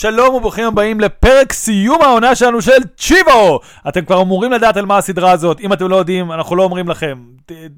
שלום 0.00 0.34
וברוכים 0.34 0.64
הבאים 0.64 1.00
לפרק 1.00 1.52
סיום 1.52 2.02
העונה 2.02 2.34
שלנו 2.34 2.62
של 2.62 2.82
צ'יבו! 2.96 3.60
אתם 3.88 4.04
כבר 4.04 4.22
אמורים 4.22 4.52
לדעת 4.52 4.76
על 4.76 4.86
מה 4.86 4.98
הסדרה 4.98 5.32
הזאת, 5.32 5.60
אם 5.60 5.72
אתם 5.72 5.88
לא 5.88 5.96
יודעים, 5.96 6.32
אנחנו 6.32 6.56
לא 6.56 6.62
אומרים 6.62 6.88
לכם, 6.88 7.18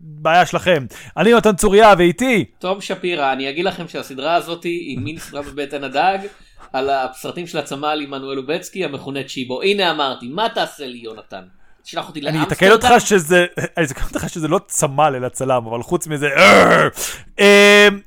בעיה 0.03 0.47
שלכם. 0.47 0.87
אני 1.17 1.33
נותן 1.33 1.57
צוריה 1.57 1.95
ואיתי. 1.99 2.45
תום 2.59 2.81
שפירא, 2.81 3.33
אני 3.33 3.51
אגיד 3.51 3.65
לכם 3.65 3.89
שהסדרה 3.89 4.35
הזאת 4.35 4.65
היא 4.65 4.99
מין 4.99 5.19
סדרה 5.19 5.43
בבטן 5.43 5.85
הדג, 5.85 6.19
על 6.73 6.91
הסרטים 6.91 7.47
של 7.47 7.59
הצמ"ל 7.59 8.01
עמנואל 8.03 8.37
לובצקי 8.37 8.85
המכונה 8.85 9.21
צ'יבו. 9.25 9.63
הנה 9.63 9.91
אמרתי, 9.91 10.29
מה 10.29 10.49
תעשה 10.49 10.87
לי 10.87 10.99
יונתן? 10.99 11.43
תשלח 11.83 12.09
אותי 12.09 12.21
אני 12.21 12.39
לאמסטרדם? 12.39 12.53
אתקן 12.53 12.71
אותך 12.71 13.07
שזה, 13.07 13.47
אני 13.77 13.87
אתקן 13.87 14.05
אותך 14.15 14.29
שזה 14.29 14.49
לא 14.49 14.61
צמ"ל 14.67 15.13
אלא 15.17 15.29
צלם, 15.29 15.67
אבל 15.67 15.83
חוץ 15.83 16.07
מזה, 16.07 16.29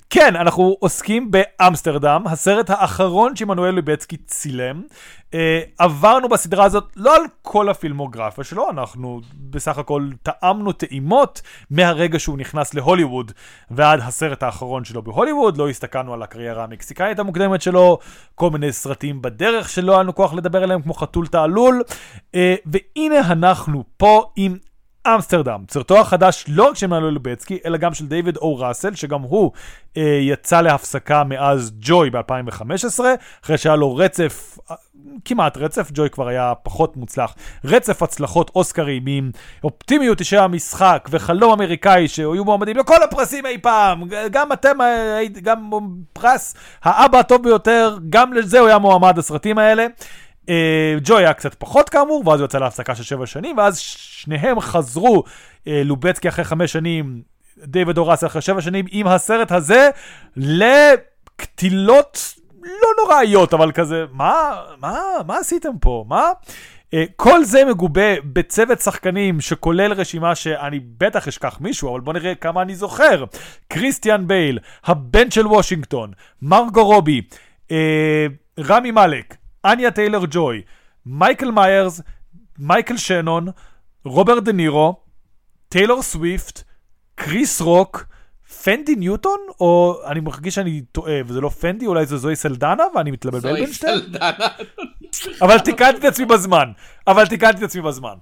כן, 0.10 0.36
אנחנו 0.36 0.76
עוסקים 0.80 1.32
באמסטרדם, 1.32 2.24
הסרט 2.26 2.70
האחרון 2.70 3.36
שעמנואל 3.36 3.76
ליבצקי 3.76 4.18
צילם. 4.18 4.82
אה, 5.34 5.62
עברנו 5.78 6.30
בסדרה 6.30 6.66
הזאת 6.66 6.84
לא 6.96 7.16
על 7.16 7.22
כל 7.42 7.70
הפילמוגרפיה 7.70 8.44
שלו, 8.44 8.70
אנחנו 8.70 9.22
בסך 9.34 9.78
הכל 9.78 10.10
טעמנו 10.24 10.72
טעימות 10.72 11.42
מהרגע 11.70 12.20
שהוא 12.20 12.38
נכנס 12.38 12.74
להוליווד 12.74 13.32
ועד 13.72 14.00
הסרט 14.04 14.44
האחרון 14.44 14.86
שלו 14.86 15.02
בהוליווד, 15.02 15.58
לא 15.58 15.70
הסתכלנו 15.70 16.14
על 16.14 16.24
הקריירה 16.24 16.64
המקסיקאית 16.64 17.20
המוקדמת 17.20 17.62
שלו, 17.62 18.00
כל 18.36 18.50
מיני 18.50 18.72
סרטים 18.72 19.22
בדרך 19.22 19.70
שלא 19.70 19.92
היה 19.92 20.04
לנו 20.04 20.16
כוח 20.16 20.34
לדבר 20.34 20.64
עליהם 20.64 20.82
כמו 20.82 20.94
חתול 20.94 21.28
תעלול, 21.28 21.84
אה, 22.36 22.56
והנה 22.66 23.20
אנחנו 23.20 23.84
פה 23.98 24.24
עם 24.36 24.58
אמסטרדם, 25.08 25.64
סרטו 25.72 26.00
החדש 26.00 26.46
לא 26.48 26.64
רק 26.64 26.76
של 26.76 26.88
מנואל 26.88 27.14
לובצקי, 27.14 27.60
אלא 27.66 27.78
גם 27.78 27.94
של 27.94 28.08
דיוויד 28.08 28.38
או 28.38 28.58
ראסל, 28.58 28.96
שגם 28.96 29.22
הוא 29.22 29.52
אה, 29.98 30.20
יצא 30.22 30.62
להפסקה 30.62 31.24
מאז 31.24 31.72
ג'וי 31.80 32.10
ב-2015, 32.10 33.00
אחרי 33.44 33.58
שהיה 33.58 33.76
לו 33.76 33.96
רצף, 33.96 34.58
אה, 34.72 34.76
כמעט 35.26 35.58
רצף, 35.58 35.92
ג'וי 35.94 36.10
כבר 36.10 36.28
היה 36.28 36.54
פחות 36.64 36.98
מוצלח, 36.98 37.36
רצף 37.66 38.04
הצלחות 38.04 38.52
אוסקרים 38.56 39.04
עם 39.08 39.32
אופטימיות 39.64 40.20
אישי 40.20 40.38
המשחק 40.38 41.10
וחלום 41.12 41.52
אמריקאי 41.52 42.08
שהיו 42.08 42.46
מועמדים 42.46 42.78
לכל 42.78 43.04
הפרסים 43.04 43.46
אי 43.46 43.58
פעם, 43.58 44.04
גם 44.32 44.52
אתם, 44.52 44.82
אה, 44.82 45.22
גם 45.42 45.70
פרס 46.14 46.56
האבא 46.84 47.20
הטוב 47.20 47.44
ביותר, 47.44 47.98
גם 48.10 48.34
לזה 48.34 48.60
הוא 48.60 48.68
היה 48.68 48.78
מועמד 48.78 49.18
הסרטים 49.18 49.58
האלה. 49.58 49.86
אה, 50.50 50.96
ג'וי 51.04 51.24
היה 51.24 51.34
קצת 51.34 51.54
פחות 51.54 51.90
כאמור, 51.90 52.28
ואז 52.28 52.40
הוא 52.40 52.46
יצא 52.46 52.60
להפסקה 52.60 52.96
של 52.96 53.04
שבע 53.04 53.26
שנים, 53.26 53.58
ואז 53.58 53.78
שניהם 53.80 54.60
חזרו, 54.60 55.24
אה, 55.68 55.82
לובצקי 55.86 56.30
אחרי 56.30 56.44
חמש 56.44 56.72
שנים, 56.72 57.22
דיוויד 57.58 57.98
אורס 57.98 58.24
אחרי 58.24 58.42
שבע 58.42 58.62
שנים, 58.62 58.86
עם 58.92 59.08
הסרט 59.08 59.52
הזה, 59.52 59.90
לקטילות 60.38 62.34
לא 62.64 62.88
נוראיות, 63.04 63.54
אבל 63.54 63.72
כזה, 63.72 64.06
מה, 64.12 64.62
מה, 64.80 65.02
מה 65.28 65.38
עשיתם 65.38 65.78
פה? 65.82 66.06
מה? 66.08 66.32
אה, 66.94 67.04
כל 67.16 67.44
זה 67.44 67.66
מגובה 67.66 68.22
בצוות 68.24 68.80
שחקנים 68.80 69.42
שכולל 69.42 69.94
רשימה 69.94 70.36
שאני 70.36 70.80
בטח 70.98 71.28
אשכח 71.28 71.58
מישהו, 71.62 71.92
אבל 71.92 72.00
בוא 72.00 72.14
נראה 72.14 72.36
כמה 72.36 72.62
אני 72.62 72.76
זוכר. 72.76 73.26
קריסטיאן 73.68 74.28
בייל, 74.28 74.60
הבן 74.86 75.32
של 75.32 75.48
וושינגטון, 75.48 76.12
מרגו 76.42 76.86
רובי, 76.86 77.22
אה, 77.72 78.28
רמי 78.60 78.92
מאלק, 78.92 79.36
אניה 79.66 79.92
טיילר 79.92 80.22
ג'וי, 80.32 80.62
מייקל 81.06 81.52
מיירס, 81.52 82.02
מייקל 82.60 82.98
שנון, 82.98 83.48
רוברט 84.06 84.44
דה 84.44 84.52
נירו, 84.52 84.96
טיילור 85.70 86.02
סוויפט, 86.02 86.64
קריס 87.16 87.62
רוק, 87.62 88.06
ת'נדי 88.64 88.96
ניוטון, 88.96 89.40
או 89.60 90.02
אני 90.06 90.20
מרגיש 90.20 90.56
שאני 90.56 90.82
טועה, 90.92 91.14
וזה 91.26 91.42
לא 91.42 91.50
ת'נדי, 91.50 91.86
אולי 91.86 92.06
זה 92.06 92.18
זוהי 92.18 92.36
סלדנה, 92.36 92.84
ואני 92.96 93.12
זוהי 93.42 93.54
בין 93.66 93.74
שתיהם? 93.74 94.00
סלדנה. 94.00 94.32
אבל 95.42 95.60
תיקנתי 95.60 95.98
את 95.98 96.04
עצמי 96.04 96.26
בזמן. 96.26 96.72
אבל 97.08 97.28
תיקנתי 97.28 97.58
את 97.58 97.64
עצמי 97.64 97.82
בזמן. 97.82 98.16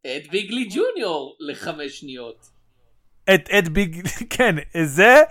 אד 0.00 0.30
בגלי 0.30 0.68
ג'וניור 0.74 1.36
לחמש 1.40 2.00
שניות. 2.00 2.48
את 3.34 3.48
את 3.58 3.68
ביג... 3.68 4.08
כן, 4.36 4.54
זה... 4.84 5.22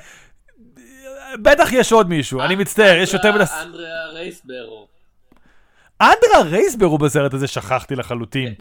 בטח 1.41 1.69
יש 1.73 1.91
עוד 1.91 2.09
מישהו, 2.09 2.41
אני 2.41 2.55
מצטער, 2.55 2.97
יש 2.97 3.13
יותר 3.13 3.31
מדי... 3.31 3.43
אנדרה- 3.43 3.61
אנדרה 3.63 4.05
רייסברו. 4.13 4.87
אנדרה 6.01 6.51
רייסבר 6.51 6.85
הוא 6.85 6.99
בסרט 6.99 7.33
הזה, 7.33 7.47
שכחתי 7.47 7.95
לחלוטין. 7.95 8.53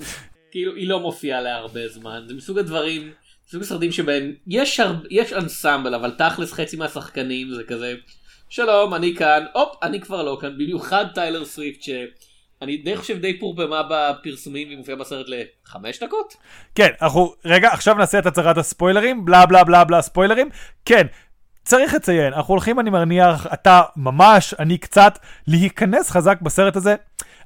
כאילו 0.50 0.75
היא 0.75 0.88
לא 0.88 1.00
מופיעה 1.00 1.41
להרבה 1.41 1.88
זמן 1.88 2.25
זה 2.26 2.34
מסוג 2.34 2.59
הדברים 2.59 3.10
מסוג 3.49 3.62
הסרטים 3.62 3.93
שבהם 3.93 4.32
יש 4.47 4.81
הר... 4.81 4.94
יש 5.10 5.32
אנסמבל 5.32 5.94
אבל 5.94 6.10
תכלס 6.19 6.53
חצי 6.53 6.76
מהשחקנים 6.76 7.54
זה 7.54 7.62
כזה 7.65 7.94
שלום 8.49 8.94
אני 8.94 9.15
כאן 9.16 9.44
הופ 9.54 9.82
אני 9.82 10.00
כבר 10.00 10.22
לא 10.22 10.38
כאן 10.41 10.59
במיוחד 10.59 11.04
טיילר 11.15 11.44
סוויפט 11.44 11.82
שאני 11.82 12.76
די 12.76 12.97
חושב 12.97 13.19
די 13.19 13.38
פורפמה 13.38 13.82
בפרסומים 13.91 14.66
והיא 14.66 14.78
מופיעה 14.78 14.99
בסרט 14.99 15.26
לחמש 15.28 16.03
דקות. 16.03 16.34
כן, 16.75 16.88
אנחנו... 17.03 17.34
רגע, 17.44 17.69
עכשיו 17.69 17.94
נעשה 17.94 18.19
את 18.19 18.26
הצהרת 18.26 18.59
הספוילרים, 18.59 19.25
בלה 19.25 19.47
בלה 19.47 19.65
בלה 19.65 19.84
בלה 19.84 20.03
ספוילרים. 20.03 20.49
כן, 20.84 21.06
צריך 21.69 21.95
לציין, 21.95 22.33
אנחנו 22.33 22.55
הולכים, 22.55 22.81
אני 22.81 22.91
מניח, 22.91 23.47
אתה 23.55 23.83
ממש, 23.97 24.55
אני 24.59 24.79
קצת, 24.79 25.19
להיכנס 25.47 26.11
חזק 26.11 26.39
בסרט 26.43 26.77
הזה. 26.77 26.95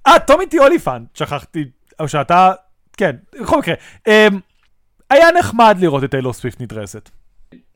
אה, 0.06 0.18
טומי 0.18 0.46
טי 0.46 0.58
אוליפנט, 0.58 1.16
שכחתי, 1.16 1.64
או 2.00 2.08
שאתה... 2.08 2.52
כן, 2.96 3.16
בכל 3.40 3.58
מקרה. 3.58 3.74
אמ, 4.06 4.40
היה 5.10 5.26
נחמד 5.38 5.76
לראות 5.80 6.04
את 6.04 6.10
טיילור 6.10 6.32
סוויפט 6.32 6.60
נדרסת. 6.60 7.10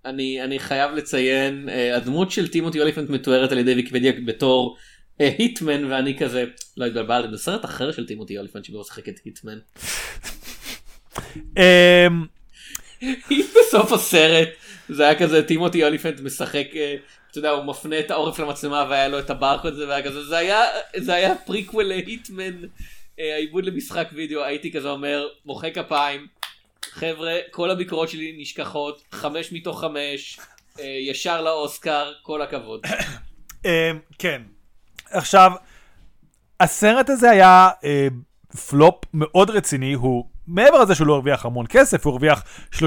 אני 0.04 0.42
אני 0.44 0.58
חייב 0.58 0.92
לציין 0.92 1.68
אה, 1.68 1.96
הדמות 1.96 2.30
של 2.30 2.48
טימותי 2.48 2.80
אוליפנט 2.80 3.10
מתוארת 3.10 3.52
על 3.52 3.58
ידי 3.58 3.74
ויקיפדיה 3.74 4.12
בתור 4.26 4.76
אה, 5.20 5.30
היטמן 5.38 5.84
ואני 5.84 6.18
כזה 6.18 6.44
לא 6.76 6.84
התבלבלתי 6.84 7.28
זה 7.30 7.38
סרט 7.38 7.64
אחר 7.64 7.92
של 7.92 8.06
טימותי 8.06 8.38
אוליפנט 8.38 8.64
שבו 8.64 8.84
שיחק 8.84 9.08
את 9.08 9.20
היטמן. 9.24 9.58
אמ, 11.56 12.24
אם 13.30 13.44
בסוף 13.60 13.92
הסרט 13.92 14.48
זה 14.88 15.04
היה 15.04 15.18
כזה 15.18 15.42
טימותי 15.42 15.84
אוליפנט 15.84 16.20
משחק 16.20 16.66
אה, 16.76 16.96
אתה 17.30 17.38
יודע 17.38 17.50
הוא 17.50 17.64
מפנה 17.64 17.98
את 18.00 18.10
העורף 18.10 18.38
למצלמה 18.38 18.86
והיה 18.90 19.08
לו 19.08 19.18
את 19.18 19.30
הברקוד 19.30 19.72
הזה 19.72 19.88
והיה 19.88 20.04
כזה 20.04 20.24
זה 20.24 20.36
היה 20.36 20.64
זה 20.96 21.14
היה 21.14 21.34
פריקוול 21.34 21.84
להיטמן 21.84 22.64
אה, 23.18 23.34
העיבוד 23.34 23.64
למשחק 23.64 24.08
וידאו 24.12 24.44
הייתי 24.44 24.72
כזה 24.72 24.88
אומר 24.88 25.28
מוחא 25.46 25.70
כפיים 25.70 26.26
חבר'ה 26.90 27.34
כל 27.50 27.70
הביקורות 27.70 28.08
שלי 28.08 28.36
נשכחות 28.38 29.02
חמש 29.12 29.52
מתוך 29.52 29.80
חמש 29.80 30.38
אה, 30.80 30.84
ישר 30.84 31.42
לאוסקר 31.42 32.12
כל 32.22 32.42
הכבוד. 32.42 32.80
כן. 34.18 34.42
עכשיו, 35.10 35.52
הסרט 36.60 37.10
הזה 37.10 37.30
היה 37.30 37.68
פלופ 38.68 39.04
מאוד 39.14 39.50
רציני, 39.50 39.92
הוא 39.92 40.24
מעבר 40.48 40.82
לזה 40.82 40.94
שהוא 40.94 41.06
לא 41.06 41.14
הרוויח 41.14 41.46
המון 41.46 41.66
כסף, 41.68 42.06
הוא 42.06 42.12
הרוויח 42.12 42.42
31.2 42.74 42.80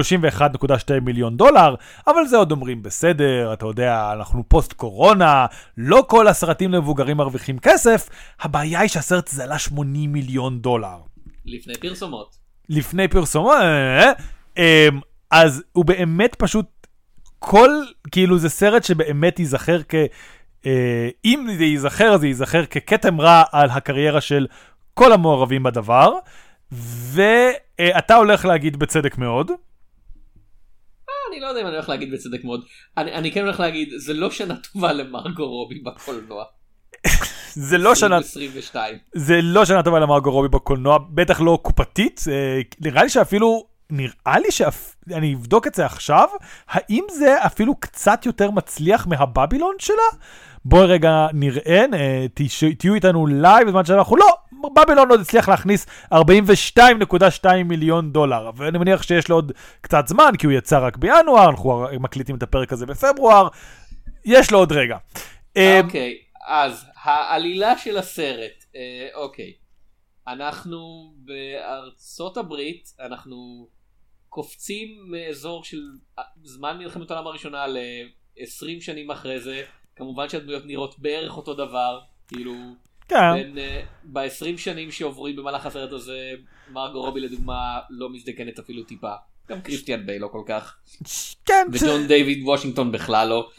מיליון 1.02 1.36
דולר, 1.36 1.74
אבל 2.06 2.26
זה 2.26 2.36
עוד 2.36 2.50
אומרים 2.50 2.82
בסדר, 2.82 3.52
אתה 3.52 3.66
יודע, 3.66 4.12
אנחנו 4.12 4.44
פוסט 4.48 4.72
קורונה, 4.72 5.46
לא 5.76 6.04
כל 6.08 6.28
הסרטים 6.28 6.72
למבוגרים 6.72 7.16
מרוויחים 7.16 7.58
כסף, 7.58 8.08
הבעיה 8.40 8.80
היא 8.80 8.88
שהסרט 8.88 9.28
הזה 9.28 9.44
עלה 9.44 9.58
80 9.58 10.12
מיליון 10.12 10.60
דולר. 10.60 10.96
לפני 11.44 11.74
פרסומות. 11.74 12.36
לפני 12.68 13.08
פרסומו, 13.08 13.52
אה, 13.52 14.12
אה, 14.58 14.88
אז 15.30 15.62
הוא 15.72 15.84
באמת 15.84 16.34
פשוט, 16.34 16.66
כל, 17.38 17.70
כאילו 18.10 18.38
זה 18.38 18.48
סרט 18.48 18.84
שבאמת 18.84 19.38
ייזכר 19.38 19.80
כ... 19.88 19.94
אה, 20.66 21.08
אם 21.24 21.46
זה 21.58 21.64
ייזכר, 21.64 22.16
זה 22.16 22.26
ייזכר 22.26 22.66
ככתם 22.66 23.20
רע 23.20 23.42
על 23.52 23.70
הקריירה 23.70 24.20
של 24.20 24.46
כל 24.94 25.12
המעורבים 25.12 25.62
בדבר, 25.62 26.12
ואתה 26.72 28.14
הולך 28.14 28.44
להגיד 28.44 28.76
בצדק 28.76 29.18
מאוד, 29.18 29.50
אני 31.30 31.40
לא 31.40 31.46
יודע 31.46 31.60
אם 31.60 31.66
אני 31.66 31.74
הולך 31.74 31.88
להגיד 31.88 32.12
בצדק 32.12 32.44
מאוד 32.44 32.64
אני, 32.96 33.12
אני 33.12 33.32
כן 33.32 33.40
הולך 33.40 33.60
להגיד 33.60 33.88
זה 33.96 34.14
לא 34.14 34.30
שנה 34.30 34.54
טובה 34.72 34.92
למרגו 34.92 35.46
רובי 35.46 35.78
בקולנוע. 35.78 36.44
זה 37.68 37.78
לא 37.78 37.94
שנה, 37.94 38.18
22. 38.18 38.98
זה 39.14 39.40
לא 39.42 39.64
שנה 39.64 39.82
טובה 39.82 39.98
למרגו 39.98 40.30
רובי 40.30 40.48
בקולנוע, 40.48 40.98
בטח 41.10 41.40
לא 41.40 41.58
קופתית, 41.62 42.24
אה, 42.30 42.60
נראה 42.80 43.02
לי 43.02 43.08
שאפילו, 43.08 43.66
נראה 43.90 44.38
לי 44.38 44.50
שאני 44.50 45.34
אבדוק 45.34 45.66
את 45.66 45.74
זה 45.74 45.86
עכשיו, 45.86 46.28
האם 46.68 47.04
זה 47.10 47.46
אפילו 47.46 47.74
קצת 47.74 48.26
יותר 48.26 48.50
מצליח 48.50 49.06
מהבבילון 49.06 49.74
שלה? 49.78 50.18
בואי 50.64 50.86
רגע 50.86 51.26
נראה, 51.32 51.84
אה, 51.94 52.26
תהיו 52.78 52.94
איתנו 52.94 53.26
live 53.26 53.68
בזמן 53.68 53.84
שאנחנו 53.84 54.16
לא, 54.16 54.36
בבילון 54.68 55.10
עוד 55.10 55.20
הצליח 55.20 55.48
להכניס 55.48 55.86
42.2 56.14 57.46
מיליון 57.64 58.12
דולר, 58.12 58.50
ואני 58.56 58.78
מניח 58.78 59.02
שיש 59.02 59.28
לו 59.28 59.36
עוד 59.36 59.52
קצת 59.80 60.08
זמן, 60.08 60.32
כי 60.38 60.46
הוא 60.46 60.52
יצא 60.52 60.78
רק 60.86 60.96
בינואר, 60.96 61.50
אנחנו 61.50 61.86
מקליטים 62.00 62.36
את 62.36 62.42
הפרק 62.42 62.72
הזה 62.72 62.86
בפברואר, 62.86 63.48
יש 64.24 64.50
לו 64.50 64.58
עוד 64.58 64.72
רגע. 64.72 64.96
אה, 65.56 65.80
אוקיי 65.84 66.18
אז 66.46 66.84
העלילה 67.02 67.78
של 67.78 67.96
הסרט 67.96 68.64
אה, 68.76 69.08
אוקיי 69.14 69.52
אנחנו 70.26 71.12
בארצות 71.16 72.36
הברית 72.36 72.88
אנחנו 73.00 73.68
קופצים 74.28 74.88
מאזור 75.10 75.64
של 75.64 75.82
אה, 76.18 76.24
זמן 76.42 76.78
מלחמת 76.78 77.10
העולם 77.10 77.26
הראשונה 77.26 77.66
ל-20 77.66 78.80
שנים 78.80 79.10
אחרי 79.10 79.40
זה 79.40 79.62
כמובן 79.96 80.28
שהדמויות 80.28 80.66
נראות 80.66 80.98
בערך 80.98 81.36
אותו 81.36 81.54
דבר 81.54 82.00
כאילו 82.28 82.54
כן. 83.10 83.34
בין, 83.34 83.58
אה, 83.58 83.80
ב-20 84.04 84.58
שנים 84.58 84.90
שעוברים 84.90 85.36
במהלך 85.36 85.66
הסרט 85.66 85.92
הזה, 85.92 86.30
מרגו 86.72 87.00
רובי 87.00 87.20
לדוגמה 87.20 87.78
לא 87.90 88.10
מזדקנת 88.10 88.58
אפילו 88.58 88.82
טיפה. 88.82 89.12
גם 89.50 89.60
קריסטיאן 89.60 90.06
ביי 90.06 90.18
לא 90.18 90.28
כל 90.28 90.42
כך. 90.46 90.76
כן, 91.44 91.66
וג'ון 91.72 92.06
דיוויד 92.06 92.42
וושינגטון 92.44 92.92
בכלל 92.92 93.28
לא. 93.28 93.50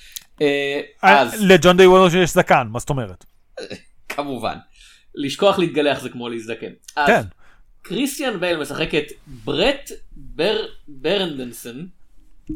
אה, 0.42 0.81
אה, 1.03 1.21
אז 1.21 1.44
לג'ון 1.44 1.77
דיי 1.77 1.88
וולר 1.88 2.18
יש 2.18 2.30
זקן, 2.30 2.68
מה 2.71 2.80
זאת 2.80 2.89
אומרת? 2.89 3.25
כמובן. 4.09 4.57
לשכוח 5.15 5.59
להתגלח 5.59 6.01
זה 6.01 6.09
כמו 6.09 6.30
להזדקן. 6.30 6.71
כן. 6.95 7.21
קריסטיאן 7.81 8.39
בייל 8.39 8.57
משחק 8.57 8.95
את 8.95 9.12
ברט 9.27 9.92
בר... 10.12 10.65
ברנדנסון, 10.88 11.88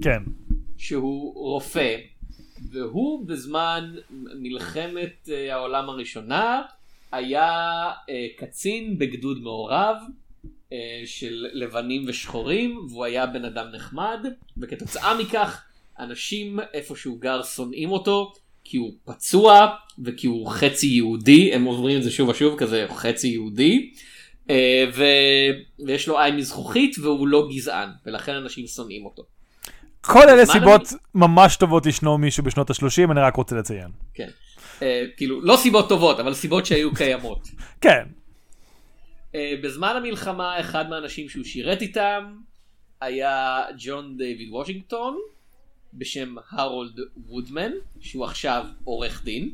כן. 0.01 0.24
שהוא 0.77 1.33
רופא, 1.36 1.95
והוא 2.71 3.27
בזמן 3.27 3.95
מלחמת 4.36 5.30
העולם 5.51 5.89
הראשונה 5.89 6.62
היה 7.15 7.51
אה, 8.09 8.27
קצין 8.38 8.97
בגדוד 8.97 9.41
מעורב 9.41 9.95
אה, 10.73 10.77
של 11.06 11.45
לבנים 11.53 12.06
ושחורים, 12.07 12.77
והוא 12.89 13.06
היה 13.06 13.25
בן 13.25 13.45
אדם 13.45 13.65
נחמד, 13.73 14.25
וכתוצאה 14.57 15.17
מכך 15.17 15.63
אנשים 16.00 16.59
איפה 16.73 16.95
שהוא 16.95 17.19
גר 17.19 17.44
שונאים 17.44 17.91
אותו, 17.91 18.33
כי 18.63 18.77
הוא 18.77 18.94
פצוע 19.06 19.67
וכי 20.06 20.27
הוא 20.27 20.50
חצי 20.50 20.88
יהודי, 20.88 21.53
הם 21.53 21.67
אומרים 21.67 21.97
את 21.97 22.03
זה 22.03 22.12
שוב 22.12 22.29
ושוב, 22.29 22.59
כזה 22.59 22.85
חצי 22.89 23.27
יהודי. 23.27 23.91
אה, 24.50 24.85
ו... 24.94 25.03
ויש 25.85 26.07
לו 26.07 26.19
עין 26.19 26.35
מזכוכית 26.35 26.95
והוא 27.00 27.27
לא 27.27 27.47
גזען 27.51 27.89
ולכן 28.06 28.33
אנשים 28.33 28.68
שונאים 28.68 29.06
אותו. 29.06 29.23
כל 30.01 30.29
אלה 30.29 30.45
סיבות 30.45 30.94
ממש 31.15 31.56
טובות 31.56 31.85
לשנוא 31.85 32.18
מישהו 32.18 32.44
בשנות 32.44 32.69
ה-30, 32.69 33.11
אני 33.11 33.19
רק 33.19 33.35
רוצה 33.35 33.56
לציין. 33.56 33.91
כן. 34.13 34.29
אה, 34.81 35.06
כאילו 35.18 35.42
לא 35.42 35.57
סיבות 35.57 35.89
טובות 35.89 36.19
אבל 36.19 36.33
סיבות 36.33 36.66
שהיו 36.66 36.94
קיימות. 36.94 37.48
כן. 37.81 38.04
אה, 39.36 39.54
בזמן 39.63 39.95
המלחמה 39.95 40.60
אחד 40.60 40.89
מהאנשים 40.89 41.30
שהוא 41.30 41.44
שירת 41.44 41.81
איתם 41.81 42.38
היה 43.01 43.63
ג'ון 43.77 44.18
דיוויד 44.18 44.50
וושינגטון 44.51 45.19
בשם 45.94 46.36
הרולד 46.51 47.00
וודמן 47.27 47.72
שהוא 48.00 48.25
עכשיו 48.25 48.66
עורך 48.83 49.24
דין. 49.24 49.54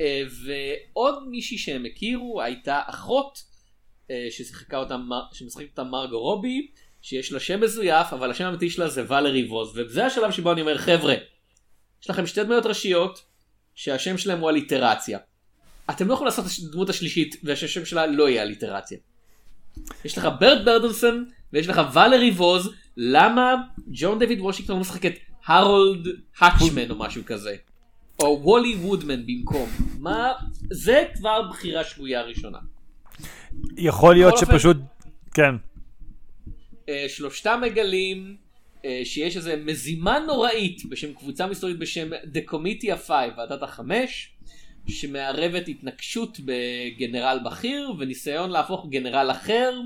אה, 0.00 0.22
ועוד 0.44 1.28
מישהי 1.28 1.58
שהם 1.58 1.84
הכירו 1.84 2.42
הייתה 2.42 2.80
אחות 2.86 3.48
ששיחקה 4.30 4.76
אותה, 4.76 4.96
שמשחקת 5.32 5.68
אותה 5.70 5.84
מרגו 5.84 6.20
רובי 6.20 6.66
שיש 7.02 7.32
לה 7.32 7.40
שם 7.40 7.60
מזויף 7.60 8.12
אבל 8.12 8.30
השם 8.30 8.44
האמיתי 8.44 8.70
שלה 8.70 8.88
זה 8.88 9.04
ולרי 9.08 9.48
ווז 9.48 9.78
וזה 9.78 10.06
השלב 10.06 10.30
שבו 10.30 10.52
אני 10.52 10.60
אומר 10.60 10.78
חבר'ה 10.78 11.14
יש 12.02 12.10
לכם 12.10 12.26
שתי 12.26 12.44
דמויות 12.44 12.66
ראשיות 12.66 13.22
שהשם 13.78 14.18
שלהם 14.18 14.40
הוא 14.40 14.48
הליטרציה. 14.48 15.18
אתם 15.90 16.08
לא 16.08 16.12
יכולים 16.14 16.26
לעשות 16.26 16.44
את 16.46 16.68
הדמות 16.68 16.88
השלישית 16.88 17.36
ושהשם 17.44 17.84
שלה 17.84 18.06
לא 18.06 18.28
יהיה 18.28 18.42
הליטרציה. 18.42 18.98
יש 20.04 20.18
לך 20.18 20.28
ברט 20.40 20.64
ברדנסון 20.64 21.26
ויש 21.52 21.68
לך 21.68 21.80
ולרי 21.94 22.30
ווז 22.30 22.70
למה 22.96 23.54
ג'ון 23.88 24.18
דויד 24.18 24.40
וושינגטון 24.40 24.76
לא 24.76 24.80
משחק 24.80 25.06
את 25.06 25.12
הרולד 25.46 26.06
האצ'מן 26.38 26.90
או 26.90 26.98
משהו 26.98 27.22
כזה. 27.26 27.56
או 28.22 28.40
וולי 28.42 28.74
וודמן 28.74 29.26
במקום. 29.26 29.68
מה 29.98 30.32
זה 30.72 31.04
כבר 31.16 31.48
בחירה 31.50 31.84
שגויה 31.84 32.22
ראשונה. 32.22 32.58
יכול 33.76 34.14
להיות 34.14 34.34
בכל 34.34 34.40
אופן- 34.44 34.52
שפשוט... 34.58 34.76
כן. 35.34 35.54
אה, 36.88 37.04
שלושתם 37.08 37.60
מגלים 37.62 38.36
שיש 39.04 39.36
איזה 39.36 39.56
מזימה 39.56 40.18
נוראית 40.18 40.84
בשם 40.84 41.14
קבוצה 41.14 41.46
מסתורית 41.46 41.78
בשם 41.78 42.12
The 42.12 42.50
Committee 42.50 42.86
of 42.86 43.08
Five, 43.08 43.38
ועדת 43.38 43.62
החמש, 43.62 44.32
שמערבת 44.88 45.68
התנגשות 45.68 46.38
בגנרל 46.44 47.38
בכיר 47.44 47.92
וניסיון 47.98 48.50
להפוך 48.50 48.86
גנרל 48.90 49.30
אחר 49.30 49.80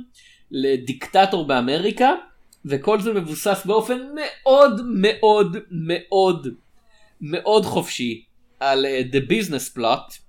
לדיקטטור 0.50 1.46
באמריקה, 1.46 2.12
וכל 2.64 3.00
זה 3.00 3.12
מבוסס 3.12 3.62
באופן 3.66 3.98
מאוד 4.14 4.80
מאוד 4.94 5.56
מאוד 5.70 6.46
מאוד 7.20 7.64
חופשי 7.64 8.24
על 8.60 8.86
אה, 8.86 9.02
The 9.12 9.30
Business 9.30 9.78
Plot. 9.78 10.21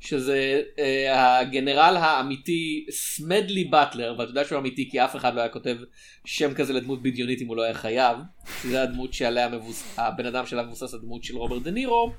שזה 0.00 0.62
uh, 0.76 0.80
הגנרל 1.16 1.96
האמיתי 1.96 2.86
סמדלי 2.90 3.64
באטלר 3.64 4.14
ואתה 4.18 4.30
יודע 4.30 4.44
שהוא 4.44 4.58
אמיתי 4.58 4.88
כי 4.90 5.04
אף 5.04 5.16
אחד 5.16 5.34
לא 5.34 5.40
היה 5.40 5.48
כותב 5.48 5.76
שם 6.24 6.54
כזה 6.54 6.72
לדמות 6.72 7.02
בדיונית 7.02 7.42
אם 7.42 7.46
הוא 7.46 7.56
לא 7.56 7.62
היה 7.62 7.74
חייב 7.74 8.18
שזה 8.62 8.82
הדמות 8.82 9.14
שעליה 9.14 9.48
מבוס... 9.48 9.98
הבן 9.98 10.26
אדם 10.26 10.46
שלה 10.46 10.62
מבוסס 10.62 10.94
הדמות 10.94 11.24
של 11.24 11.36
רוברט 11.36 11.62
דה 11.62 11.70
נירו 11.70 12.12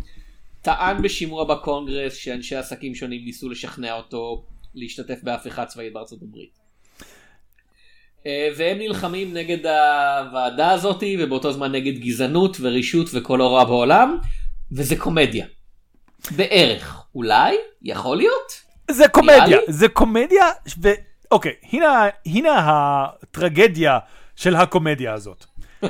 טען 0.61 1.01
בשימוע 1.01 1.43
בקונגרס 1.43 2.15
שאנשי 2.15 2.55
עסקים 2.55 2.95
שונים 2.95 3.25
ניסו 3.25 3.49
לשכנע 3.49 3.93
אותו 3.93 4.45
להשתתף 4.75 5.23
בהפיכה 5.23 5.65
צבאית 5.65 5.93
בארצות 5.93 6.21
הברית. 6.21 6.59
Uh, 8.19 8.27
והם 8.57 8.77
נלחמים 8.77 9.33
נגד 9.33 9.65
הוועדה 9.65 10.71
הזאתי 10.71 11.17
ובאותו 11.19 11.51
זמן 11.51 11.71
נגד 11.71 11.99
גזענות 11.99 12.57
ורישות 12.61 13.07
וכל 13.13 13.41
הרע 13.41 13.63
בעולם 13.63 14.17
וזה 14.71 14.95
קומדיה. 14.95 15.45
בערך 16.31 17.05
אולי 17.15 17.55
יכול 17.81 18.17
להיות 18.17 18.61
זה 18.91 19.07
קומדיה? 19.07 19.57
זה 19.67 19.87
קומדיה, 19.87 20.45
ו... 20.81 20.89
אוקיי, 21.31 21.53
הנה, 21.71 22.07
הנה 22.25 22.49
הטרגדיה 22.63 23.99
של 24.35 24.55
הקומדיה 24.55 25.13
הזאת. 25.13 25.45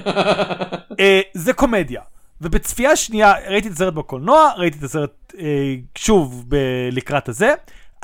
אה, 1.00 1.22
זה 1.34 1.54
קומדיה. 1.54 2.02
ובצפייה 2.42 2.96
שנייה, 2.96 3.34
ראיתי 3.48 3.68
את 3.68 3.74
הסרט 3.74 3.94
בקולנוע, 3.94 4.52
ראיתי 4.58 4.78
את 4.78 4.84
הסרט 4.84 5.34
אה, 5.40 5.76
שוב 5.96 6.46
ב- 6.48 6.90
לקראת 6.92 7.30
הזה, 7.30 7.54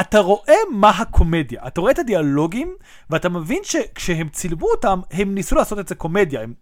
אתה 0.01 0.19
רואה 0.19 0.55
מה 0.71 0.89
הקומדיה, 0.89 1.61
אתה 1.67 1.81
רואה 1.81 1.91
את 1.91 1.99
הדיאלוגים, 1.99 2.75
ואתה 3.09 3.29
מבין 3.29 3.61
שכשהם 3.63 4.29
צילמו 4.29 4.67
אותם, 4.67 4.99
הם 5.11 5.35
ניסו 5.35 5.55
לעשות 5.55 5.79
את 5.79 5.87
זה 5.87 5.95
קומדיה. 5.95 6.41
הם, 6.41 6.53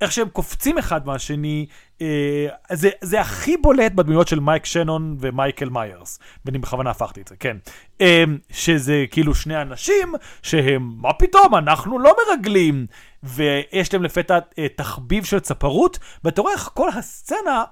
איך 0.00 0.12
שהם 0.12 0.28
קופצים 0.28 0.78
אחד 0.78 1.06
מהשני, 1.06 1.66
אה, 2.00 2.46
זה, 2.72 2.90
זה 3.00 3.20
הכי 3.20 3.56
בולט 3.56 3.92
בדמויות 3.92 4.28
של 4.28 4.40
מייק 4.40 4.64
שנון 4.64 5.16
ומייקל 5.20 5.68
מיירס, 5.68 6.18
ואני 6.44 6.58
בכוונה 6.58 6.90
הפכתי 6.90 7.20
את 7.20 7.28
זה, 7.28 7.36
כן. 7.36 7.56
אה, 8.00 8.24
שזה 8.50 9.04
כאילו 9.10 9.34
שני 9.34 9.62
אנשים 9.62 10.14
שהם, 10.42 10.92
מה 10.96 11.12
פתאום, 11.12 11.54
אנחנו 11.54 11.98
לא 11.98 12.14
מרגלים, 12.28 12.86
ויש 13.22 13.92
להם 13.92 14.02
לפתע 14.02 14.38
אה, 14.58 14.66
תחביב 14.76 15.24
של 15.24 15.40
צפרות, 15.40 15.98
ואתה 16.24 16.40
רואה 16.40 16.52
איך 16.52 16.70
כל 16.74 16.88
הסצנה, 16.88 17.64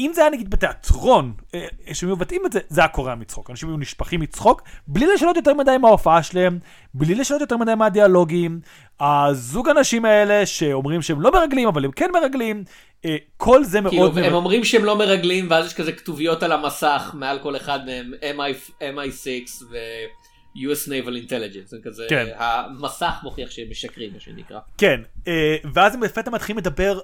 אם 0.00 0.10
זה 0.14 0.20
היה 0.20 0.30
נגיד 0.30 0.50
בתיאטרון, 0.50 1.32
אה, 1.54 1.66
שהם 1.92 2.12
מבטאים 2.12 2.42
את 2.46 2.52
זה, 2.52 2.60
זה 2.68 2.80
היה 2.80 2.88
קורע 2.88 3.14
מצחוק. 3.14 3.50
אנשים 3.50 3.68
היו 3.68 3.76
נשפכים 3.76 4.20
מצחוק, 4.20 4.62
בלי 4.86 5.06
לשנות 5.14 5.36
יותר 5.36 5.54
מדי 5.54 5.76
מההופעה 5.80 6.22
שלהם, 6.22 6.58
בלי 6.94 7.14
לשנות 7.14 7.40
יותר 7.40 7.56
מדי 7.56 7.74
מהדיאלוגים. 7.74 8.60
הזוג 9.00 9.68
אנשים 9.68 10.04
האלה 10.04 10.46
שאומרים 10.46 11.02
שהם 11.02 11.20
לא 11.20 11.32
מרגלים, 11.32 11.68
אבל 11.68 11.84
הם 11.84 11.90
כן 11.90 12.10
מרגלים, 12.14 12.64
אה, 13.04 13.16
כל 13.36 13.64
זה 13.64 13.80
מאוד... 13.80 13.92
כאילו 13.92 14.06
הם 14.06 14.14
מרגל. 14.14 14.32
אומרים 14.32 14.64
שהם 14.64 14.84
לא 14.84 14.98
מרגלים 14.98 15.46
ואז 15.50 15.66
יש 15.66 15.74
כזה 15.74 15.92
כתוביות 15.92 16.42
על 16.42 16.52
המסך 16.52 17.10
מעל 17.14 17.38
כל 17.38 17.56
אחד 17.56 17.78
מהם 17.86 18.12
MI, 18.38 18.82
MI6 18.82 19.64
ו-US 19.70 20.88
Naval 20.88 21.28
Intelligence 21.28 21.66
זה 21.66 21.76
כזה 21.84 22.06
כן. 22.08 22.26
המסך 22.36 23.14
מוכיח 23.22 23.50
שהם 23.50 23.70
משקרים 23.70 24.12
מה 24.12 24.20
שנקרא. 24.20 24.58
כן, 24.78 25.00
אה, 25.28 25.56
ואז 25.74 25.94
הם 25.94 26.02
לפתע 26.02 26.30
מתחילים 26.30 26.58
לדבר 26.58 27.00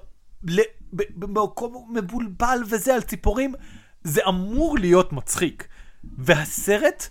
במקום 1.15 1.93
מבולבל 1.93 2.59
וזה 2.69 2.95
על 2.95 3.01
ציפורים, 3.01 3.53
זה 4.03 4.21
אמור 4.27 4.77
להיות 4.77 5.13
מצחיק. 5.13 5.67
והסרט, 6.17 7.07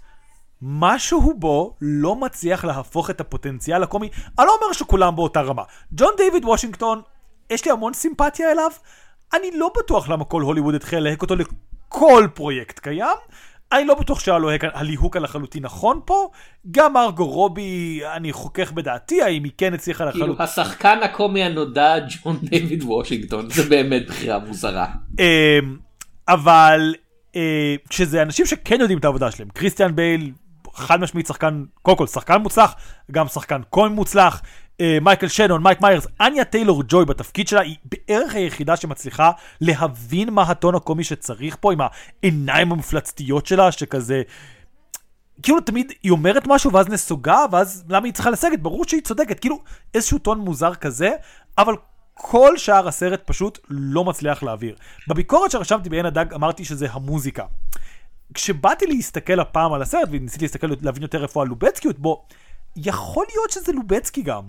משהו 0.62 1.34
בו 1.38 1.76
לא 1.80 2.16
מצליח 2.16 2.64
להפוך 2.64 3.10
את 3.10 3.20
הפוטנציאל 3.20 3.82
הקומי. 3.82 4.10
אני 4.38 4.46
לא 4.46 4.56
אומר 4.62 4.72
שכולם 4.72 5.16
באותה 5.16 5.40
רמה. 5.40 5.62
ג'ון 5.92 6.14
דיוויד 6.16 6.44
וושינגטון, 6.44 7.02
יש 7.50 7.64
לי 7.64 7.70
המון 7.70 7.92
סימפתיה 7.92 8.52
אליו. 8.52 8.70
אני 9.34 9.50
לא 9.54 9.70
בטוח 9.78 10.08
למה 10.08 10.24
כל 10.24 10.42
הוליווד 10.42 10.74
התחיל 10.74 10.98
להק 10.98 11.22
אותו 11.22 11.34
לכל 11.36 12.26
פרויקט 12.34 12.78
קיים. 12.78 13.16
אני 13.74 13.84
לא 13.84 13.94
בטוח 13.94 14.20
שהליהוק 14.20 14.64
הליהוק 14.74 15.16
הלחלוטין 15.16 15.62
נכון 15.62 16.00
פה. 16.04 16.28
גם 16.70 16.92
מרגו 16.92 17.26
רובי, 17.26 18.00
אני 18.16 18.32
חוכך 18.32 18.72
בדעתי, 18.72 19.22
האם 19.22 19.44
היא 19.44 19.52
כן 19.58 19.74
הצליחה 19.74 20.10
כאילו 20.10 20.26
לחלוטין. 20.26 20.44
השחקן 20.44 20.98
הקומי 21.02 21.44
הנודע 21.44 21.94
ג'ון 21.98 22.38
דיוויד 22.42 22.82
וושינגטון 22.82 23.50
זה 23.50 23.68
באמת 23.68 24.06
בחירה 24.06 24.38
מוזרה. 24.38 24.86
אמ, 25.18 25.76
אבל 26.28 26.94
אה, 27.36 27.74
כשזה 27.88 28.22
אנשים 28.22 28.46
שכן 28.46 28.80
יודעים 28.80 28.98
את 28.98 29.04
העבודה 29.04 29.30
שלהם, 29.30 29.48
קריסטיאן 29.48 29.96
בייל, 29.96 30.30
חד 30.74 31.00
משמעית 31.00 31.26
שחקן, 31.26 31.64
קודם 31.82 31.96
כל 31.96 32.06
שחקן 32.06 32.36
מוצלח, 32.36 32.74
גם 33.10 33.28
שחקן 33.28 33.60
קומי 33.70 33.94
מוצלח, 33.94 34.42
מייקל 34.82 35.28
שנון, 35.28 35.62
מייק 35.62 35.80
מיירס, 35.80 36.06
אניה 36.20 36.44
טיילור 36.44 36.82
ג'וי 36.88 37.04
בתפקיד 37.04 37.48
שלה, 37.48 37.60
היא 37.60 37.76
בערך 37.84 38.34
היחידה 38.34 38.76
שמצליחה 38.76 39.30
להבין 39.60 40.30
מה 40.30 40.42
הטון 40.42 40.74
הקומי 40.74 41.04
שצריך 41.04 41.56
פה, 41.60 41.72
עם 41.72 41.78
העיניים 41.80 42.72
המפלצתיות 42.72 43.46
שלה, 43.46 43.72
שכזה... 43.72 44.22
כאילו 45.42 45.60
תמיד 45.60 45.92
היא 46.02 46.12
אומרת 46.12 46.46
משהו 46.46 46.72
ואז 46.72 46.88
נסוגה, 46.88 47.44
ואז 47.52 47.84
למה 47.88 48.06
היא 48.06 48.14
צריכה 48.14 48.30
לסגת? 48.30 48.60
ברור 48.60 48.84
שהיא 48.84 49.02
צודקת, 49.02 49.40
כאילו 49.40 49.62
איזשהו 49.94 50.18
טון 50.18 50.38
מוזר 50.38 50.74
כזה, 50.74 51.10
אבל 51.58 51.74
כל 52.14 52.58
שאר 52.58 52.88
הסרט 52.88 53.22
פשוט 53.24 53.58
לא 53.68 54.04
מצליח 54.04 54.42
להעביר. 54.42 54.76
בביקורת 55.08 55.50
שרשמתי 55.50 55.88
בעין 55.88 56.06
הדג 56.06 56.34
אמרתי 56.34 56.64
שזה 56.64 56.86
המוזיקה. 56.90 57.44
כשבאתי 58.34 58.86
להסתכל 58.86 59.40
הפעם 59.40 59.72
על 59.72 59.82
הסרט, 59.82 60.08
וניסיתי 60.10 60.44
להסתכל, 60.44 60.66
להבין 60.82 61.02
יותר 61.02 61.22
איפה 61.22 61.42
הלובצקיות 61.42 61.98
בו, 61.98 62.26
יכול 62.76 63.26
להיות 63.34 63.50
שזה 63.50 63.72
לובצקי 63.72 64.22
גם. 64.22 64.42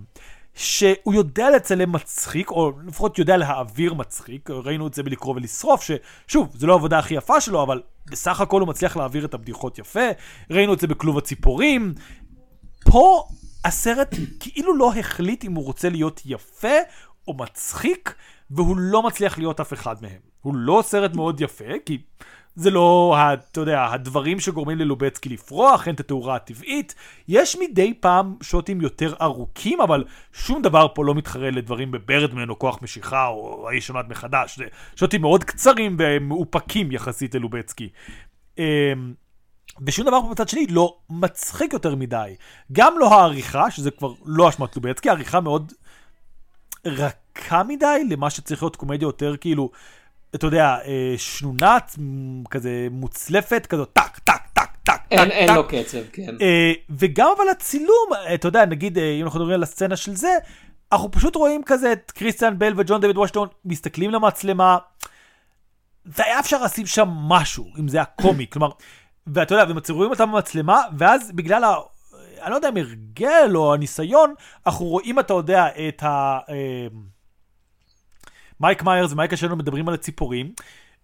שהוא 0.55 1.13
יודע 1.13 1.50
לצלם 1.50 1.91
מצחיק, 1.91 2.51
או 2.51 2.72
לפחות 2.88 3.20
יודע 3.20 3.38
להעביר 3.38 3.94
מצחיק, 3.94 4.50
ראינו 4.50 4.88
את 4.88 4.94
זה 4.94 5.03
בלקרוא 5.03 5.36
ולשרוף, 5.36 5.84
ששוב, 5.84 6.50
זו 6.53 6.67
לא 6.67 6.74
העבודה 6.74 7.00
הכי 7.00 7.13
יפה 7.13 7.41
שלו, 7.41 7.63
אבל 7.63 7.82
בסך 8.05 8.41
הכל 8.41 8.62
הוא 8.62 8.70
מצליח 8.70 8.98
להעביר 8.98 9.25
את 9.25 9.34
הבדיחות 9.34 9.79
יפה, 9.79 10.10
ראינו 10.51 10.74
את 10.74 10.79
זה 10.79 10.88
בכלוב 10.88 11.17
הציפורים. 11.17 11.94
פה 12.86 13.27
הסרט 13.65 14.15
כאילו 14.39 14.77
לא 14.77 14.94
החליט 14.94 15.44
אם 15.46 15.55
הוא 15.55 15.65
רוצה 15.65 15.89
להיות 15.89 16.22
יפה 16.25 16.77
או 17.27 17.34
מצחיק, 17.34 18.15
והוא 18.51 18.77
לא 18.77 19.03
מצליח 19.03 19.38
להיות 19.38 19.60
אף 19.60 19.74
אחד 19.74 19.96
מהם. 20.01 20.20
הוא 20.41 20.55
לא 20.55 20.84
סרט 20.86 21.15
מאוד 21.15 21.41
יפה, 21.41 21.79
כי 21.86 22.01
זה 22.55 22.69
לא, 22.69 23.15
אתה 23.33 23.59
יודע, 23.59 23.85
הדברים 23.91 24.39
שגורמים 24.39 24.77
ללובצקי 24.77 25.29
לפרוח, 25.29 25.88
אין 25.88 25.95
את 25.95 26.00
התאורה 26.00 26.35
הטבעית. 26.35 26.95
יש 27.27 27.57
מדי 27.59 27.93
פעם 28.00 28.35
שוטים 28.41 28.81
יותר 28.81 29.13
ארוכים, 29.21 29.81
אבל 29.81 30.03
שום 30.33 30.62
דבר 30.62 30.88
פה 30.93 31.05
לא 31.05 31.15
מתחרה 31.15 31.51
לדברים 31.51 31.91
בברדמן 31.91 32.50
או 32.50 32.59
כוח 32.59 32.79
משיכה 32.81 33.27
או 33.27 33.69
האיש 33.69 33.89
עונת 33.89 34.05
מחדש. 34.09 34.57
זה 34.57 34.65
שוטים 34.95 35.21
מאוד 35.21 35.43
קצרים 35.43 35.97
ומאופקים 36.00 36.91
יחסית 36.91 37.35
ללובצקי. 37.35 37.89
אמ, 38.57 38.63
ושום 39.88 40.05
דבר 40.05 40.21
פה 40.21 40.29
בצד 40.31 40.50
שני 40.50 40.67
לא 40.67 40.97
מצחיק 41.09 41.74
יותר 41.74 41.95
מדי. 41.95 42.35
גם 42.71 42.93
לא 43.00 43.13
העריכה, 43.13 43.71
שזה 43.71 43.91
כבר 43.91 44.13
לא 44.25 44.50
אשמת 44.50 44.75
לובצקי, 44.75 45.09
העריכה 45.09 45.39
מאוד 45.39 45.74
רכה 46.85 47.63
מדי 47.63 48.03
למה 48.09 48.29
שצריך 48.29 48.63
להיות 48.63 48.75
קומדיה 48.75 49.05
יותר 49.05 49.38
כאילו 49.38 49.69
אתה 50.36 50.48
יודע, 50.48 50.77
אה, 50.86 51.13
שנונת, 51.17 51.96
כזה 52.50 52.88
מוצלפת, 52.91 53.65
כזאת 53.65 53.89
טק, 53.94 54.20
טק, 54.20 54.41
טק, 54.53 54.70
טק, 54.84 55.01
אין, 55.12 55.32
אין 55.32 55.55
לו 55.55 55.67
קצב, 55.67 55.98
כן. 56.12 56.36
אה, 56.41 56.74
וגם 56.89 57.27
אבל 57.38 57.50
הצילום, 57.51 58.10
אתה 58.34 58.48
יודע, 58.48 58.65
נגיד, 58.65 58.98
אה, 58.98 59.13
אם 59.20 59.25
אנחנו 59.25 59.39
מדברים 59.39 59.55
על 59.55 59.63
הסצנה 59.63 59.96
של 59.96 60.15
זה, 60.15 60.38
אנחנו 60.91 61.12
פשוט 61.12 61.36
רואים 61.36 61.62
כזה 61.65 61.91
את 61.91 62.12
קריסטיאן 62.12 62.60
בל 62.60 62.74
וג'ון 62.77 63.01
דויד 63.01 63.17
וושטון 63.17 63.48
מסתכלים 63.65 64.12
למצלמה, 64.12 64.77
והיה 66.05 66.39
אפשר 66.39 66.63
לשים 66.63 66.86
שם 66.86 67.10
משהו, 67.10 67.67
אם 67.79 67.88
זה 67.88 67.98
היה 67.98 68.05
קומי, 68.05 68.46
כלומר, 68.50 68.70
ואתה 69.27 69.55
יודע, 69.55 69.72
ומצלמים 69.72 70.10
אותם 70.10 70.32
במצלמה, 70.32 70.82
ואז 70.98 71.32
בגלל 71.32 71.63
ה... 71.63 71.75
אני 72.41 72.51
לא 72.51 72.55
יודע 72.55 72.70
אם 72.70 72.77
הרגל 72.77 73.51
או 73.55 73.74
הניסיון, 73.74 74.34
אנחנו 74.65 74.86
רואים, 74.86 75.20
אתה 75.20 75.34
יודע, 75.34 75.67
את 75.88 76.03
ה... 76.03 76.39
מייק 78.59 78.83
מיירס 78.83 79.12
ומייקה 79.12 79.38
שלנו 79.38 79.55
מדברים 79.55 79.88
על 79.88 79.93
הציפורים, 79.93 80.53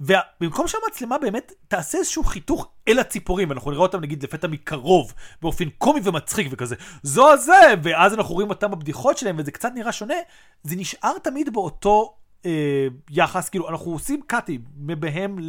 ובמקום 0.02 0.68
שהמצלמה 0.68 1.18
באמת 1.18 1.54
תעשה 1.68 1.98
איזשהו 1.98 2.24
חיתוך 2.24 2.68
אל 2.88 3.00
הציפורים, 3.00 3.52
אנחנו 3.52 3.72
נראה 3.72 3.82
אותם 3.82 4.02
נגיד 4.02 4.24
לפתע 4.24 4.48
מקרוב, 4.48 5.14
באופן 5.42 5.70
קומי 5.70 6.00
ומצחיק 6.04 6.48
וכזה, 6.52 6.76
זו 7.04 7.32
הזה, 7.32 7.74
ואז 7.84 8.14
אנחנו 8.14 8.34
רואים 8.34 8.50
אותם 8.50 8.72
בבדיחות 8.72 9.18
שלהם, 9.18 9.36
וזה 9.40 9.52
קצת 9.52 9.72
נראה 9.76 9.92
שונה, 9.92 10.16
זה 10.64 10.76
נשאר 10.76 11.18
תמיד 11.24 11.54
באותו 11.54 12.16
אה, 12.46 12.88
יחס, 13.10 13.50
כאילו, 13.50 13.70
אנחנו 13.70 13.92
עושים 13.92 14.22
קאטים 14.28 14.62
מבהם 14.78 15.40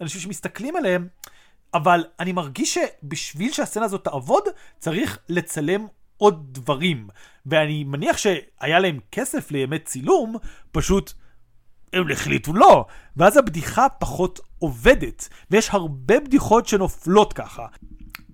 לאנשים 0.00 0.20
שמסתכלים 0.20 0.76
עליהם, 0.76 1.08
אבל 1.74 2.04
אני 2.20 2.32
מרגיש 2.32 2.78
שבשביל 2.78 3.52
שהסצנה 3.52 3.84
הזאת 3.84 4.04
תעבוד, 4.04 4.44
צריך 4.78 5.18
לצלם 5.28 5.86
עוד 6.16 6.46
דברים. 6.52 7.08
ואני 7.46 7.84
מניח 7.84 8.16
שהיה 8.16 8.78
להם 8.78 8.98
כסף 9.12 9.50
לימי 9.50 9.78
צילום, 9.78 10.36
פשוט 10.72 11.12
הם 11.94 12.10
החליטו 12.10 12.52
לא, 12.52 12.84
ואז 13.16 13.36
הבדיחה 13.36 13.88
פחות 13.88 14.40
עובדת, 14.58 15.28
ויש 15.50 15.68
הרבה 15.72 16.20
בדיחות 16.20 16.68
שנופלות 16.68 17.32
ככה. 17.32 17.66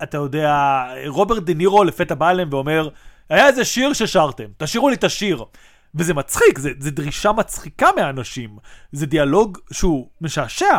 אתה 0.02 0.16
יודע, 0.16 0.84
רוברט 1.06 1.42
דה 1.42 1.54
נירו 1.54 1.84
לפתע 1.84 2.14
בא 2.14 2.30
אליהם 2.30 2.48
ואומר, 2.52 2.88
היה 3.28 3.46
איזה 3.46 3.64
שיר 3.64 3.92
ששרתם, 3.92 4.44
תשאירו 4.58 4.88
לי 4.88 4.94
את 4.94 5.04
השיר. 5.04 5.44
וזה 5.94 6.14
מצחיק, 6.14 6.58
זה, 6.58 6.70
זה 6.78 6.90
דרישה 6.90 7.32
מצחיקה 7.32 7.88
מהאנשים, 7.96 8.56
זה 8.92 9.06
דיאלוג 9.06 9.58
שהוא 9.72 10.08
משעשע, 10.20 10.78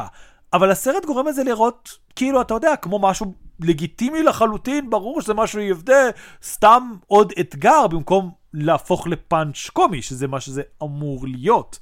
אבל 0.54 0.72
הסרט 0.72 1.06
גורם 1.06 1.28
לזה 1.28 1.44
לראות, 1.44 1.98
כאילו, 2.16 2.42
אתה 2.42 2.54
יודע, 2.54 2.76
כמו 2.76 3.00
משהו 3.00 3.34
לגיטימי 3.60 4.24
לחלוטין, 4.24 4.90
ברור 4.90 5.22
שזה 5.22 5.34
משהו 5.34 5.60
יבדה, 5.60 6.04
סתם 6.44 6.92
עוד 7.08 7.34
אתגר 7.40 7.88
במקום 7.88 8.32
להפוך 8.54 9.08
לפאנץ' 9.08 9.70
קומי, 9.74 10.02
שזה 10.02 10.28
מה 10.28 10.40
שזה 10.40 10.62
אמור 10.84 11.28
להיות. 11.28 11.80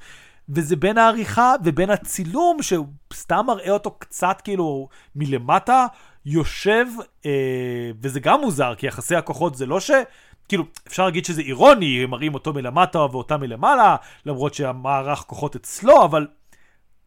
וזה 0.50 0.76
בין 0.76 0.98
העריכה 0.98 1.54
ובין 1.64 1.90
הצילום, 1.90 2.62
שהוא 2.62 2.88
סתם 3.14 3.44
מראה 3.48 3.72
אותו 3.72 3.92
קצת 3.92 4.42
כאילו 4.44 4.90
מלמטה, 5.16 5.86
יושב, 6.26 6.86
אה, 7.26 7.92
וזה 8.02 8.20
גם 8.20 8.42
מוזר, 8.42 8.76
כי 8.76 8.88
יחסי 8.88 9.16
הכוחות 9.16 9.56
זה 9.56 9.66
לא 9.66 9.80
ש... 9.80 9.92
כאילו, 10.48 10.64
אפשר 10.88 11.06
להגיד 11.06 11.26
שזה 11.26 11.42
אירוני, 11.42 12.04
הם 12.04 12.10
מראים 12.10 12.34
אותו 12.34 12.54
מלמטה 12.54 13.00
ואותה 13.00 13.38
מלמעלה, 13.38 13.96
למרות 14.26 14.54
שהמערך 14.54 15.20
כוחות 15.20 15.56
אצלו, 15.56 16.06
אבל 16.06 16.28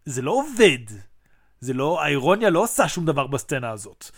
זה 0.05 0.23
לא 0.23 0.31
עובד. 0.31 0.95
זה 1.61 1.73
לא, 1.73 2.03
האירוניה 2.03 2.51
לא 2.51 2.63
עושה 2.63 2.89
שום 2.89 3.07
דבר 3.07 3.27
בסצנה 3.27 3.71
הזאת. 3.71 4.11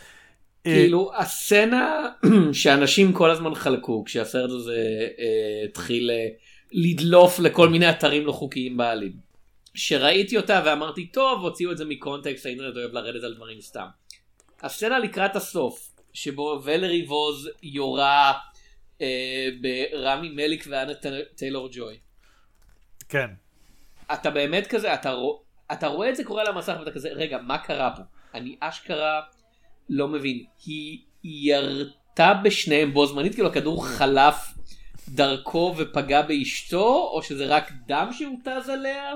אה, 0.66 0.73
כאילו, 0.73 1.11
הסצנה 1.16 2.09
שאנשים 2.52 3.12
כל 3.12 3.31
הזמן 3.31 3.54
חלקו, 3.54 4.04
כשהסרט 4.04 4.50
הזה 4.50 5.09
אה, 5.19 5.64
התחיל... 5.69 6.11
אה, 6.11 6.28
לדלוף 6.75 7.38
לכל 7.38 7.69
מיני 7.69 7.90
אתרים 7.90 8.26
לא 8.26 8.33
חוקיים 8.33 8.76
בעלים. 8.76 9.12
שראיתי 9.75 10.37
אותה 10.37 10.62
ואמרתי 10.66 11.07
טוב 11.07 11.43
הוציאו 11.43 11.73
את 11.73 11.78
זה 11.78 11.85
מקונטקסט 11.85 12.47
האינטרנט 12.47 12.76
אוהב 12.76 12.93
לרדת 12.93 13.25
על 13.25 13.35
דברים 13.35 13.61
סתם. 13.61 13.87
הסצנה 14.62 14.99
לקראת 14.99 15.37
הסוף 15.37 15.93
שבו 16.12 16.61
ולרי 16.64 17.04
ווז 17.07 17.50
יורה 17.62 18.33
אה, 19.00 19.49
ברמי 19.61 20.28
מליק 20.28 20.64
ואנה 20.69 20.93
טיילור 21.35 21.69
ג'וי. 21.73 21.99
כן. 23.09 23.26
אתה 24.12 24.31
באמת 24.31 24.66
כזה 24.66 24.95
אתה, 24.95 25.11
רוא, 25.11 25.38
אתה 25.73 25.87
רואה 25.87 26.09
את 26.09 26.16
זה 26.16 26.25
קורה 26.25 26.43
על 26.43 26.49
המסך 26.49 26.75
ואתה 26.78 26.90
כזה 26.90 27.09
רגע 27.09 27.38
מה 27.38 27.59
קרה 27.59 27.97
פה 27.97 28.02
אני 28.35 28.57
אשכרה 28.61 29.21
לא 29.88 30.09
מבין 30.09 30.45
היא 30.66 30.99
ירתה 31.25 32.35
בשניהם 32.45 32.95
בו 32.95 33.07
זמנית 33.07 33.35
כאילו 33.35 33.49
הכדור 33.49 33.87
חלף 33.87 34.54
דרכו 35.09 35.75
ופגע 35.79 36.23
באשתו, 36.23 37.11
או 37.13 37.23
שזה 37.23 37.47
רק 37.47 37.73
דם 37.87 38.09
שהותז 38.13 38.69
עליה, 38.69 39.13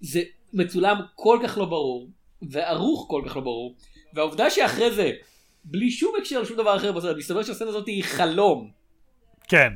זה 0.00 0.20
מצולם 0.52 1.00
כל 1.14 1.38
כך 1.42 1.58
לא 1.58 1.64
ברור, 1.64 2.08
וערוך 2.42 3.06
כל 3.10 3.22
כך 3.26 3.36
לא 3.36 3.42
ברור, 3.42 3.74
והעובדה 4.14 4.50
שאחרי 4.50 4.90
זה, 4.90 5.12
בלי 5.64 5.90
שום 5.90 6.14
הקשר 6.18 6.40
לשום 6.40 6.56
דבר 6.56 6.76
אחר 6.76 6.92
בסרט, 6.92 7.16
מסתבר 7.16 7.42
שהסצנה 7.42 7.68
הזאת 7.68 7.86
היא 7.86 8.04
חלום. 8.04 8.70
כן. 9.48 9.72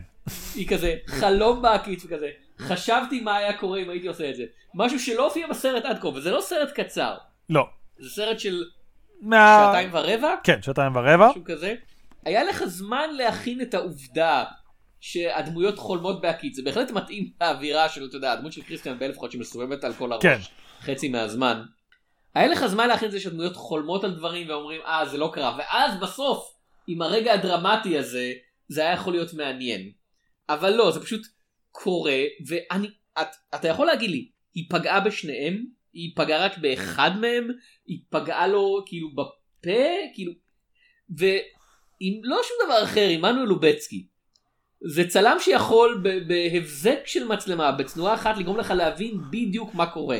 היא 0.55 0.69
כזה 0.69 0.95
חלום 1.07 1.63
בעקיץ 1.63 2.05
וכזה, 2.05 2.31
חשבתי 2.59 3.21
מה 3.21 3.37
היה 3.37 3.59
קורה 3.59 3.79
אם 3.79 3.91
הייתי 3.91 4.07
עושה 4.09 4.31
את 4.31 4.37
זה. 4.37 4.45
משהו 4.75 5.01
שלא 5.01 5.25
הופיע 5.25 5.47
בסרט 5.47 5.85
עד 5.85 5.99
כה, 5.99 6.09
וזה 6.09 6.31
לא 6.31 6.41
סרט 6.41 6.71
קצר. 6.71 7.15
לא. 7.51 7.67
זה 7.99 8.11
סרט 8.11 8.41
של 8.41 8.65
מה... 9.21 9.63
שעתיים 9.65 9.89
ורבע? 9.93 10.35
כן, 10.45 10.63
שעתיים 10.63 10.97
ורבע. 10.97 11.31
משהו 11.31 11.45
כזה. 11.45 11.75
היה 12.25 12.45
לך 12.45 12.65
זמן 12.65 13.11
להכין 13.17 13.61
את 13.61 13.75
העובדה 13.75 14.45
שהדמויות 15.05 15.79
חולמות 15.79 16.21
בהקיץ 16.21 16.57
זה 16.57 16.63
בהחלט 16.63 16.91
מתאים 16.91 17.31
לאווירה 17.41 17.89
של 17.89 18.05
אתה 18.05 18.17
יודע 18.17 18.33
הדמות 18.33 18.53
של 18.53 18.63
קריסטיאן 18.63 18.99
בל 18.99 19.09
לפחות 19.09 19.33
שמסובבת 19.33 19.85
על 19.85 19.95
כל 19.95 20.13
הראש 20.13 20.23
כן. 20.23 20.39
חצי 20.81 21.09
מהזמן. 21.09 21.63
היה 22.35 22.49
לך 22.49 22.67
זמן 22.67 22.89
להכין 22.89 23.07
את 23.07 23.13
זה 23.13 23.21
שהדמויות 23.21 23.57
חולמות 23.57 24.05
על 24.05 24.15
דברים 24.15 24.49
ואומרים 24.49 24.81
אה 24.81 25.07
זה 25.07 25.19
לא 25.19 25.31
קרה 25.35 25.57
ואז 25.59 26.01
בסוף 26.01 26.55
עם 26.87 27.03
הרגע 27.03 27.33
הדרמטי 27.33 27.99
הזה 27.99 28.33
זה 28.69 28.81
היה 28.81 28.93
יכול 28.93 29.13
להיות 29.13 29.35
מעניין. 29.35 29.91
אבל 30.49 30.71
לא 30.71 30.91
זה 30.91 31.01
פשוט 31.01 31.27
קורה 31.71 32.23
ואני 32.49 32.89
את, 33.21 33.29
אתה 33.55 33.69
יכול 33.69 33.87
להגיד 33.87 34.11
לי 34.11 34.29
היא 34.55 34.67
פגעה 34.71 35.01
בשניהם 35.01 35.65
היא 35.93 36.13
פגעה 36.17 36.45
רק 36.45 36.59
באחד 36.59 37.11
מהם 37.21 37.49
היא 37.87 37.99
פגעה 38.11 38.47
לו 38.47 38.85
כאילו 38.87 39.15
בפה 39.15 39.81
כאילו 40.15 40.33
ואם 41.19 42.21
לא 42.23 42.41
שום 42.43 42.57
דבר 42.67 42.85
אחר 42.85 43.09
עמנואל 43.09 43.49
לובצקי 43.49 44.12
זה 44.85 45.09
צלם 45.09 45.37
שיכול 45.41 46.05
בהבזק 46.27 46.99
של 47.07 47.29
מצלמה 47.29 47.73
בתנועה 47.73 48.15
אחת 48.15 48.37
לגרום 48.37 48.59
לך 48.59 48.71
להבין 48.71 49.21
בדיוק 49.31 49.75
מה 49.75 49.87
קורה. 49.87 50.19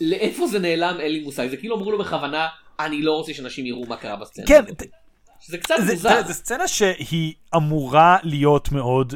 לאיפה 0.00 0.46
זה 0.46 0.58
נעלם 0.58 1.00
אין 1.00 1.12
לי 1.12 1.20
מושג 1.20 1.50
זה 1.50 1.56
כאילו 1.56 1.76
אמרו 1.76 1.90
לו 1.90 1.98
בכוונה 1.98 2.48
אני 2.80 3.02
לא 3.02 3.12
רוצה 3.12 3.34
שאנשים 3.34 3.66
יראו 3.66 3.86
מה 3.86 3.96
קרה 3.96 4.16
בסצנה. 4.16 4.46
כן. 4.46 4.64
זה 5.46 5.58
קצת 5.58 5.74
זה, 5.86 5.92
מוזר. 5.92 6.22
זה 6.26 6.34
סצנה 6.34 6.68
שהיא 6.68 7.34
אמורה 7.56 8.16
להיות 8.22 8.72
מאוד, 8.72 9.14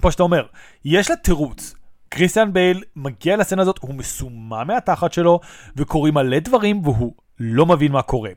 כמו 0.00 0.12
שאתה 0.12 0.22
אומר, 0.22 0.46
יש 0.84 1.10
לה 1.10 1.16
תירוץ. 1.16 1.74
קריסטיאן 2.08 2.52
בייל 2.52 2.82
מגיע 2.96 3.36
לסצנה 3.36 3.62
הזאת, 3.62 3.78
הוא 3.78 3.94
מסומם 3.94 4.64
מהתחת 4.66 5.12
שלו, 5.12 5.40
וקורים 5.76 6.14
מלא 6.14 6.38
דברים, 6.38 6.86
והוא 6.86 7.14
לא 7.38 7.66
מבין 7.66 7.92
מה 7.92 8.02
קורה. 8.02 8.30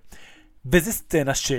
וזו 0.65 0.91
סצנה 0.91 1.35
ש... 1.35 1.51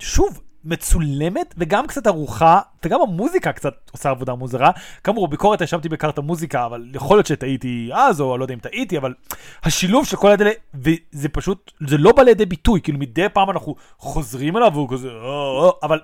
שוב, 0.00 0.40
מצולמת 0.64 1.54
וגם 1.58 1.86
קצת 1.86 2.06
ערוכה, 2.06 2.60
וגם 2.84 3.00
המוזיקה 3.00 3.52
קצת 3.52 3.74
עושה 3.92 4.10
עבודה 4.10 4.34
מוזרה. 4.34 4.70
כאמור, 5.04 5.28
ביקורת 5.28 5.60
האשמתי 5.60 5.88
בעיקר 5.88 6.10
את 6.10 6.18
המוזיקה, 6.18 6.66
אבל 6.66 6.90
יכול 6.94 7.16
להיות 7.16 7.26
שטעיתי 7.26 7.90
אז, 7.92 8.20
או 8.20 8.38
לא 8.38 8.44
יודע 8.44 8.54
אם 8.54 8.58
טעיתי, 8.58 8.98
אבל 8.98 9.14
השילוב 9.64 10.06
של 10.06 10.16
כל 10.16 10.30
האלה, 10.30 10.50
וזה 10.74 11.28
פשוט, 11.28 11.72
זה 11.88 11.98
לא 11.98 12.12
בא 12.12 12.22
לידי 12.22 12.46
ביטוי, 12.46 12.80
כאילו 12.80 12.98
מדי 12.98 13.28
פעם 13.28 13.50
אנחנו 13.50 13.74
חוזרים 13.98 14.56
אליו 14.56 14.70
והוא 14.72 14.88
כזה, 14.90 15.08
או, 15.08 15.64
או, 15.64 15.78
אבל 15.82 16.00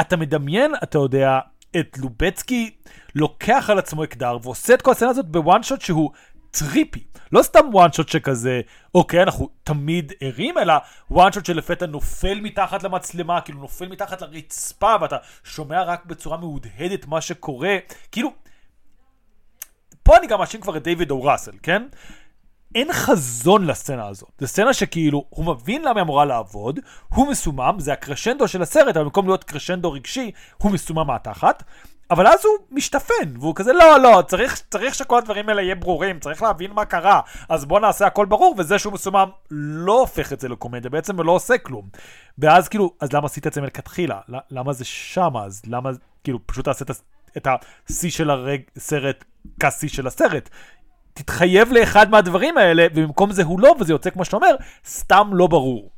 אתה 0.00 0.16
מדמיין, 0.16 0.72
אתה 0.82 0.98
יודע, 0.98 1.38
את 1.80 1.98
לובצקי 1.98 2.70
לוקח 3.14 3.70
על 3.70 3.78
עצמו 3.78 4.04
אתגר 4.04 4.38
ועושה 4.42 4.74
את 4.74 4.82
כל 4.82 4.90
הסצנה 4.90 5.08
הזאת 5.08 5.28
ב 5.28 5.37
one 5.37 5.62
shot 5.62 5.80
שהוא 5.80 6.10
trippy. 6.52 7.04
לא 7.32 7.42
סתם 7.42 7.60
one 7.72 7.92
shot 7.92 8.08
שכזה, 8.08 8.60
אוקיי, 8.94 9.22
אנחנו 9.22 9.48
תמיד 9.64 10.12
ערים, 10.20 10.58
אלא 10.58 10.74
one 11.10 11.32
shot 11.32 11.46
שלפתע 11.46 11.86
נופל 11.86 12.40
מתחת 12.40 12.82
למצלמה, 12.82 13.40
כאילו 13.40 13.58
נופל 13.60 13.88
מתחת 13.88 14.22
לרצפה, 14.22 14.94
ואתה 15.00 15.16
שומע 15.44 15.82
רק 15.82 16.04
בצורה 16.06 16.36
מהודהדת 16.36 17.06
מה 17.06 17.20
שקורה. 17.20 17.76
כאילו, 18.12 18.32
פה 20.02 20.16
אני 20.16 20.26
גם 20.26 20.38
מאשים 20.38 20.60
כבר 20.60 20.76
את 20.76 20.82
דיוויד 20.82 21.10
או 21.10 21.22
ראסל, 21.22 21.52
כן? 21.62 21.82
אין 22.74 22.92
חזון 22.92 23.66
לסצנה 23.66 24.08
הזאת. 24.08 24.30
זו 24.38 24.46
סצנה 24.46 24.74
שכאילו, 24.74 25.24
הוא 25.28 25.44
מבין 25.44 25.82
למה 25.82 26.00
היא 26.00 26.02
אמורה 26.02 26.24
לעבוד, 26.24 26.80
הוא 27.08 27.28
מסומם, 27.30 27.76
זה 27.78 27.92
הקרשנדו 27.92 28.48
של 28.48 28.62
הסרט, 28.62 28.96
אבל 28.96 29.04
במקום 29.04 29.26
להיות 29.26 29.44
קרשנדו 29.44 29.92
רגשי, 29.92 30.30
הוא 30.58 30.72
מסומם 30.72 31.06
מהתחת. 31.06 31.62
אבל 32.12 32.26
אז 32.26 32.44
הוא 32.44 32.54
משתפן, 32.70 33.36
והוא 33.40 33.54
כזה, 33.54 33.72
לא, 33.72 34.00
לא, 34.00 34.22
צריך, 34.26 34.62
צריך 34.70 34.94
שכל 34.94 35.18
הדברים 35.18 35.48
האלה 35.48 35.62
יהיה 35.62 35.74
ברורים, 35.74 36.20
צריך 36.20 36.42
להבין 36.42 36.72
מה 36.72 36.84
קרה, 36.84 37.20
אז 37.48 37.64
בוא 37.64 37.80
נעשה 37.80 38.06
הכל 38.06 38.26
ברור, 38.26 38.54
וזה 38.58 38.78
שהוא 38.78 38.92
מסומם 38.92 39.28
לא 39.50 40.00
הופך 40.00 40.32
את 40.32 40.40
זה 40.40 40.48
לקומדיה 40.48 40.90
בעצם, 40.90 41.18
ולא 41.18 41.32
עושה 41.32 41.58
כלום. 41.58 41.88
ואז 42.38 42.68
כאילו, 42.68 42.94
אז 43.00 43.12
למה 43.12 43.26
עשית 43.26 43.46
את 43.46 43.52
זה 43.52 43.60
מלכתחילה? 43.60 44.20
למה 44.50 44.72
זה 44.72 44.84
שם 44.84 45.36
אז? 45.36 45.62
למה, 45.66 45.90
כאילו, 46.24 46.38
פשוט 46.46 46.64
תעשה 46.64 46.84
את 47.36 47.46
השיא 47.46 48.10
של 48.10 48.30
הסרט 48.76 49.24
כשיא 49.60 49.88
של 49.88 50.06
הסרט. 50.06 50.48
תתחייב 51.14 51.72
לאחד 51.72 52.10
מהדברים 52.10 52.58
האלה, 52.58 52.86
ובמקום 52.94 53.32
זה 53.32 53.42
הוא 53.42 53.60
לא, 53.60 53.74
וזה 53.80 53.92
יוצא 53.92 54.10
כמו 54.10 54.24
שאתה 54.24 54.36
אומר, 54.36 54.56
סתם 54.86 55.30
לא 55.32 55.46
ברור. 55.46 55.90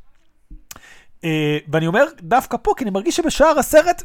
Uh, 1.23 1.27
ואני 1.69 1.87
אומר 1.87 2.05
דווקא 2.21 2.57
פה, 2.63 2.73
כי 2.77 2.85
אני 2.85 2.91
מרגיש 2.91 3.17
שבשאר 3.17 3.59
הסרט, 3.59 4.03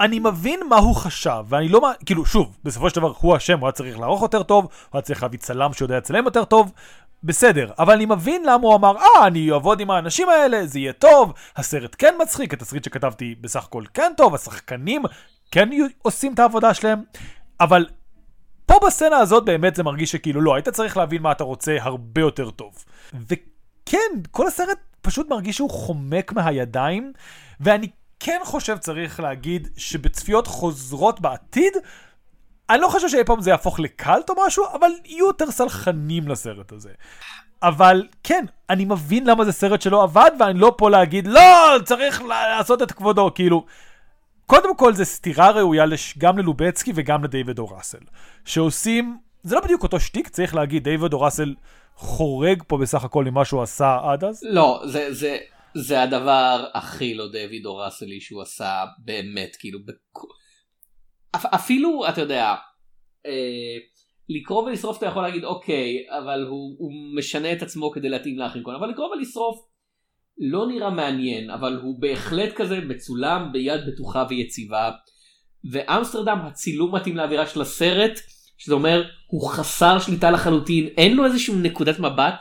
אני 0.00 0.18
מבין 0.18 0.60
מה 0.68 0.76
הוא 0.76 0.94
חשב, 0.94 1.44
ואני 1.48 1.68
לא, 1.68 1.90
כאילו, 2.06 2.26
שוב, 2.26 2.56
בסופו 2.64 2.90
של 2.90 2.96
דבר 2.96 3.12
הוא 3.18 3.36
אשם, 3.36 3.58
הוא 3.58 3.66
היה 3.66 3.72
צריך 3.72 3.98
לערוך 3.98 4.22
יותר 4.22 4.42
טוב, 4.42 4.64
הוא 4.64 4.70
היה 4.92 5.02
צריך 5.02 5.22
להביא 5.22 5.38
צלם 5.38 5.72
שיודע 5.72 5.96
לצלם 5.96 6.24
יותר 6.24 6.44
טוב, 6.44 6.72
בסדר, 7.24 7.70
אבל 7.78 7.94
אני 7.94 8.06
מבין 8.06 8.42
למה 8.44 8.62
הוא 8.62 8.74
אמר, 8.74 8.96
אה, 8.96 9.26
אני 9.26 9.52
אעבוד 9.52 9.80
עם 9.80 9.90
האנשים 9.90 10.28
האלה, 10.28 10.66
זה 10.66 10.78
יהיה 10.78 10.92
טוב, 10.92 11.32
הסרט 11.56 11.96
כן 11.98 12.14
מצחיק, 12.22 12.54
התסריט 12.54 12.84
שכתבתי 12.84 13.34
בסך 13.40 13.64
הכל 13.64 13.84
כן 13.94 14.12
טוב, 14.16 14.34
השחקנים 14.34 15.02
כן 15.50 15.68
עושים 16.02 16.34
את 16.34 16.38
העבודה 16.38 16.74
שלהם, 16.74 17.02
אבל 17.60 17.86
פה 18.66 18.74
בסצנה 18.86 19.16
הזאת 19.16 19.44
באמת 19.44 19.76
זה 19.76 19.82
מרגיש 19.82 20.12
שכאילו 20.12 20.40
לא, 20.40 20.54
היית 20.54 20.68
צריך 20.68 20.96
להבין 20.96 21.22
מה 21.22 21.32
אתה 21.32 21.44
רוצה 21.44 21.76
הרבה 21.80 22.20
יותר 22.20 22.50
טוב. 22.50 22.84
וכן, 23.28 23.98
כל 24.30 24.46
הסרט 24.46 24.78
פשוט 25.02 25.30
מרגיש 25.30 25.56
שהוא 25.56 25.70
חומק 25.70 26.32
מהידיים, 26.32 27.12
ואני 27.60 27.88
כן 28.20 28.40
חושב 28.44 28.78
צריך 28.78 29.20
להגיד 29.20 29.68
שבצפיות 29.76 30.46
חוזרות 30.46 31.20
בעתיד, 31.20 31.72
אני 32.70 32.80
לא 32.80 32.88
חושב 32.88 33.08
שאי 33.08 33.24
פעם 33.24 33.40
זה 33.40 33.50
יהפוך 33.50 33.80
לקאלט 33.80 34.30
או 34.30 34.34
משהו, 34.46 34.64
אבל 34.72 34.90
יהיו 35.04 35.26
יותר 35.26 35.50
סלחנים 35.50 36.28
לסרט 36.28 36.72
הזה. 36.72 36.90
אבל 37.62 38.06
כן, 38.22 38.44
אני 38.70 38.84
מבין 38.84 39.26
למה 39.26 39.44
זה 39.44 39.52
סרט 39.52 39.82
שלא 39.82 40.02
עבד, 40.02 40.30
ואני 40.40 40.58
לא 40.58 40.74
פה 40.78 40.90
להגיד, 40.90 41.26
לא, 41.26 41.78
צריך 41.84 42.22
לעשות 42.22 42.82
את 42.82 42.92
כבודו, 42.92 43.34
כאילו... 43.34 43.64
קודם 44.46 44.76
כל 44.76 44.94
זה 44.94 45.04
סתירה 45.04 45.50
ראויה 45.50 45.86
לש... 45.86 46.18
גם 46.18 46.38
ללובצקי 46.38 46.92
וגם 46.94 47.24
לדייוויד 47.24 47.58
אוראסל, 47.58 47.98
שעושים, 48.44 49.18
זה 49.42 49.54
לא 49.54 49.60
בדיוק 49.60 49.82
אותו 49.82 50.00
שטיק, 50.00 50.28
צריך 50.28 50.54
להגיד, 50.54 50.84
דייוויד 50.84 51.12
אוראסל 51.12 51.54
חורג 51.96 52.62
פה 52.66 52.78
בסך 52.78 53.04
הכל 53.04 53.24
ממה 53.24 53.44
שהוא 53.44 53.62
עשה 53.62 53.98
עד 54.02 54.24
אז. 54.24 54.42
לא, 54.42 54.82
זה, 54.86 55.14
זה, 55.14 55.36
זה 55.80 56.02
הדבר 56.02 56.66
הכי 56.74 57.14
לא 57.14 57.28
דייוויד 57.32 57.66
אוראסלי 57.66 58.20
שהוא 58.20 58.42
עשה 58.42 58.84
באמת, 59.04 59.56
כאילו, 59.58 59.78
בכ... 59.84 60.24
אפילו, 61.36 62.08
אתה 62.08 62.20
יודע, 62.20 62.54
אה, 63.26 63.76
לקרוא 64.28 64.62
ולשרוף 64.62 64.98
אתה 64.98 65.06
יכול 65.06 65.22
להגיד 65.22 65.44
אוקיי, 65.44 66.06
אבל 66.18 66.42
הוא, 66.42 66.76
הוא 66.78 66.92
משנה 67.16 67.52
את 67.52 67.62
עצמו 67.62 67.90
כדי 67.90 68.08
להתאים 68.08 68.38
לאחרים, 68.38 68.64
אבל 68.78 68.90
לקרוא 68.90 69.06
ולשרוף 69.06 69.68
לא 70.38 70.66
נראה 70.66 70.90
מעניין, 70.90 71.50
אבל 71.50 71.76
הוא 71.82 72.00
בהחלט 72.00 72.52
כזה 72.54 72.80
מצולם 72.80 73.48
ביד 73.52 73.80
בטוחה 73.86 74.24
ויציבה. 74.28 74.90
ואמסטרדם 75.72 76.38
הצילום 76.38 76.94
מתאים 76.94 77.16
לאווירה 77.16 77.46
של 77.46 77.60
הסרט, 77.60 78.20
שזה 78.58 78.74
אומר 78.74 79.04
הוא 79.26 79.48
חסר 79.50 79.98
שליטה 79.98 80.30
לחלוטין, 80.30 80.86
אין 80.86 81.16
לו 81.16 81.24
איזושהי 81.24 81.54
נקודת 81.54 81.98
מבט, 81.98 82.34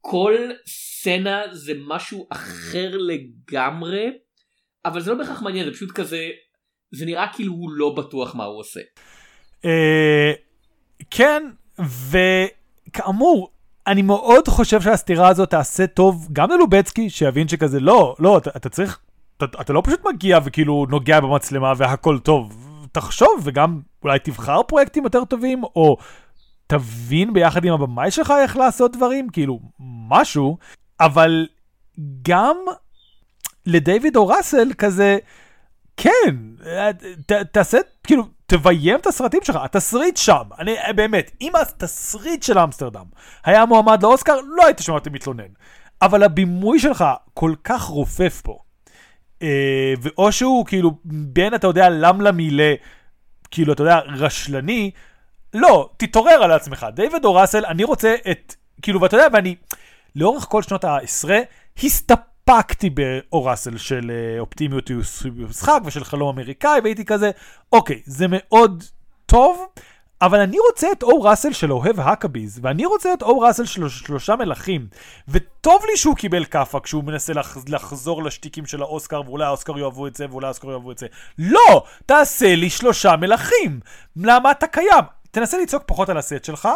כל 0.00 0.34
סצנה 1.04 1.42
זה 1.52 1.72
משהו 1.86 2.26
אחר 2.30 2.90
לגמרי, 2.96 4.10
אבל 4.84 5.00
זה 5.00 5.10
לא 5.10 5.18
בהכרח 5.18 5.42
מעניין, 5.42 5.64
זה 5.66 5.72
פשוט 5.72 5.90
כזה, 5.90 6.28
זה 6.94 7.06
נראה 7.06 7.26
כאילו 7.32 7.52
הוא 7.52 7.70
לא 7.70 7.94
בטוח 7.96 8.34
מה 8.34 8.44
הוא 8.44 8.60
עושה. 8.60 8.80
אה, 9.64 10.32
כן, 11.10 11.42
וכאמור, 12.10 13.50
אני 13.86 14.02
מאוד 14.02 14.48
חושב 14.48 14.80
שהסתירה 14.80 15.28
הזאת 15.28 15.50
תעשה 15.50 15.86
טוב 15.86 16.28
גם 16.32 16.50
ללובצקי, 16.50 17.10
שיבין 17.10 17.48
שכזה, 17.48 17.80
לא, 17.80 18.16
לא, 18.18 18.38
אתה, 18.38 18.68
צריך, 18.68 18.98
אתה 19.44 19.72
לא 19.72 19.82
פשוט 19.84 20.00
מגיע 20.06 20.38
וכאילו 20.44 20.86
נוגע 20.90 21.20
במצלמה 21.20 21.72
והכל 21.76 22.18
טוב. 22.18 22.70
תחשוב 22.92 23.42
וגם 23.42 23.80
אולי 24.02 24.18
תבחר 24.18 24.62
פרויקטים 24.62 25.04
יותר 25.04 25.24
טובים, 25.24 25.64
או 25.64 25.96
תבין 26.66 27.32
ביחד 27.32 27.64
עם 27.64 27.72
הבמאי 27.72 28.10
שלך 28.10 28.32
איך 28.42 28.56
לעשות 28.56 28.96
דברים, 28.96 29.28
כאילו, 29.28 29.60
משהו, 30.08 30.56
אבל 31.00 31.46
גם 32.22 32.56
לדיוויד 33.66 34.16
או 34.16 34.26
ראסל 34.28 34.72
כזה, 34.78 35.18
כן, 35.96 36.36
ת, 37.26 37.32
תעשה, 37.32 37.78
כאילו, 38.02 38.24
תביים 38.46 38.96
את 38.96 39.06
הסרטים 39.06 39.40
שלך, 39.44 39.56
התסריט 39.56 40.16
שם. 40.16 40.42
אני, 40.58 40.74
באמת, 40.96 41.30
אם 41.40 41.52
התסריט 41.56 42.42
של 42.42 42.58
אמסטרדם 42.58 43.04
היה 43.44 43.66
מועמד 43.66 44.02
לאוסקר, 44.02 44.40
לא 44.56 44.66
היית 44.66 44.78
שומע 44.78 44.98
אותי 44.98 45.10
מתלונן. 45.10 45.52
אבל 46.02 46.22
הבימוי 46.22 46.78
שלך 46.78 47.04
כל 47.34 47.54
כך 47.64 47.82
רופף 47.82 48.40
פה. 48.44 48.58
אה, 49.42 49.94
ואו 50.00 50.32
שהוא 50.32 50.66
כאילו 50.66 50.90
בין, 51.04 51.54
אתה 51.54 51.66
יודע, 51.66 51.88
למלמי 51.88 52.50
ל... 52.50 52.60
כאילו, 53.50 53.72
אתה 53.72 53.82
יודע, 53.82 53.98
רשלני, 53.98 54.90
לא, 55.54 55.90
תתעורר 55.96 56.42
על 56.42 56.52
עצמך. 56.52 56.86
דיוויד 56.94 57.24
או 57.24 57.34
ראסל, 57.34 57.66
אני 57.66 57.84
רוצה 57.84 58.14
את... 58.30 58.54
כאילו, 58.82 59.00
ואתה 59.00 59.16
יודע, 59.16 59.26
ואני 59.32 59.54
לאורך 60.16 60.46
כל 60.48 60.62
שנות 60.62 60.84
העשרה, 60.84 61.38
הסתפ... 61.84 62.18
פקתי 62.44 62.90
באו 62.90 63.27
ראסל 63.27 63.76
של 63.76 64.10
אה, 64.10 64.40
אופטימיות 64.40 64.90
משחק 65.36 65.80
ושל 65.84 66.04
חלום 66.04 66.28
אמריקאי, 66.28 66.80
והייתי 66.82 67.04
כזה, 67.04 67.30
אוקיי, 67.72 68.02
זה 68.06 68.26
מאוד 68.28 68.84
טוב, 69.26 69.66
אבל 70.22 70.40
אני 70.40 70.56
רוצה 70.70 70.92
את 70.92 71.02
או 71.02 71.28
ראסל 71.28 71.52
של 71.52 71.72
אוהב 71.72 72.00
האקביז, 72.00 72.60
ואני 72.62 72.86
רוצה 72.86 73.12
את 73.12 73.22
או 73.22 73.46
ראסל 73.46 73.64
של 73.64 73.88
שלושה 73.88 74.36
מלכים, 74.36 74.86
וטוב 75.28 75.82
לי 75.90 75.96
שהוא 75.96 76.16
קיבל 76.16 76.44
כאפה 76.44 76.80
כשהוא 76.80 77.04
מנסה 77.04 77.32
לח... 77.32 77.56
לחזור 77.68 78.22
לשטיקים 78.22 78.66
של 78.66 78.82
האוסקר, 78.82 79.22
ואולי 79.26 79.44
האוסקר 79.44 79.78
יאהבו 79.78 80.06
את 80.06 80.16
זה, 80.16 80.26
ואולי 80.30 80.46
האוסקר 80.46 80.70
יאהבו 80.70 80.92
את 80.92 80.98
זה. 80.98 81.06
לא! 81.38 81.84
תעשה 82.06 82.54
לי 82.54 82.70
שלושה 82.70 83.16
מלכים! 83.16 83.80
למה 84.16 84.50
אתה 84.50 84.66
קיים? 84.66 85.04
תנסה 85.30 85.58
לצעוק 85.58 85.82
פחות 85.86 86.08
על 86.08 86.18
הסט 86.18 86.44
שלך, 86.44 86.68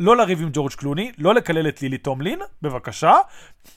לא 0.00 0.16
לריב 0.16 0.42
עם 0.42 0.50
ג'ורג' 0.52 0.72
קלוני, 0.72 1.12
לא 1.18 1.34
לקלל 1.34 1.68
את 1.68 1.82
לילי 1.82 1.98
טומלין, 1.98 2.38
בבקשה. 2.62 3.14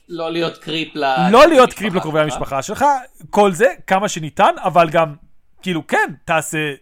לא 0.09 0.31
להיות 0.31 0.57
קריפ 0.57 0.95
ל... 0.95 1.29
לא 1.31 1.47
להיות 1.47 1.73
קריפ 1.73 1.93
לקרובי 1.93 2.19
המשפחה 2.19 2.61
שלך, 2.61 2.85
כל 3.29 3.51
זה, 3.51 3.67
כמה 3.87 4.09
שניתן, 4.09 4.55
אבל 4.57 4.89
גם, 4.89 5.15
כאילו, 5.61 5.87
כן, 5.87 6.13
תעשה... 6.25 6.73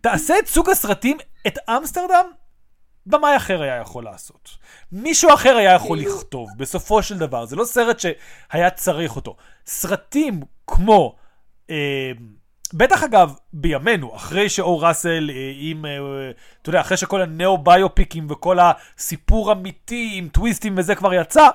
תעשה 0.00 0.38
את 0.38 0.46
סוג 0.46 0.70
הסרטים, 0.70 1.16
את 1.46 1.58
אמסטרדם, 1.68 2.26
במאי 3.06 3.36
אחר 3.36 3.62
היה 3.62 3.76
יכול 3.76 4.04
לעשות. 4.04 4.50
מישהו 4.92 5.34
אחר 5.34 5.56
היה 5.56 5.72
יכול 5.72 5.98
כאילו- 5.98 6.16
לכתוב, 6.16 6.48
בסופו 6.56 7.02
של 7.02 7.18
דבר. 7.18 7.46
זה 7.46 7.56
לא 7.56 7.64
סרט 7.64 8.00
שהיה 8.00 8.70
צריך 8.70 9.16
אותו. 9.16 9.36
סרטים 9.66 10.40
כמו... 10.66 11.16
אה, 11.70 12.12
בטח 12.72 13.02
אגב, 13.02 13.34
בימינו, 13.52 14.16
אחרי 14.16 14.48
שאור 14.48 14.86
ראסל, 14.86 15.30
אה, 15.34 15.52
עם, 15.56 15.86
אה, 15.86 15.90
אתה 16.62 16.68
יודע, 16.68 16.80
אחרי 16.80 16.96
שכל 16.96 17.22
הנאו-ביופיקים 17.22 18.26
וכל 18.30 18.58
הסיפור 18.60 19.52
אמיתי 19.52 20.10
עם 20.14 20.28
טוויסטים 20.28 20.74
וזה 20.76 20.94
כבר 20.94 21.14
יצא, 21.14 21.48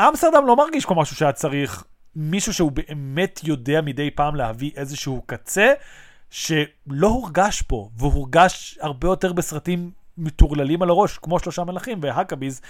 אמסטרדם 0.00 0.46
לא 0.46 0.56
מרגיש 0.56 0.84
כמו 0.84 1.00
משהו 1.00 1.16
שהיה 1.16 1.32
צריך 1.32 1.84
מישהו 2.16 2.54
שהוא 2.54 2.72
באמת 2.72 3.40
יודע 3.44 3.80
מדי 3.80 4.10
פעם 4.10 4.36
להביא 4.36 4.70
איזשהו 4.76 5.22
קצה, 5.26 5.72
שלא 6.30 7.06
הורגש 7.06 7.62
פה, 7.62 7.88
והורגש 7.96 8.78
הרבה 8.80 9.08
יותר 9.08 9.32
בסרטים 9.32 9.90
מטורללים 10.18 10.82
על 10.82 10.88
הראש, 10.88 11.18
כמו 11.18 11.38
שלושה 11.38 11.64
מלכים 11.64 11.98
והאקביז. 12.02 12.60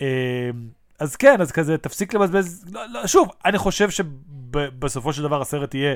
אה, 0.00 0.50
אז 0.98 1.16
כן, 1.16 1.40
אז 1.40 1.52
כזה, 1.52 1.78
תפסיק 1.78 2.14
לבזבז, 2.14 2.64
לא, 2.72 2.80
לא, 2.88 3.06
שוב, 3.06 3.28
אני 3.44 3.58
חושב 3.58 3.90
שבסופו 3.90 5.12
של 5.12 5.22
דבר 5.22 5.40
הסרט 5.40 5.74
יהיה, 5.74 5.94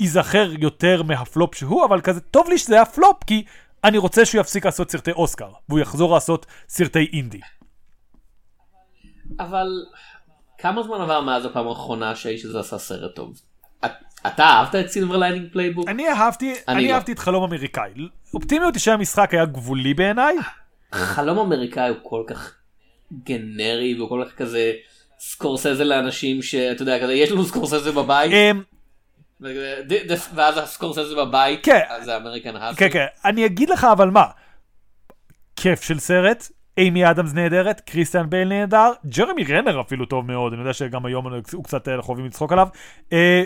ייזכר 0.00 0.50
יותר 0.58 1.02
מהפלופ 1.02 1.54
שהוא, 1.54 1.84
אבל 1.84 2.00
כזה, 2.00 2.20
טוב 2.20 2.48
לי 2.48 2.58
שזה 2.58 2.74
היה 2.74 2.84
פלופ, 2.84 3.24
כי 3.24 3.44
אני 3.84 3.98
רוצה 3.98 4.24
שהוא 4.24 4.40
יפסיק 4.40 4.64
לעשות 4.64 4.90
סרטי 4.90 5.12
אוסקר, 5.12 5.48
והוא 5.68 5.80
יחזור 5.80 6.14
לעשות 6.14 6.46
סרטי 6.68 7.08
אינדי. 7.12 7.40
אבל 9.40 9.66
כמה 10.58 10.82
זמן 10.82 11.00
עבר 11.00 11.20
מאז 11.20 11.44
הפעם 11.44 11.68
האחרונה 11.68 12.16
שהאיש 12.16 12.44
הזה 12.44 12.60
עשה 12.60 12.78
סרט 12.78 13.14
טוב? 13.14 13.40
אתה 14.26 14.44
אהבת 14.44 14.74
את 14.74 14.88
Silver 14.88 15.16
Linings 15.16 15.52
Playbook? 15.52 15.88
אני 15.88 16.08
אהבתי, 16.08 16.54
אני 16.68 16.88
לא. 16.88 16.94
אהבתי 16.94 17.12
את 17.12 17.18
חלום 17.18 17.42
אמריקאי. 17.42 17.90
אופטימיות 18.34 18.74
של 18.78 18.90
המשחק 18.90 19.34
היה 19.34 19.44
גבולי 19.44 19.94
בעיניי. 19.94 20.36
חלום 20.92 21.38
אמריקאי 21.38 21.88
הוא 21.88 21.96
כל 22.02 22.22
כך 22.26 22.54
גנרי 23.24 23.94
והוא 23.98 24.08
כל 24.08 24.24
כך 24.26 24.34
כזה 24.34 24.72
סקורסזה 25.18 25.84
לאנשים 25.84 26.42
שאתה 26.42 26.82
יודע 26.82 27.02
כזה 27.02 27.12
יש 27.12 27.30
לנו 27.30 27.44
סקורסזה 27.44 27.92
בבית 27.92 28.32
אמ, 28.32 28.62
ואז 30.34 30.58
הסקורסזה 30.58 31.16
בבית 31.16 31.64
כן. 31.64 31.80
אז 31.88 32.04
זה 32.04 32.16
American 32.16 32.56
Hustle. 32.56 32.78
כן, 32.78 32.88
כן, 32.92 33.06
אני 33.24 33.46
אגיד 33.46 33.70
לך 33.70 33.86
אבל 33.92 34.10
מה, 34.10 34.24
כיף 35.56 35.82
של 35.82 35.98
סרט, 35.98 36.48
אימי 36.78 37.10
אדמס 37.10 37.34
נהדרת, 37.34 37.80
קריסטיאן 37.80 38.30
בייל 38.30 38.48
נהדר, 38.48 38.92
ג'רמי 39.06 39.44
רנר 39.44 39.80
אפילו 39.80 40.06
טוב 40.06 40.26
מאוד, 40.26 40.52
אני 40.52 40.62
יודע 40.62 40.72
שגם 40.72 41.06
היום 41.06 41.26
הוא 41.52 41.64
קצת 41.64 41.88
אה, 41.88 41.94
אנחנו 41.94 42.08
אוהבים 42.08 42.26
לצחוק 42.26 42.52
עליו. 42.52 42.68
אה, 43.12 43.42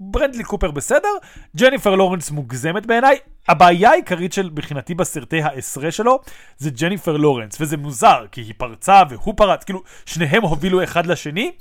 ברנדלי 0.00 0.44
קופר 0.44 0.70
בסדר, 0.70 1.08
ג'ניפר 1.56 1.94
לורנס 1.94 2.30
מוגזמת 2.30 2.86
בעיניי. 2.86 3.18
הבעיה 3.48 3.90
העיקרית 3.90 4.32
של 4.32 4.50
מבחינתי 4.50 4.94
בסרטי 4.94 5.42
העשרה 5.42 5.90
שלו 5.90 6.20
זה 6.56 6.70
ג'ניפר 6.70 7.16
לורנס, 7.16 7.60
וזה 7.60 7.76
מוזר, 7.76 8.26
כי 8.32 8.40
היא 8.40 8.54
פרצה 8.56 9.02
והוא 9.10 9.34
פרץ, 9.36 9.64
כאילו 9.64 9.82
שניהם 10.06 10.42
הובילו 10.42 10.82
אחד 10.84 11.06
לשני, 11.06 11.52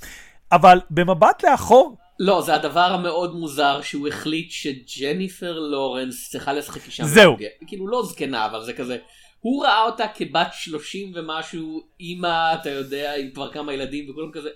אבל 0.51 0.81
במבט 0.89 1.43
לאחור, 1.43 1.97
לא 2.25 2.41
זה 2.41 2.55
הדבר 2.55 2.79
המאוד 2.93 3.35
מוזר 3.35 3.81
שהוא 3.81 4.07
החליט 4.07 4.51
שג'ניפר 4.51 5.59
לורנס 5.59 6.29
צריכה 6.29 6.53
לשחק 6.53 6.85
אישה 6.85 7.03
זהו. 7.03 7.31
מבוגרת. 7.33 7.51
כאילו 7.67 7.87
לא 7.87 8.03
זקנה 8.05 8.45
אבל 8.45 8.63
זה 8.63 8.73
כזה. 8.73 8.97
הוא 9.39 9.63
ראה 9.65 9.81
אותה 9.83 10.05
כבת 10.15 10.47
30 10.53 11.11
ומשהו, 11.15 11.83
אימא, 11.99 12.53
אתה 12.53 12.69
יודע, 12.69 13.13
עם 13.15 13.29
כבר 13.33 13.51
כמה 13.51 13.73
ילדים 13.73 14.09
וכולם 14.09 14.31
כזה, 14.31 14.49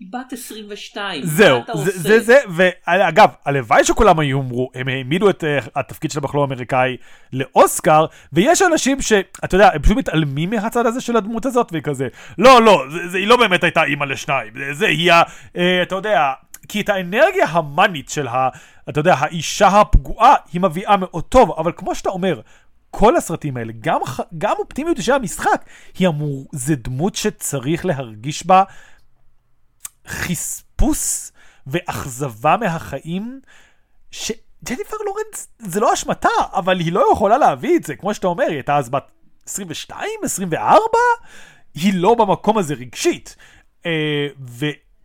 היא 0.00 0.08
בת 0.12 0.32
22, 0.32 1.22
זהו, 1.24 1.58
מה 1.58 1.64
אתה 1.64 1.76
זה, 1.76 1.90
עושה? 1.90 1.98
זה 2.00 2.20
זה, 2.20 2.38
ואגב, 2.56 3.28
הלוואי 3.44 3.84
שכולם 3.84 4.18
היו 4.18 4.40
אמרו, 4.40 4.70
הם 4.74 4.88
העמידו 4.88 5.30
את 5.30 5.44
uh, 5.44 5.68
התפקיד 5.76 6.10
של 6.10 6.18
הבחור 6.18 6.40
האמריקאי 6.40 6.96
לאוסקר, 7.32 8.04
ויש 8.32 8.62
אנשים 8.62 9.00
שאתה 9.02 9.54
יודע, 9.54 9.70
הם 9.74 9.82
פשוט 9.82 9.96
מתעלמים 9.96 10.50
מהצד 10.50 10.86
הזה 10.86 11.00
של 11.00 11.16
הדמות 11.16 11.46
הזאת, 11.46 11.68
והיא 11.72 11.82
כזה, 11.82 12.08
לא, 12.38 12.62
לא, 12.62 12.84
זה, 12.92 13.08
זה, 13.08 13.18
היא 13.18 13.26
לא 13.26 13.36
באמת 13.36 13.64
הייתה 13.64 13.84
אימא 13.84 14.04
לשניים, 14.04 14.52
זה, 14.56 14.74
זה 14.74 14.86
היא, 14.86 15.12
ה- 15.12 15.22
אה, 15.56 15.82
אתה 15.82 15.94
יודע, 15.94 16.32
כי 16.68 16.80
את 16.80 16.88
האנרגיה 16.88 17.46
המאנית 17.46 18.08
של 18.08 18.28
ה... 18.28 18.48
אתה 18.88 19.00
יודע, 19.00 19.14
האישה 19.14 19.68
הפגועה, 19.68 20.34
היא 20.52 20.60
מביאה 20.60 20.96
מאוד 20.96 21.24
טוב, 21.24 21.50
אבל 21.50 21.72
כמו 21.76 21.94
שאתה 21.94 22.10
אומר, 22.10 22.40
כל 22.90 23.16
הסרטים 23.16 23.56
האלה, 23.56 23.72
גם, 23.80 24.00
גם 24.38 24.54
אופטימיות 24.58 24.96
של 25.02 25.12
המשחק, 25.12 25.64
היא 25.98 26.08
אמור, 26.08 26.46
זה 26.52 26.76
דמות 26.76 27.14
שצריך 27.14 27.86
להרגיש 27.86 28.46
בה 28.46 28.62
חספוס 30.06 31.32
ואכזבה 31.66 32.56
מהחיים, 32.56 33.40
שג'ניפר 34.10 34.96
לורנס, 35.06 35.48
זה 35.58 35.80
לא 35.80 35.94
אשמתה, 35.94 36.28
אבל 36.52 36.80
היא 36.80 36.92
לא 36.92 37.08
יכולה 37.12 37.38
להביא 37.38 37.76
את 37.76 37.84
זה, 37.84 37.96
כמו 37.96 38.14
שאתה 38.14 38.26
אומר, 38.26 38.44
היא 38.44 38.54
הייתה 38.54 38.76
אז 38.76 38.88
בת 38.88 39.10
22, 39.46 40.10
24, 40.24 40.80
היא 41.74 41.92
לא 41.94 42.14
במקום 42.14 42.58
הזה 42.58 42.74
רגשית. 42.74 43.36
אה, 43.86 44.26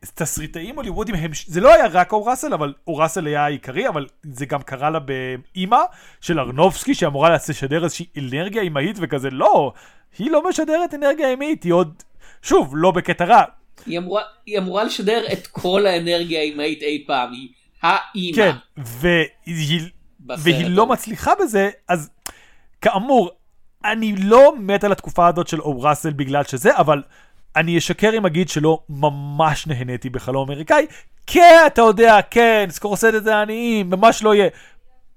ותסריטאים 0.06 0.76
הוליוודים 0.76 1.16
הם, 1.16 1.32
זה 1.46 1.62
לא 1.62 1.74
היה 1.74 1.88
רק 1.88 2.12
אור 2.12 2.30
ראסל, 2.30 2.54
אבל 2.54 2.74
אור 2.88 3.02
ראסל 3.02 3.28
היה 3.28 3.46
העיקרי, 3.46 3.88
אבל 3.88 4.08
זה 4.24 4.46
גם 4.46 4.62
קרה 4.62 4.90
לה 4.90 5.00
באימא 5.00 5.80
של 6.22 6.40
ארנובסקי, 6.40 6.94
שאמורה 6.94 7.30
לשדר 7.30 7.84
איזושהי 7.84 8.06
אנרגיה 8.18 8.62
אימהית 8.62 8.98
וכזה, 9.00 9.30
לא, 9.30 9.74
היא 10.18 10.32
לא 10.32 10.50
משדרת 10.50 10.94
אנרגיה 10.94 11.30
אימהית, 11.30 11.64
היא 11.64 11.74
עוד, 11.74 12.04
שוב, 12.42 12.74
לא 12.78 12.92
בקטע 12.92 13.26
רע, 13.26 13.44
היא 13.86 13.98
אמורה, 13.98 14.22
היא 14.46 14.58
אמורה 14.58 14.84
לשדר 14.84 15.24
את 15.34 15.48
כל 15.48 15.86
האנרגיה 15.86 16.40
האימהית 16.40 16.82
אי 16.82 17.04
פעם, 17.08 17.32
היא 17.34 17.50
האימא. 17.82 18.36
כן, 18.36 18.52
והיא, 18.78 19.82
והיא 20.38 20.68
לא. 20.70 20.88
מצליחה 20.88 21.32
בזה, 21.42 21.70
אז 21.88 22.10
כאמור, 22.82 23.32
אני 23.86 24.16
לא 24.16 24.54
מת 24.60 24.84
על 24.84 24.92
התקופה 24.92 25.28
הזאת 25.28 25.48
של 25.48 25.62
אור 25.62 25.88
ראסל 25.88 26.14
בגלל 26.14 26.44
שזה, 26.44 26.78
אבל 26.78 27.04
אני 27.56 27.78
אשקר 27.78 28.12
אם 28.18 28.26
אגיד 28.26 28.50
שלא 28.50 28.84
ממש 28.90 29.68
נהניתי 29.68 30.10
בחלום 30.10 30.52
אמריקאי, 30.52 30.86
כן, 31.28 31.64
אתה 31.68 31.82
יודע, 31.82 32.20
כן, 32.30 32.66
סקורסזה 32.70 33.20
זה 33.20 33.30
לעניים, 33.30 33.90
ממש 33.90 34.24
לא 34.24 34.36
יהיה. 34.36 34.50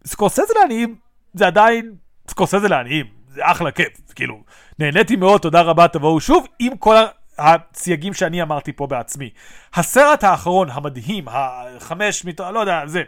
סקורסזה 0.06 0.42
לעניים 0.60 0.94
זה 1.34 1.46
עדיין 1.46 1.94
סקורסזה 2.30 2.68
לעניים, 2.68 3.06
זה 3.28 3.40
אחלה 3.44 3.70
כיף, 3.70 4.12
כאילו, 4.14 4.42
נהניתי 4.78 5.16
מאוד, 5.16 5.40
תודה 5.40 5.60
רבה, 5.60 5.88
תבואו 5.88 6.20
שוב, 6.20 6.46
עם 6.58 6.76
כל 6.76 6.94
הסייגים 7.38 8.14
שאני 8.14 8.42
אמרתי 8.42 8.72
פה 8.72 8.86
בעצמי. 8.86 9.30
הסרט 9.74 10.24
האחרון, 10.24 10.68
המדהים, 10.70 11.24
החמש, 11.28 12.24
מת... 12.24 12.40
לא 12.40 12.60
יודע, 12.60 12.82
זה, 12.86 13.02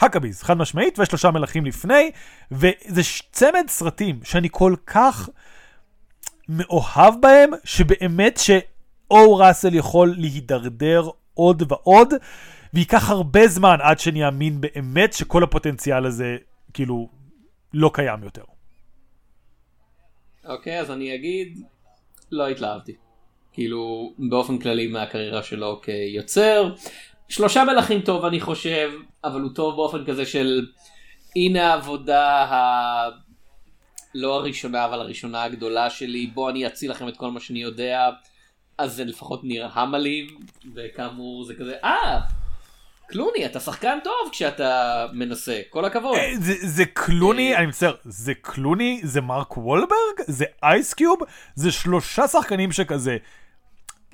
הקביז, 0.00 0.42
חד 0.42 0.56
משמעית, 0.56 0.98
ושלושה 0.98 1.30
מלכים 1.30 1.66
לפני, 1.66 2.10
וזה 2.50 3.02
צמד 3.32 3.64
סרטים 3.68 4.20
שאני 4.24 4.48
כל 4.50 4.74
כך 4.86 5.28
מאוהב 6.48 7.14
בהם, 7.20 7.50
שבאמת 7.64 8.40
שאו 8.42 9.36
ראסל 9.36 9.74
יכול 9.74 10.14
להידרדר 10.18 11.08
עוד 11.34 11.62
ועוד, 11.68 12.14
וייקח 12.74 13.10
הרבה 13.10 13.48
זמן 13.48 13.76
עד 13.82 13.98
שאני 13.98 14.26
אאמין 14.26 14.60
באמת 14.60 15.12
שכל 15.12 15.42
הפוטנציאל 15.42 16.06
הזה, 16.06 16.36
כאילו, 16.74 17.08
לא 17.74 17.90
קיים 17.94 18.22
יותר. 18.22 18.42
אוקיי, 20.44 20.80
אז 20.80 20.90
אני 20.90 21.14
אגיד, 21.14 21.58
לא 22.30 22.48
התלהבתי. 22.48 22.92
כאילו, 23.52 24.12
באופן 24.18 24.58
כללי 24.58 24.86
מהקריירה 24.86 25.42
שלו 25.42 25.80
כיוצר. 25.82 26.74
שלושה 27.28 27.64
מלכים 27.64 28.00
טוב 28.00 28.24
אני 28.24 28.40
חושב, 28.40 28.90
אבל 29.24 29.40
הוא 29.40 29.50
טוב 29.54 29.76
באופן 29.76 30.04
כזה 30.04 30.26
של 30.26 30.66
הנה 31.36 31.72
העבודה 31.72 32.44
ה... 32.44 33.31
לא 34.14 34.34
הראשונה 34.34 34.84
אבל 34.84 35.00
הראשונה 35.00 35.42
הגדולה 35.42 35.90
שלי, 35.90 36.26
בוא 36.26 36.50
אני 36.50 36.66
אציל 36.66 36.90
לכם 36.90 37.08
את 37.08 37.16
כל 37.16 37.30
מה 37.30 37.40
שאני 37.40 37.62
יודע. 37.62 38.10
אז 38.78 38.94
זה 38.94 39.04
לפחות 39.04 39.40
נראה 39.44 39.86
מלאים, 39.86 40.26
וכאמור 40.74 41.44
זה 41.44 41.54
כזה, 41.54 41.74
אה, 41.84 42.20
קלוני 43.12 43.46
אתה 43.46 43.60
שחקן 43.60 43.98
טוב 44.04 44.28
כשאתה 44.32 45.06
מנסה, 45.12 45.60
כל 45.70 45.84
הכבוד. 45.84 46.16
אה, 46.16 46.32
זה, 46.40 46.54
זה 46.60 46.84
קלוני, 46.84 47.56
אני 47.56 47.66
מצטער, 47.66 47.94
זה 48.04 48.34
קלוני, 48.34 49.00
זה 49.02 49.20
מרק 49.20 49.56
וולברג, 49.56 50.18
זה 50.26 50.44
אייסקיוב, 50.62 51.20
זה 51.54 51.72
שלושה 51.72 52.28
שחקנים 52.28 52.72
שכזה 52.72 53.16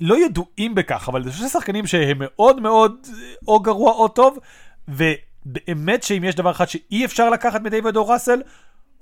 לא 0.01 0.25
ידועים 0.25 0.75
בכך, 0.75 1.09
אבל 1.09 1.23
זה 1.23 1.31
שלושה 1.31 1.49
שחקנים 1.49 1.87
שהם 1.87 2.17
מאוד 2.19 2.61
מאוד 2.61 3.07
אה, 3.09 3.33
או 3.47 3.59
גרוע 3.59 3.91
או 3.91 4.07
טוב, 4.07 4.39
ובאמת 4.87 6.03
שאם 6.03 6.23
יש 6.23 6.35
דבר 6.35 6.51
אחד 6.51 6.69
שאי 6.69 7.05
אפשר 7.05 7.29
לקחת 7.29 7.61
מדייוויד 7.61 7.95
או 7.95 8.07
ראסל, 8.07 8.41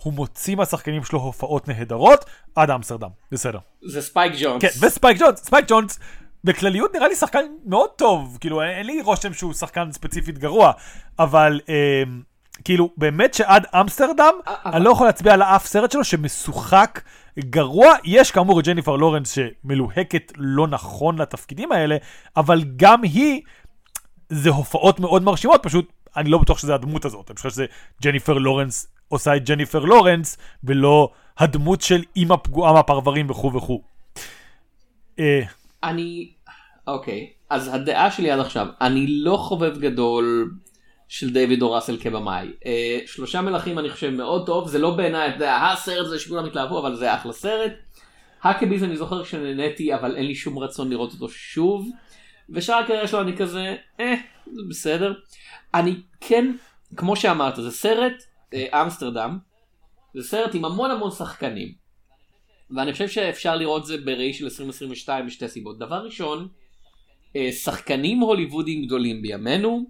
הוא 0.04 0.14
מוציא 0.14 0.56
מהשחקנים 0.56 1.04
שלו 1.04 1.20
הופעות 1.20 1.68
נהדרות 1.68 2.26
עד 2.56 2.72
אמסטרדם, 2.72 3.10
בסדר. 3.32 3.60
זה 3.86 4.02
ספייק 4.02 4.34
ג'ונס. 4.42 4.62
כן, 4.62 4.86
וספייק 4.88 5.18
ג'ונס, 5.20 5.40
ספייק 5.44 5.66
ג'ונס, 5.68 6.00
בכלליות 6.44 6.96
נראה 6.96 7.08
לי 7.08 7.16
שחקן 7.16 7.40
מאוד 7.66 7.90
טוב, 7.90 8.38
כאילו 8.42 8.62
אין 8.62 8.86
לי 8.86 9.02
רושם 9.02 9.34
שהוא 9.34 9.54
שחקן 9.54 9.92
ספציפית 9.92 10.38
גרוע, 10.38 10.72
אבל 11.20 11.60
אה, 11.70 12.04
כאילו 12.64 12.90
באמת 12.98 13.34
שעד 13.34 13.66
אמסטרדם, 13.82 14.34
אבל- 14.48 14.72
אני 14.76 14.84
לא 14.84 14.90
יכול 14.90 15.08
להצביע 15.08 15.34
על 15.34 15.42
אף 15.44 15.66
סרט 15.68 15.92
שלו 15.92 16.04
שמשוחק 16.04 17.02
גרוע, 17.40 17.94
יש 18.04 18.32
כאמור 18.32 18.60
את 18.60 18.66
ג'ניפר 18.66 18.96
לורנס 18.96 19.32
שמלוהקת 19.32 20.32
לא 20.38 20.68
נכון 20.68 21.22
לתפקידים 21.22 21.72
האלה, 21.72 21.98
אבל 22.38 22.64
גם 22.76 23.04
היא, 23.04 23.42
זה 24.30 24.50
הופעות 24.50 25.00
מאוד 25.00 25.24
מרשימות, 25.24 25.64
פשוט 25.64 25.92
אני 26.18 26.30
לא 26.30 26.38
בטוח 26.38 26.58
שזה 26.60 26.76
הדמות 26.76 27.06
הזאת, 27.06 27.32
אני 27.32 27.38
חושב 27.38 27.50
שזה 27.50 27.66
ג'ניפר 28.02 28.34
לורנס 28.34 28.88
עושה 29.08 29.36
את 29.36 29.50
ג'ניפר 29.50 29.80
לורנס, 29.80 30.38
ולא 30.64 31.10
הדמות 31.38 31.82
של 31.82 32.04
אימא 32.16 32.36
פגועה 32.36 32.74
מהפרברים 32.74 33.30
וכו' 33.30 33.54
וכו'. 33.54 33.82
אה, 35.20 35.42
אני, 35.84 36.32
אוקיי, 36.88 37.30
אז 37.50 37.74
הדעה 37.74 38.12
שלי 38.12 38.32
עד 38.32 38.40
עכשיו, 38.40 38.68
אני 38.82 39.06
לא 39.08 39.38
חובב 39.38 39.80
גדול 39.80 40.52
של 41.08 41.34
דיוויד 41.34 41.62
או 41.62 41.72
ראסל 41.72 41.98
כבמאי. 41.98 42.48
אה, 42.66 43.00
שלושה 43.06 43.42
מלכים 43.42 43.80
אני 43.80 43.90
חושב 43.90 44.10
מאוד 44.10 44.46
טוב, 44.46 44.68
זה 44.68 44.80
לא 44.80 44.92
בעיניי, 44.92 45.28
אתה 45.28 45.36
יודע, 45.36 45.56
הסרט 45.56 46.06
הזה 46.06 46.20
שכולם 46.20 46.46
התלהבו, 46.46 46.80
אבל 46.80 46.96
זה 46.96 47.16
אחלה 47.16 47.34
סרט. 47.34 47.72
האקביז 48.42 48.84
אני 48.84 48.98
זוכר 48.98 49.24
שנהניתי, 49.24 49.96
אבל 49.96 50.16
אין 50.16 50.26
לי 50.26 50.36
שום 50.36 50.60
רצון 50.60 50.90
לראות 50.90 51.14
אותו 51.14 51.30
שוב. 51.30 51.90
ושאר 52.50 52.76
הקריירה 52.76 53.08
שלו 53.08 53.22
אני 53.22 53.38
כזה, 53.38 53.76
אה, 54.00 54.16
בסדר. 54.70 55.14
אני 55.74 55.96
כן, 56.22 56.52
כמו 56.96 57.16
שאמרת, 57.16 57.56
זה 57.56 57.72
סרט 57.72 58.24
אמסטרדם, 58.54 59.38
זה 60.14 60.24
סרט 60.24 60.56
עם 60.56 60.66
המון 60.66 60.92
המון 60.92 61.12
שחקנים. 61.12 61.88
ואני 62.72 62.92
חושב 62.92 63.08
שאפשר 63.08 63.56
לראות 63.56 63.86
זה 63.86 63.98
בראי 63.98 64.34
של 64.34 64.46
2022 64.46 65.26
משתי 65.26 65.48
סיבות. 65.48 65.80
דבר 65.80 66.06
ראשון, 66.06 66.48
אה, 67.36 67.52
שחקנים 67.52 68.20
הוליוודיים 68.20 68.86
גדולים 68.86 69.22
בימינו, 69.22 69.86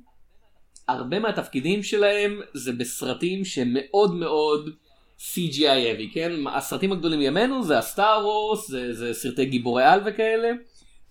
הרבה 0.87 1.19
מהתפקידים 1.19 1.83
שלהם 1.83 2.39
זה 2.53 2.71
בסרטים 2.73 3.45
שמאוד 3.45 4.15
מאוד 4.15 4.69
CGI 5.19 5.59
heavy, 5.61 6.13
כן? 6.13 6.31
הסרטים 6.53 6.91
הגדולים 6.91 7.19
בימינו 7.19 7.63
זה 7.63 7.77
הסטאר 7.77 8.25
וורס, 8.25 8.67
זה, 8.67 8.93
זה 8.93 9.13
סרטי 9.13 9.45
גיבורי 9.45 9.83
על 9.83 9.99
וכאלה. 10.05 10.51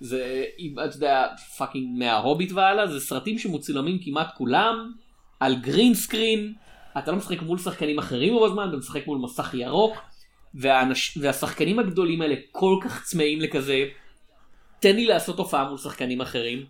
זה, 0.01 0.45
אתה 0.87 0.97
יודע, 0.97 1.27
fucking 1.59 1.99
מההוביט 1.99 2.53
והלאה, 2.53 2.87
זה 2.87 3.01
סרטים 3.01 3.39
שמוצלמים 3.39 3.99
כמעט 4.05 4.35
כולם 4.37 4.93
על 5.41 5.57
green 5.57 5.95
screen, 5.95 6.55
אתה 6.99 7.11
לא 7.11 7.17
משחק 7.17 7.43
מול 7.43 7.59
שחקנים 7.59 7.99
אחרים 7.99 8.35
רוב 8.35 8.45
הזמן, 8.45 8.69
אתה 8.69 8.77
משחק 8.77 9.07
מול 9.07 9.19
מסך 9.19 9.55
ירוק, 9.55 9.97
והאנש... 10.55 11.19
והשחקנים 11.21 11.79
הגדולים 11.79 12.23
האלה 12.23 12.35
כל 12.51 12.79
כך 12.85 13.05
צמאים 13.05 13.41
לכזה, 13.41 13.85
תן 14.81 14.97
לי 14.97 15.07
לעשות 15.07 15.39
הופעה 15.39 15.69
מול 15.69 15.79
שחקנים 15.79 16.21
אחרים, 16.21 16.67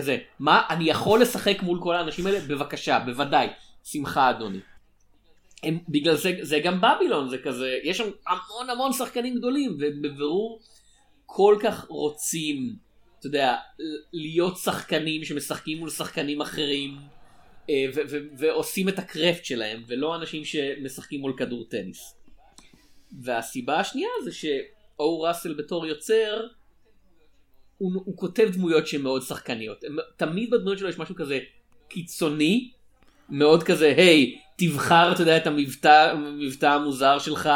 זה 0.00 0.18
מה, 0.38 0.62
אני 0.70 0.90
יכול 0.90 1.22
לשחק 1.22 1.62
מול 1.62 1.80
כל 1.82 1.96
האנשים 1.96 2.26
האלה? 2.26 2.40
בבקשה, 2.40 2.98
בוודאי, 3.06 3.48
שמחה 3.84 4.30
אדוני. 4.30 4.58
הם, 5.62 5.78
בגלל 5.88 6.14
זה, 6.14 6.32
זה 6.40 6.60
גם 6.64 6.80
בבילון, 6.80 7.28
זה 7.28 7.38
כזה, 7.38 7.78
יש 7.84 7.98
שם 7.98 8.10
המון 8.26 8.70
המון 8.70 8.92
שחקנים 8.92 9.34
גדולים, 9.34 9.76
ובבירור 9.80 10.60
כל 11.26 11.58
כך 11.62 11.86
רוצים, 11.88 12.76
אתה 13.18 13.26
יודע, 13.26 13.56
להיות 14.12 14.56
שחקנים 14.56 15.24
שמשחקים 15.24 15.78
מול 15.78 15.90
שחקנים 15.90 16.40
אחרים, 16.40 16.98
ועושים 18.38 18.88
את 18.88 18.98
הקרפט 18.98 19.44
שלהם, 19.44 19.82
ולא 19.86 20.16
אנשים 20.16 20.44
שמשחקים 20.44 21.20
מול 21.20 21.32
כדור 21.36 21.64
טניס. 21.64 22.14
והסיבה 23.22 23.80
השנייה 23.80 24.08
זה 24.24 24.32
שאו 24.32 25.20
ראסל 25.20 25.54
בתור 25.54 25.86
יוצר, 25.86 26.46
הוא, 27.78 27.92
הוא 28.04 28.16
כותב 28.16 28.48
דמויות 28.52 28.86
שהן 28.86 29.02
מאוד 29.02 29.22
שחקניות. 29.22 29.84
הם, 29.84 29.96
תמיד 30.16 30.50
בדמויות 30.50 30.78
שלו 30.78 30.88
יש 30.88 30.98
משהו 30.98 31.14
כזה 31.14 31.38
קיצוני, 31.88 32.70
מאוד 33.28 33.62
כזה, 33.62 33.94
היי, 33.96 34.38
תבחר, 34.56 35.12
אתה 35.12 35.22
יודע, 35.22 35.36
את 35.36 35.46
המבטא, 35.46 36.10
המבטא 36.10 36.66
המוזר 36.66 37.18
שלך, 37.18 37.50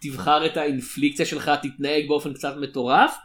תבחר 0.00 0.46
את 0.46 0.56
האינפלקציה 0.56 1.26
שלך, 1.26 1.50
תתנהג 1.62 2.08
באופן 2.08 2.34
קצת 2.34 2.56
מטורף, 2.56 3.16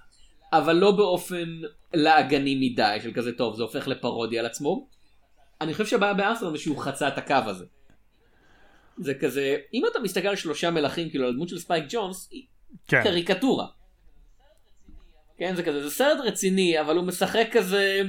אבל 0.53 0.75
לא 0.75 0.91
באופן 0.91 1.61
לעגני 1.93 2.55
מדי, 2.55 2.97
של 3.03 3.13
כזה 3.13 3.31
טוב, 3.31 3.55
זה 3.55 3.63
הופך 3.63 3.88
לפרודיה 3.88 4.39
על 4.39 4.45
עצמו. 4.45 4.88
אני 5.61 5.73
חושב 5.73 5.85
שהבעיה 5.85 6.13
באמסטרדם 6.13 6.51
זה 6.51 6.57
שהוא 6.57 6.77
חצה 6.77 7.07
את 7.07 7.17
הקו 7.17 7.35
הזה. 7.45 7.65
זה 8.97 9.13
כזה, 9.13 9.57
אם 9.73 9.83
אתה 9.91 9.99
מסתכל 9.99 10.27
על 10.27 10.35
שלושה 10.35 10.71
מלכים, 10.71 11.09
כאילו 11.09 11.25
על 11.25 11.29
הדמות 11.29 11.49
של 11.49 11.59
ספייק 11.59 11.85
ג'ונס, 11.89 12.29
היא 12.31 12.45
כן. 12.87 13.03
קריקטורה. 13.03 13.65
כן, 15.37 15.55
זה 15.55 15.63
כזה, 15.63 15.83
זה 15.83 15.95
סרט 15.95 16.17
רציני, 16.23 16.81
אבל 16.81 16.97
הוא 16.97 17.05
משחק 17.05 17.47
כזה 17.51 18.01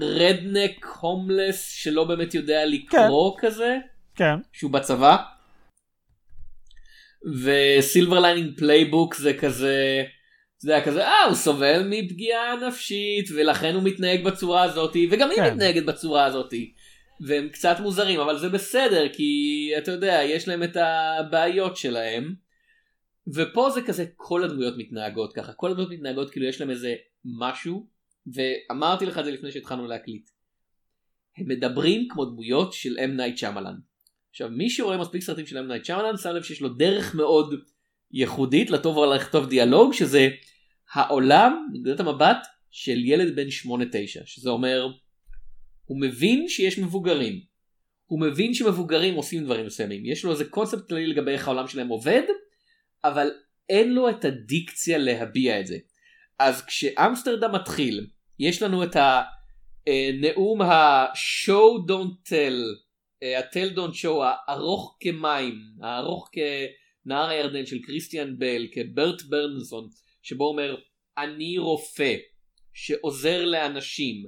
redneck 0.00 0.86
הומלס 1.00 1.68
שלא 1.68 2.04
באמת 2.04 2.34
יודע 2.34 2.64
לקרוא 2.66 3.36
כזה, 3.38 3.78
כן. 4.14 4.34
שהוא 4.52 4.70
בצבא. 4.70 5.16
ו 7.42 7.53
Silver 7.53 8.20
Linings 8.20 8.58
Playbook 8.58 9.14
זה 9.14 9.34
כזה, 9.34 10.04
זה 10.58 10.74
היה 10.74 10.84
כזה, 10.84 11.06
אה, 11.06 11.24
הוא 11.24 11.34
סובל 11.34 11.88
מפגיעה 11.90 12.56
נפשית, 12.66 13.28
ולכן 13.36 13.74
הוא 13.74 13.82
מתנהג 13.82 14.24
בצורה 14.24 14.62
הזאת, 14.62 14.96
וגם 15.10 15.30
היא 15.30 15.36
כן. 15.36 15.52
מתנהגת 15.52 15.84
בצורה 15.84 16.24
הזאת. 16.24 16.54
והם 17.20 17.48
קצת 17.48 17.76
מוזרים, 17.80 18.20
אבל 18.20 18.38
זה 18.38 18.48
בסדר, 18.48 19.08
כי 19.12 19.70
אתה 19.78 19.92
יודע, 19.92 20.20
יש 20.24 20.48
להם 20.48 20.62
את 20.62 20.76
הבעיות 20.76 21.76
שלהם. 21.76 22.34
ופה 23.34 23.70
זה 23.70 23.82
כזה, 23.82 24.04
כל 24.16 24.44
הדמויות 24.44 24.74
מתנהגות 24.78 25.32
ככה, 25.32 25.52
כל 25.52 25.70
הדמויות 25.70 25.92
מתנהגות 25.92 26.30
כאילו 26.30 26.46
יש 26.46 26.60
להם 26.60 26.70
איזה 26.70 26.94
משהו, 27.24 27.86
ואמרתי 28.34 29.06
לך 29.06 29.18
את 29.18 29.24
זה 29.24 29.30
לפני 29.30 29.52
שהתחלנו 29.52 29.86
להקליט. 29.86 30.30
הם 31.38 31.48
מדברים 31.48 32.08
כמו 32.08 32.24
דמויות 32.24 32.72
של 32.72 32.98
אם 32.98 33.16
נייט 33.16 33.38
שמלן. 33.38 33.74
עכשיו 34.30 34.48
מי 34.48 34.70
שרואה 34.70 34.96
מספיק 34.96 35.22
סרטים 35.22 35.46
של 35.46 35.58
אם 35.58 35.68
נייט 35.68 35.84
שמלן 35.84 36.16
שם 36.16 36.30
לב 36.30 36.42
שיש 36.42 36.60
לו 36.60 36.68
דרך 36.68 37.14
מאוד 37.14 37.54
ייחודית 38.16 38.70
לטוב 38.70 38.96
או 38.96 39.14
לכתוב 39.14 39.48
דיאלוג 39.48 39.92
שזה 39.92 40.28
העולם 40.92 41.66
מנקודת 41.72 42.00
המבט 42.00 42.46
של 42.70 43.04
ילד 43.04 43.36
בן 43.36 43.46
8-9 43.48 43.48
שזה 44.24 44.50
אומר 44.50 44.86
הוא 45.84 46.00
מבין 46.00 46.48
שיש 46.48 46.78
מבוגרים. 46.78 47.40
הוא 48.06 48.20
מבין 48.20 48.54
שמבוגרים 48.54 49.14
עושים 49.14 49.44
דברים 49.44 49.66
מסוימים. 49.66 50.06
יש 50.06 50.24
לו 50.24 50.32
איזה 50.32 50.44
קונספט 50.44 50.88
כללי 50.88 51.06
לגבי 51.06 51.30
איך 51.30 51.48
העולם 51.48 51.68
שלהם 51.68 51.88
עובד 51.88 52.22
אבל 53.04 53.30
אין 53.68 53.92
לו 53.92 54.10
את 54.10 54.24
הדיקציה 54.24 54.98
להביע 54.98 55.60
את 55.60 55.66
זה. 55.66 55.76
אז 56.38 56.64
כשאמסטרדם 56.66 57.54
מתחיל 57.54 58.06
יש 58.38 58.62
לנו 58.62 58.84
את 58.84 58.96
הנאום 59.86 60.62
ה-show 60.62 61.88
don't 61.88 62.30
tell 62.30 62.58
ה-tell 63.22 63.76
don't 63.76 63.94
show 64.02 64.22
הארוך 64.22 64.96
כמים 65.00 65.54
הארוך 65.82 66.30
כנהר 67.06 67.28
הירדן 67.28 67.66
של 67.66 67.82
קריסטיאן 67.82 68.38
בל 68.38 68.66
כברט 68.72 69.22
ברנסון 69.22 69.88
שבו 70.22 70.48
אומר 70.48 70.76
אני 71.18 71.58
רופא 71.58 72.14
שעוזר 72.72 73.44
לאנשים. 73.44 74.26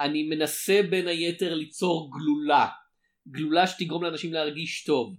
אני 0.00 0.22
מנסה 0.22 0.80
בין 0.90 1.08
היתר 1.08 1.54
ליצור 1.54 2.10
גלולה 2.12 2.66
גלולה 3.28 3.66
שתגרום 3.66 4.04
לאנשים 4.04 4.32
להרגיש 4.32 4.84
טוב. 4.84 5.16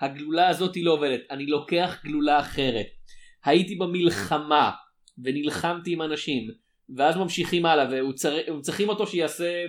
הגלולה 0.00 0.48
הזאת 0.48 0.74
היא 0.74 0.84
לא 0.84 0.92
עובדת 0.92 1.20
אני 1.30 1.46
לוקח 1.46 2.00
גלולה 2.04 2.40
אחרת. 2.40 2.86
הייתי 3.44 3.74
במלחמה 3.74 4.70
ונלחמתי 5.24 5.92
עם 5.92 6.02
אנשים 6.02 6.50
ואז 6.96 7.16
ממשיכים 7.16 7.66
הלאה 7.66 7.86
והם 7.90 8.60
צריכים 8.60 8.88
אותו 8.88 9.06
שיעשה 9.06 9.64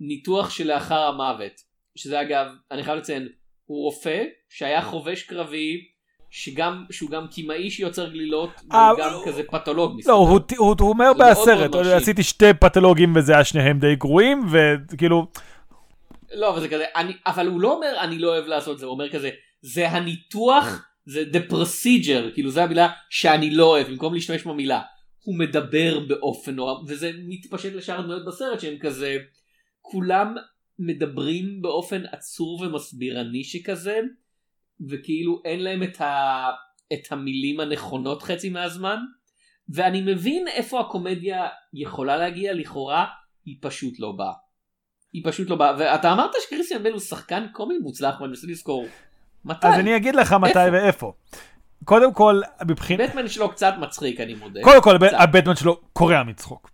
ניתוח 0.00 0.50
שלאחר 0.50 1.00
המוות. 1.00 1.52
שזה 1.96 2.20
אגב 2.20 2.46
אני 2.70 2.82
חייב 2.82 2.98
לציין 2.98 3.28
הוא 3.64 3.84
רופא 3.84 4.24
שהיה 4.48 4.82
חובש 4.82 5.22
קרבי 5.22 5.91
שגם 6.34 6.84
שהוא 6.90 7.10
גם 7.10 7.26
קימאי 7.26 7.70
שיוצר 7.70 8.08
גלילות 8.08 8.50
אה, 8.72 8.88
והוא 8.88 8.98
גם 8.98 9.12
הוא- 9.14 9.26
כזה 9.26 9.42
פתולוג 9.50 10.00
לא. 10.06 10.12
הוא, 10.12 10.40
הוא, 10.58 10.74
הוא 10.80 10.88
אומר 10.88 11.12
בסרט, 11.18 11.74
מרשים. 11.74 11.92
עשיתי 11.96 12.22
שתי 12.22 12.54
פתולוגים 12.60 13.16
וזה 13.16 13.32
היה 13.32 13.44
שניהם 13.44 13.78
די 13.78 13.96
גרועים, 13.96 14.46
וכאילו, 14.50 15.26
לא 16.34 16.50
אבל 16.50 16.60
זה 16.60 16.68
כזה 16.68 16.84
אני 16.96 17.12
אבל 17.26 17.46
הוא 17.46 17.60
לא 17.60 17.74
אומר 17.74 17.94
אני 18.00 18.18
לא 18.18 18.28
אוהב 18.28 18.46
לעשות 18.46 18.78
זה 18.78 18.86
הוא 18.86 18.92
אומר 18.92 19.08
כזה 19.08 19.30
זה 19.62 19.88
הניתוח 19.88 20.84
זה 21.06 21.24
the 21.32 21.52
procedure 21.52 22.34
כאילו 22.34 22.50
זה 22.50 22.62
המילה 22.64 22.88
שאני 23.10 23.50
לא 23.50 23.64
אוהב 23.64 23.86
במקום 23.86 24.14
להשתמש 24.14 24.42
במילה 24.46 24.80
הוא 25.22 25.38
מדבר 25.38 26.00
באופן 26.08 26.54
נורא 26.54 26.74
וזה 26.86 27.10
מתפשט 27.28 27.72
לשאר 27.72 27.98
הדמויות 27.98 28.26
בסרט 28.26 28.60
שהם 28.60 28.78
כזה 28.80 29.16
כולם 29.80 30.34
מדברים 30.78 31.62
באופן 31.62 32.02
עצור 32.12 32.60
ומסבירני 32.60 33.44
שכזה 33.44 34.00
וכאילו 34.88 35.42
אין 35.44 35.62
להם 35.62 35.82
את, 35.82 36.00
ה, 36.00 36.48
את 36.92 37.12
המילים 37.12 37.60
הנכונות 37.60 38.22
חצי 38.22 38.50
מהזמן 38.50 38.98
ואני 39.68 40.00
מבין 40.00 40.48
איפה 40.48 40.80
הקומדיה 40.80 41.48
יכולה 41.74 42.16
להגיע 42.16 42.54
לכאורה 42.54 43.06
היא 43.44 43.56
פשוט 43.60 43.94
לא 43.98 44.12
באה. 44.12 44.32
היא 45.12 45.22
פשוט 45.24 45.50
לא 45.50 45.56
באה 45.56 45.74
ואתה 45.78 46.12
אמרת 46.12 46.30
שקריסטיאן 46.46 46.82
בל 46.82 46.92
הוא 46.92 47.00
שחקן 47.00 47.46
קומי 47.52 47.78
מוצלח 47.78 48.20
ואני 48.20 48.30
מנסה 48.30 48.46
לזכור 48.46 48.86
מתי 49.44 49.66
אז 49.66 49.78
אני 49.78 49.96
אגיד 49.96 50.14
לך 50.14 50.32
מתי 50.32 50.58
איפה? 50.58 50.72
ואיפה. 50.72 51.12
קודם 51.84 52.14
כל, 52.14 52.40
מבחינת... 52.68 53.00
בטמן 53.10 53.28
שלו 53.28 53.50
קצת 53.50 53.74
מצחיק 53.80 54.20
אני 54.20 54.34
מודה. 54.34 54.60
קודם 54.62 54.82
כל. 54.82 54.96
הבטמן 55.12 55.56
שלו 55.56 55.80
קורע 55.92 56.22
מצחוק. 56.22 56.70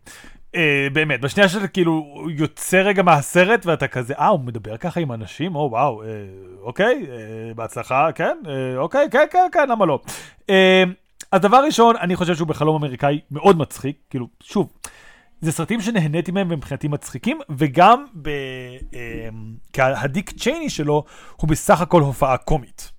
אה, 0.55 0.89
באמת, 0.93 1.21
בשנייה 1.21 1.49
שאתה 1.49 1.69
כאילו 1.69 2.27
יוצא 2.31 2.77
רגע 2.77 3.03
מהסרט 3.03 3.67
ואתה 3.67 3.89
כזה, 3.89 4.15
אה, 4.15 4.27
הוא 4.27 4.41
מדבר 4.41 4.77
ככה 4.77 5.01
עם 5.01 5.13
אנשים? 5.13 5.57
או 5.57 5.69
וואו, 5.71 6.03
אה, 6.03 6.09
אוקיי, 6.63 7.07
אה, 7.11 7.55
בהצלחה, 7.55 8.09
כן, 8.15 8.37
אה, 8.49 8.79
אוקיי, 8.79 9.09
כן, 9.11 9.27
כן, 9.31 9.49
כן, 9.53 9.69
למה 9.69 9.87
לא? 9.87 10.01
אה, 10.51 10.85
אז 11.33 11.41
דבר 11.41 11.57
ראשון, 11.67 11.97
אני 11.97 12.17
חושב 12.17 12.35
שהוא 12.35 12.49
בחלום 12.49 12.77
אמריקאי 12.77 13.21
מאוד 13.31 13.59
מצחיק, 13.59 13.97
כאילו, 14.11 14.29
שוב, 14.43 14.73
זה 15.41 15.53
סרטים 15.53 15.81
שנהניתי 15.81 16.31
מהם 16.31 16.47
ומבחינתי 16.51 16.89
מצחיקים, 16.89 17.39
וגם 17.51 18.05
ב... 18.23 18.29
אה, 18.95 19.29
כהדיק 19.73 20.31
צ'ייני 20.31 20.71
שלו, 20.71 21.05
הוא 21.37 21.49
בסך 21.49 21.81
הכל 21.81 22.03
הופעה 22.03 22.37
קומית. 22.37 22.91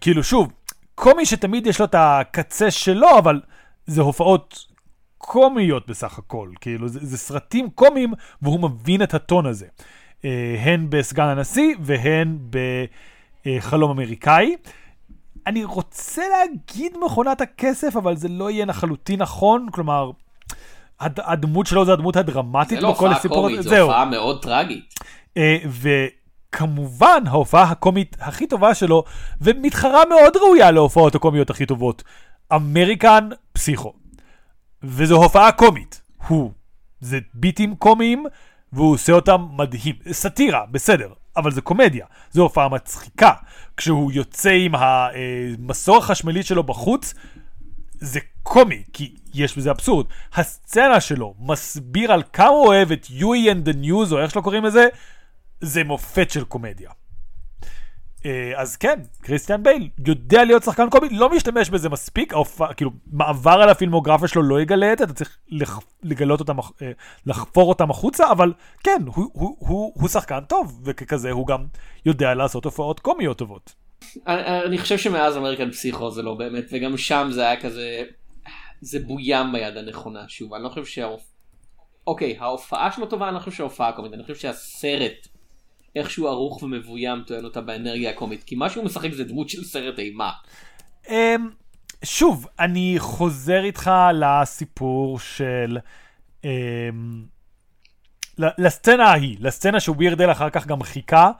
כאילו, 0.00 0.22
שוב, 0.22 0.52
קומי 0.94 1.26
שתמיד 1.26 1.66
יש 1.66 1.78
לו 1.78 1.84
את 1.84 1.94
הקצה 1.98 2.70
שלו, 2.70 3.18
אבל 3.18 3.40
זה 3.86 4.02
הופעות 4.02 4.67
קומיות 5.18 5.88
בסך 5.88 6.18
הכל, 6.18 6.50
כאילו 6.60 6.88
זה, 6.88 6.98
זה 7.02 7.18
סרטים 7.18 7.70
קומיים 7.70 8.12
והוא 8.42 8.60
מבין 8.60 9.02
את 9.02 9.14
הטון 9.14 9.46
הזה. 9.46 9.66
אה, 10.24 10.56
הן 10.60 10.86
בסגן 10.90 11.24
הנשיא 11.24 11.74
והן 11.80 12.38
בחלום 13.44 13.90
אמריקאי. 13.90 14.56
אני 15.46 15.64
רוצה 15.64 16.22
להגיד 16.28 16.92
מכונת 17.04 17.40
הכסף, 17.40 17.96
אבל 17.96 18.16
זה 18.16 18.28
לא 18.28 18.50
יהיה 18.50 18.66
לחלוטין 18.66 19.22
נכון, 19.22 19.66
כלומר, 19.72 20.10
הד, 21.00 21.20
הדמות 21.22 21.66
שלו 21.66 21.84
זה 21.84 21.92
הדמות 21.92 22.16
הדרמטית 22.16 22.80
זה 22.80 22.86
לא 22.86 22.92
בכל 22.92 23.04
הופעה 23.04 23.18
הסיפור 23.18 23.42
קומית 23.42 23.58
הזה. 23.58 23.68
זו 23.68 23.76
הופעה 23.80 24.04
מאוד 24.04 24.42
טראגית. 24.42 24.94
אה, 25.36 25.56
וכמובן 25.66 27.22
ההופעה 27.26 27.62
הקומית 27.62 28.16
הכי 28.20 28.46
טובה 28.46 28.74
שלו, 28.74 29.04
ומתחרה 29.40 30.02
מאוד 30.08 30.36
ראויה 30.36 30.70
להופעות 30.70 31.14
הקומיות 31.14 31.50
הכי 31.50 31.66
טובות, 31.66 32.02
אמריקן 32.54 33.28
פסיכו. 33.52 33.97
וזו 34.82 35.22
הופעה 35.22 35.52
קומית. 35.52 36.00
הוא, 36.26 36.52
זה 37.00 37.18
ביטים 37.34 37.76
קומיים, 37.76 38.24
והוא 38.72 38.94
עושה 38.94 39.12
אותם 39.12 39.46
מדהים. 39.56 39.94
סאטירה, 40.12 40.66
בסדר, 40.70 41.12
אבל 41.36 41.50
זה 41.50 41.60
קומדיה. 41.60 42.06
זו 42.30 42.42
הופעה 42.42 42.68
מצחיקה. 42.68 43.32
כשהוא 43.76 44.12
יוצא 44.12 44.50
עם 44.50 44.74
המסור 44.74 45.98
החשמלי 45.98 46.42
שלו 46.42 46.62
בחוץ, 46.62 47.14
זה 47.94 48.20
קומי, 48.42 48.82
כי 48.92 49.14
יש 49.34 49.58
בזה 49.58 49.70
אבסורד. 49.70 50.06
הסצנה 50.34 51.00
שלו 51.00 51.34
מסביר 51.38 52.12
על 52.12 52.22
כמה 52.32 52.48
הוא 52.48 52.66
אוהב 52.66 52.92
את 52.92 53.06
יואי 53.10 53.52
and 53.52 53.68
the 53.68 53.74
news, 53.84 54.12
או 54.12 54.18
איך 54.18 54.30
שלא 54.30 54.40
קוראים 54.40 54.64
לזה, 54.64 54.88
זה 55.60 55.84
מופת 55.84 56.30
של 56.30 56.44
קומדיה. 56.44 56.90
אה, 58.26 58.52
אז 58.56 58.76
כן, 58.76 59.00
קריסטיאן 59.22 59.62
בייל 59.62 59.88
יודע 60.06 60.44
להיות 60.44 60.62
שחקן 60.62 60.90
קומי, 60.90 61.08
לא 61.10 61.30
משתמש 61.30 61.70
בזה 61.70 61.88
מספיק, 61.88 62.32
ההופע, 62.32 62.72
כאילו, 62.72 62.90
מעבר 63.12 63.50
על 63.50 63.68
הפילמוגרפיה 63.68 64.28
שלו 64.28 64.42
לא 64.42 64.60
יגלה 64.60 64.92
את 64.92 64.98
זה, 64.98 65.04
אתה 65.04 65.12
צריך 65.12 65.38
לח, 65.48 65.80
לגלות 66.02 66.40
אותם, 66.40 66.58
אה, 66.58 66.92
לחפור 67.26 67.68
אותם 67.68 67.90
החוצה, 67.90 68.30
אבל 68.30 68.52
כן, 68.84 69.02
הוא, 69.06 69.30
הוא, 69.32 69.56
הוא, 69.58 69.92
הוא 69.94 70.08
שחקן 70.08 70.40
טוב, 70.48 70.80
וככזה 70.84 71.30
הוא 71.30 71.46
גם 71.46 71.66
יודע 72.06 72.34
לעשות 72.34 72.64
הופעות 72.64 73.00
קומיות 73.00 73.38
טובות. 73.38 73.74
אני, 74.26 74.60
אני 74.64 74.78
חושב 74.78 74.98
שמאז 74.98 75.36
אמריקן 75.36 75.70
פסיכו 75.70 76.10
זה 76.10 76.22
לא 76.22 76.34
באמת, 76.34 76.64
וגם 76.72 76.96
שם 76.96 77.28
זה 77.30 77.46
היה 77.46 77.60
כזה, 77.60 78.02
זה 78.80 78.98
בוים 79.00 79.52
ביד 79.52 79.76
הנכונה, 79.76 80.24
שוב, 80.28 80.54
אני 80.54 80.64
לא 80.64 80.68
חושב 80.68 80.84
שההופעה, 80.84 81.26
אוקיי, 82.06 82.36
ההופעה 82.40 82.92
שלו 82.92 83.06
טובה, 83.06 83.28
אני 83.28 83.34
לא 83.34 83.40
חושב 83.40 83.56
שההופעה 83.56 83.92
קומית, 83.92 84.12
אני 84.12 84.22
חושב 84.22 84.34
שהסרט, 84.34 85.28
איכשהו 85.98 86.28
ערוך 86.28 86.62
ומבוים 86.62 87.22
טוען 87.26 87.44
אותה 87.44 87.60
באנרגיה 87.60 88.10
הקומית, 88.10 88.44
כי 88.44 88.54
מה 88.54 88.70
שהוא 88.70 88.84
משחק 88.84 89.12
זה 89.12 89.24
דמות 89.24 89.48
של 89.48 89.64
סרט 89.64 89.98
אימה. 89.98 90.30
אמ, 91.08 91.14
שוב, 92.04 92.46
אני 92.58 92.94
חוזר 92.98 93.64
איתך 93.64 93.90
לסיפור 94.14 95.18
של... 95.18 95.78
אמ, 96.44 97.24
לסצנה 98.38 99.04
ההיא, 99.04 99.36
לסצנה 99.40 99.80
שווירדל 99.80 100.30
אחר 100.30 100.50
כך 100.50 100.66
גם 100.66 100.82
חיכה 100.82 101.30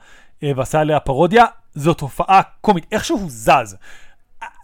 אה, 0.43 0.51
ועשה 0.55 0.79
עליה 0.79 0.99
פרודיה, 0.99 1.45
זו 1.75 1.93
תופעה 1.93 2.41
קומית, 2.61 2.85
איכשהו 2.91 3.17
הוא 3.17 3.29
זז. 3.29 3.77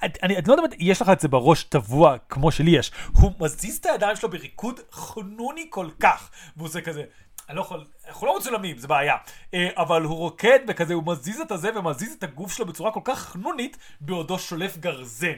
אני, 0.02 0.38
אני 0.38 0.48
לא 0.48 0.54
יודע 0.54 0.64
אם 0.64 0.78
יש 0.80 1.02
לך 1.02 1.10
את 1.10 1.20
זה 1.20 1.28
בראש 1.28 1.64
טבוע 1.64 2.18
כמו 2.30 2.52
שלי 2.52 2.72
יש. 2.72 2.92
הוא 3.12 3.32
מזיז 3.40 3.78
את 3.78 3.86
הידיים 3.86 4.16
שלו 4.16 4.30
בריקוד 4.30 4.80
חנוני 4.92 5.68
כל 5.70 5.90
כך, 6.00 6.30
והוא 6.58 6.68
עושה 6.68 6.82
כזה, 6.82 7.04
אני 7.50 7.58
לא 7.58 7.62
יכול, 7.62 7.86
אנחנו 8.08 8.28
לא 8.28 8.38
מצולמים, 8.38 8.78
זה 8.78 8.88
בעיה. 8.88 9.16
אה, 9.54 9.70
אבל 9.78 10.02
הוא 10.02 10.16
רוקד 10.16 10.60
וכזה, 10.68 10.94
הוא 10.94 11.04
מזיז 11.06 11.40
את 11.40 11.52
הזה 11.52 11.80
ומזיז 11.80 12.14
את 12.14 12.24
הגוף 12.24 12.54
שלו 12.54 12.66
בצורה 12.66 12.92
כל 12.92 13.02
כך 13.04 13.20
חנונית, 13.20 13.78
בעודו 14.02 14.40
שולף 14.40 14.78
גרזן. 14.78 15.38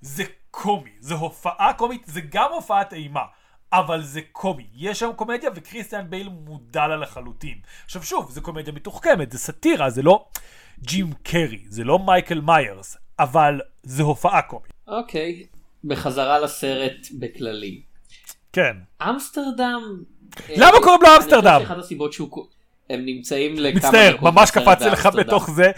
זה 0.00 0.24
קומי, 0.50 0.90
זו 1.00 1.14
הופעה 1.14 1.72
קומית, 1.72 2.02
זה 2.06 2.20
גם 2.20 2.52
הופעת 2.52 2.92
אימה. 2.92 3.22
אבל 3.72 4.02
זה 4.02 4.20
קומי. 4.32 4.66
יש 4.74 4.98
שם 4.98 5.10
קומדיה 5.16 5.50
וכריסטיאן 5.54 6.10
בייל 6.10 6.28
מודע 6.28 6.86
לה 6.86 6.96
לחלוטין. 6.96 7.58
עכשיו 7.84 8.02
שוב, 8.02 8.30
זה 8.30 8.40
קומדיה 8.40 8.72
מתוחכמת, 8.72 9.32
זה 9.32 9.38
סאטירה, 9.38 9.90
זה 9.90 10.02
לא 10.02 10.28
ג'ים 10.80 11.12
קרי, 11.22 11.64
זה 11.68 11.84
לא 11.84 11.98
מייקל 11.98 12.40
מיירס, 12.40 12.96
אבל 13.18 13.60
זה 13.82 14.02
הופעה 14.02 14.42
קומית. 14.42 14.72
אוקיי, 14.86 15.46
בחזרה 15.84 16.38
לסרט 16.38 17.06
בכללי. 17.18 17.82
כן. 18.52 18.76
אמסטרדם... 19.02 20.04
למה 20.56 20.76
אה, 20.76 20.82
קוראים 20.82 21.02
לו 21.02 21.08
אמסטרדם? 21.16 21.46
אני 21.48 21.64
חושב 21.64 21.68
שאחת 21.68 21.84
הסיבות 21.84 22.12
שהוא... 22.12 22.46
הם 22.90 23.04
נמצאים 23.04 23.54
לכמה 23.58 23.76
מצטער, 23.88 24.16
ממש 24.22 24.50
קפץ 24.50 24.82
לך. 24.82 25.06
בתוך 25.06 25.50
זה, 25.50 25.70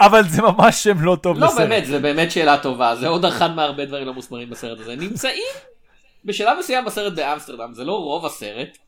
אבל 0.00 0.22
זה 0.28 0.42
ממש 0.42 0.84
שם 0.84 1.00
לא 1.04 1.16
טוב 1.22 1.38
לא 1.38 1.46
לסרט. 1.46 1.58
באמת, 1.58 1.86
זה 1.86 1.98
באמת 1.98 2.30
שאלה 2.30 2.58
טובה, 2.58 2.96
זה 2.96 3.08
עוד 3.08 3.24
אחד 3.24 3.54
מהרבה 3.54 3.84
דברים 3.84 4.06
לא 4.06 4.14
מוסברים 4.14 4.50
בסרט 4.50 4.80
הזה. 4.80 4.96
נמצאים 4.96 5.42
בשלב 6.24 6.58
מסוים 6.58 6.84
בסרט 6.84 7.12
באמסטרדם, 7.12 7.74
זה 7.74 7.84
לא 7.84 7.92
רוב 7.92 8.26
הסרט. 8.26 8.78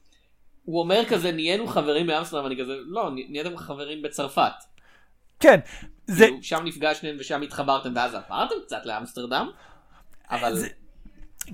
הוא 0.65 0.81
אומר 0.81 1.05
כזה, 1.09 1.33
נהיינו 1.33 1.67
חברים 1.67 2.07
באמסטרדם, 2.07 2.47
אני 2.47 2.57
כזה, 2.61 2.73
לא, 2.87 3.11
נהייתם 3.29 3.57
חברים 3.57 4.03
בצרפת. 4.03 4.53
כן, 5.41 5.61
זה... 6.07 6.25
כאילו, 6.25 6.39
שם 6.43 6.65
נפגשתם 6.65 7.09
ושם 7.19 7.43
התחברתם 7.43 7.93
ואז 7.97 8.15
עברתם 8.15 8.55
קצת 8.67 8.81
לאמסטרדם. 8.85 9.51
אבל 10.31 10.55
זה- 10.55 10.69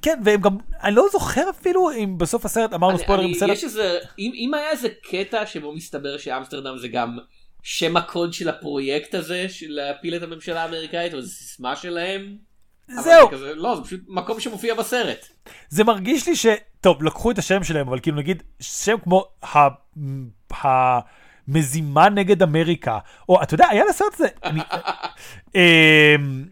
כן, 0.03 0.21
והם 0.25 0.41
גם, 0.41 0.57
אני 0.83 0.95
לא 0.95 1.05
זוכר 1.13 1.51
אפילו 1.51 1.91
אם 1.91 2.19
בסוף 2.19 2.45
הסרט 2.45 2.73
אמרנו 2.73 2.99
ספוילרים 2.99 3.33
בסרט. 3.33 3.51
יש 3.51 3.65
איזה, 3.65 3.99
אם 4.19 4.31
אם 4.35 4.55
היה 4.55 4.71
איזה 4.71 4.89
קטע 5.11 5.47
שבו 5.47 5.73
מסתבר 5.73 6.19
שאמסטרדם 6.19 6.79
זה 6.79 6.89
גם 6.89 7.19
שם 7.63 7.97
הקוד 7.97 8.33
של 8.33 8.49
הפרויקט 8.49 9.15
הזה, 9.15 9.47
של 9.49 9.67
להפיל 9.69 10.17
את 10.17 10.23
הממשלה 10.23 10.63
האמריקאית, 10.63 11.13
או 11.13 11.19
איזה 11.19 11.31
סיסמה 11.31 11.77
שלהם. 11.77 12.37
זהו, 12.89 13.29
זה 13.31 13.37
כזה, 13.37 13.55
לא, 13.55 13.77
זה 13.77 13.83
פשוט 13.83 14.01
מקום 14.09 14.41
שמופיע 14.41 14.75
בסרט. 14.75 15.27
זה 15.69 15.85
מרגיש 15.85 16.29
לי 16.29 16.37
ש... 16.37 16.47
טוב, 16.81 17.03
לקחו 17.03 17.31
את 17.31 17.39
השם 17.39 17.65
שלהם, 17.65 17.89
אבל 17.89 18.01
כאילו 18.01 18.17
נגיד, 18.17 18.43
שם 18.61 18.97
כמו 19.03 19.25
ה... 19.43 19.57
המזימה 21.49 22.09
נגד 22.09 22.43
אמריקה, 22.43 22.99
או 23.29 23.43
אתה 23.43 23.55
יודע, 23.55 23.67
היה 23.71 23.85
לסרט 23.85 24.15
הזה... 24.15 24.29
אני- 24.45 24.61
אמ, 25.55 26.45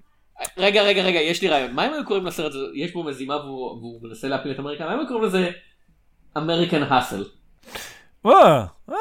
רגע, 0.58 0.82
רגע, 0.82 1.02
רגע, 1.02 1.20
יש 1.20 1.42
לי 1.42 1.48
רעיון. 1.48 1.72
מה 1.72 1.86
אם 1.86 1.92
היו 1.94 2.04
קוראים 2.04 2.26
לסרט 2.26 2.54
הזה, 2.54 2.64
יש 2.74 2.92
בו 2.92 3.02
מזימה 3.04 3.36
והוא 3.36 3.66
והוא 3.70 4.00
מנסה 4.02 4.28
להפיל 4.28 4.52
את 4.52 4.58
אמריקה, 4.58 4.84
מה 4.86 4.94
אם 4.94 4.98
היו 4.98 5.06
קוראים 5.08 5.24
לזה 5.24 5.50
אמריקן 6.36 6.82
האסל? 6.82 7.24
אה, 8.26 8.64
אה, 8.90 8.96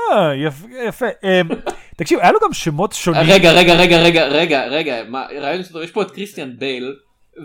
יפ- 0.47 0.87
יפה. 0.87 1.05
אמ, 1.23 1.47
תקשיב, 1.97 2.19
היה 2.19 2.31
לו 2.31 2.39
גם 2.43 2.53
שמות 2.53 2.93
שונים. 2.93 3.21
רגע, 3.21 3.51
רגע, 3.51 3.73
רגע, 3.73 3.97
רגע, 4.03 4.27
רגע, 4.27 4.65
רגע, 4.67 5.03
רעיון 5.41 5.63
טוב, 5.63 5.81
יש 5.81 5.91
פה 5.91 6.01
את 6.01 6.11
קריסטיאן 6.11 6.57
בייל, 6.59 6.95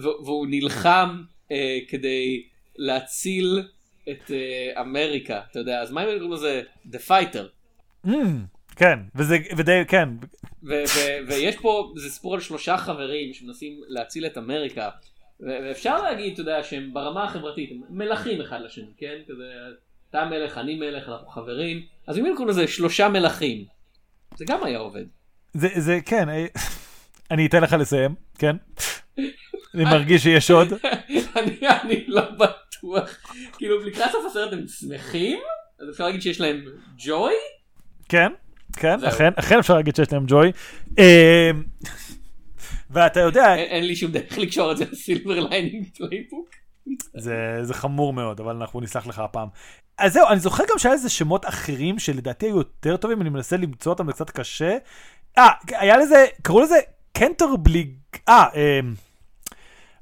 והוא 0.03 0.47
נלחם 0.51 1.23
אה, 1.53 1.79
כדי 1.89 2.43
להציל 2.77 3.63
את 4.11 4.31
אה, 4.31 4.81
אמריקה, 4.81 5.41
אתה 5.51 5.59
יודע, 5.59 5.81
אז 5.81 5.91
מה 5.93 6.03
אם 6.03 6.09
היו 6.09 6.19
קוראים 6.19 6.33
לזה 6.33 6.63
The 6.93 7.11
Fighter? 7.11 7.45
כן, 8.77 8.99
וזה, 9.15 9.39
ודי, 9.57 9.83
כן, 9.89 10.09
ו- 10.63 10.85
ו- 10.97 11.29
ויש 11.29 11.57
פה, 11.57 11.93
זה 11.97 12.11
סיפור 12.11 12.35
על 12.35 12.41
שלושה 12.41 12.77
חברים 12.77 13.35
שמנסים 13.35 13.81
להציל 13.89 14.27
את 14.27 14.39
אמריקה, 14.39 14.91
ו- 15.41 15.59
ואפשר 15.65 16.03
להגיד, 16.03 16.33
אתה 16.33 16.41
יודע, 16.41 16.63
שהם 16.63 16.95
ברמה 16.95 17.25
החברתית, 17.25 17.71
הם 17.71 17.99
מלכים 17.99 18.41
אחד 18.41 18.61
לשני, 18.61 18.93
כן? 18.99 19.17
כזה, 19.29 19.45
אתה 20.11 20.25
מלך, 20.25 20.59
אני 20.59 20.75
מלך, 20.75 21.09
אנחנו 21.09 21.29
חברים, 21.29 21.83
אז 22.07 22.19
אם 22.19 22.25
היינו 22.25 22.37
קוראים 22.37 22.51
לזה 22.51 22.69
שלושה 22.69 23.09
מלכים, 23.09 23.65
זה 24.37 24.45
גם 24.49 24.65
היה 24.65 24.79
עובד. 24.79 25.05
זה, 25.55 25.69
זה, 25.77 25.99
כן, 26.07 26.29
אה, 26.29 26.47
אני 27.31 27.47
אתן 27.47 27.63
לך 27.63 27.73
לסיים, 27.73 28.15
כן? 28.39 28.57
אני 29.75 29.85
מרגיש 29.85 30.23
שיש 30.23 30.51
עוד. 30.51 30.69
אני, 31.37 31.59
אני 31.69 32.05
לא 32.09 32.31
בטוח, 32.31 33.11
כאילו 33.59 33.83
לקראת 33.83 34.11
סוף 34.13 34.27
הסרט 34.27 34.53
הם 34.53 34.67
שמחים, 34.67 35.39
אז 35.81 35.91
אפשר 35.91 36.05
להגיד 36.05 36.23
שיש 36.23 36.41
להם 36.41 36.65
ג'וי? 36.99 37.35
כן, 38.09 38.33
כן. 38.77 39.05
אכן, 39.05 39.31
אכן 39.37 39.59
אפשר 39.59 39.75
להגיד 39.75 39.97
שיש 39.97 40.13
להם 40.13 40.25
ג'וי. 40.29 40.53
אמ, 40.99 41.05
ואתה 42.91 43.21
יודע, 43.21 43.55
אין, 43.55 43.85
לי 43.85 43.97
שום 43.97 44.11
דרך 44.11 44.39
לקשור 44.39 44.73
את 44.73 44.77
זה 44.77 44.85
ל 44.93 45.00
Silver 45.00 45.41
Linings 45.41 45.87
Playbook. 45.97 46.49
זה, 47.17 47.59
זה 47.63 47.75
חמור 47.75 48.13
מאוד, 48.13 48.41
אבל 48.41 48.57
אנחנו 48.57 48.81
נסלח 48.81 49.07
לך 49.07 49.19
הפעם. 49.19 49.49
אז 49.99 50.13
זהו, 50.13 50.29
אני 50.29 50.41
זוכר 50.41 50.65
גם 50.71 50.79
שהיה 50.79 50.93
איזה 50.93 51.09
שמות 51.09 51.49
אחרים 51.49 51.99
שלדעתי 51.99 52.47
היו 52.47 52.57
יותר 52.57 52.97
טובים, 52.97 53.21
אני 53.23 53.31
מנסה 53.31 53.57
למצוא 53.57 53.93
אותם, 53.93 54.07
זה 54.07 54.13
קצת 54.13 54.31
קשה. 54.31 54.77
אה, 55.39 55.49
היה 55.69 55.97
לזה, 55.97 56.27
קראו 56.43 56.61
לזה 56.61 56.77
קנטרבלי, 57.13 57.91
אה, 58.29 58.47
אמ, 58.55 58.95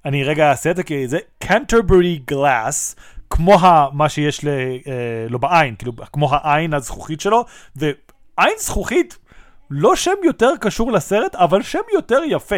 אני 0.05 0.25
רגע 0.25 0.51
אעשה 0.51 0.71
את 0.71 0.77
זה 0.77 0.83
כי 0.83 1.09
זה 1.09 1.19
קנטרברי 1.39 2.21
גלאס, 2.27 2.97
כמו 3.31 3.61
ה, 3.61 3.89
מה 3.93 4.09
שיש 4.09 4.45
ל, 4.45 4.49
אה, 4.49 5.27
לו 5.29 5.39
בעין, 5.39 5.75
כאילו 5.75 5.93
כמו 6.13 6.35
העין 6.35 6.75
הזכוכית 6.75 7.21
שלו, 7.21 7.45
ועין 8.39 8.55
זכוכית, 8.59 9.19
לא 9.71 9.97
שם 9.97 10.15
יותר 10.25 10.51
קשור 10.61 10.93
לסרט, 10.93 11.35
אבל 11.35 11.63
שם 11.63 11.79
יותר 11.95 12.21
יפה. 12.27 12.57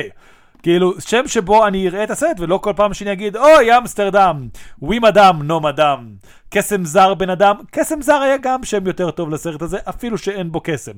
כאילו, 0.62 1.00
שם 1.00 1.28
שבו 1.28 1.66
אני 1.66 1.88
אראה 1.88 2.04
את 2.04 2.10
הסרט, 2.10 2.40
ולא 2.40 2.58
כל 2.58 2.72
פעם 2.76 2.94
שאני 2.94 3.12
אגיד, 3.12 3.36
אוי, 3.36 3.78
אמסטרדם, 3.78 4.48
ווי 4.82 4.98
מדם, 4.98 5.40
נו 5.44 5.60
מדם, 5.60 6.14
קסם 6.50 6.84
זר 6.84 7.14
בן 7.14 7.30
אדם, 7.30 7.54
קסם 7.70 8.02
זר 8.02 8.20
היה 8.22 8.36
גם 8.36 8.64
שם 8.64 8.86
יותר 8.86 9.10
טוב 9.10 9.30
לסרט 9.30 9.62
הזה, 9.62 9.78
אפילו 9.88 10.18
שאין 10.18 10.52
בו 10.52 10.60
קסם. 10.64 10.92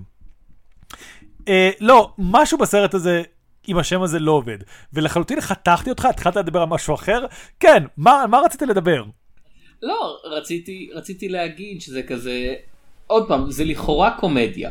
אה, 1.48 1.70
לא, 1.80 2.12
משהו 2.18 2.58
בסרט 2.58 2.94
הזה 2.94 3.22
עם 3.66 3.78
השם 3.78 4.02
הזה 4.02 4.18
לא 4.18 4.32
עובד. 4.32 4.58
ולחלוטין 4.92 5.40
חתכתי 5.40 5.90
אותך, 5.90 6.04
התחלת 6.04 6.36
לדבר 6.36 6.62
על 6.62 6.68
משהו 6.68 6.94
אחר? 6.94 7.26
כן, 7.60 7.82
מה, 7.96 8.24
מה 8.30 8.40
רצית 8.44 8.62
לדבר? 8.62 9.04
לא, 9.82 10.16
רציתי, 10.24 10.90
רציתי 10.94 11.28
להגיד 11.28 11.80
שזה 11.80 12.02
כזה, 12.02 12.54
עוד 13.08 13.28
פעם, 13.28 13.50
זה 13.50 13.64
לכאורה 13.64 14.10
קומדיה. 14.10 14.70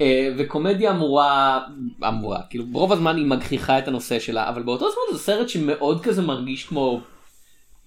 אה, 0.00 0.30
וקומדיה 0.38 0.90
אמורה, 0.90 1.60
אמורה, 2.08 2.40
כאילו 2.50 2.66
ברוב 2.66 2.92
הזמן 2.92 3.16
היא 3.16 3.26
מגחיכה 3.26 3.78
את 3.78 3.88
הנושא 3.88 4.18
שלה, 4.18 4.48
אבל 4.48 4.62
באותו 4.62 4.90
זמן 4.90 5.16
זה 5.16 5.18
סרט 5.18 5.48
שמאוד 5.48 6.02
כזה 6.02 6.22
מרגיש 6.22 6.64
כמו 6.64 7.00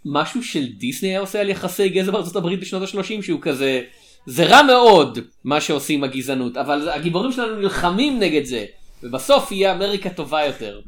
משהו 0.06 0.44
של 0.44 0.66
דיסני 0.78 1.10
היה 1.10 1.20
עושה 1.20 1.42
על 1.42 1.50
יחסי 1.50 1.90
גזע 1.90 2.12
בארצות 2.12 2.36
הברית 2.36 2.60
בשנות 2.60 2.82
ה-30, 2.84 3.22
שהוא 3.22 3.40
כזה, 3.42 3.82
זה 4.26 4.46
רע 4.46 4.62
מאוד 4.64 5.20
מה 5.44 5.62
שעושים 5.62 6.04
הגזענות, 6.04 6.58
אבל 6.58 6.90
הגיבורים 6.90 7.32
שלנו 7.32 7.56
נלחמים 7.56 8.20
נגד 8.20 8.44
זה, 8.44 8.66
ובסוף 9.04 9.52
יהיה 9.52 9.72
אמריקה 9.72 10.10
טובה 10.10 10.46
יותר. 10.46 10.82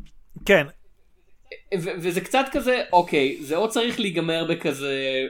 כן, 0.45 0.65
ו- 1.81 1.91
וזה 1.97 2.21
קצת 2.21 2.45
כזה, 2.51 2.81
אוקיי, 2.93 3.37
זה 3.41 3.55
עוד 3.55 3.69
צריך 3.69 3.99
להיגמר 3.99 4.45
בכזה, 4.49 5.25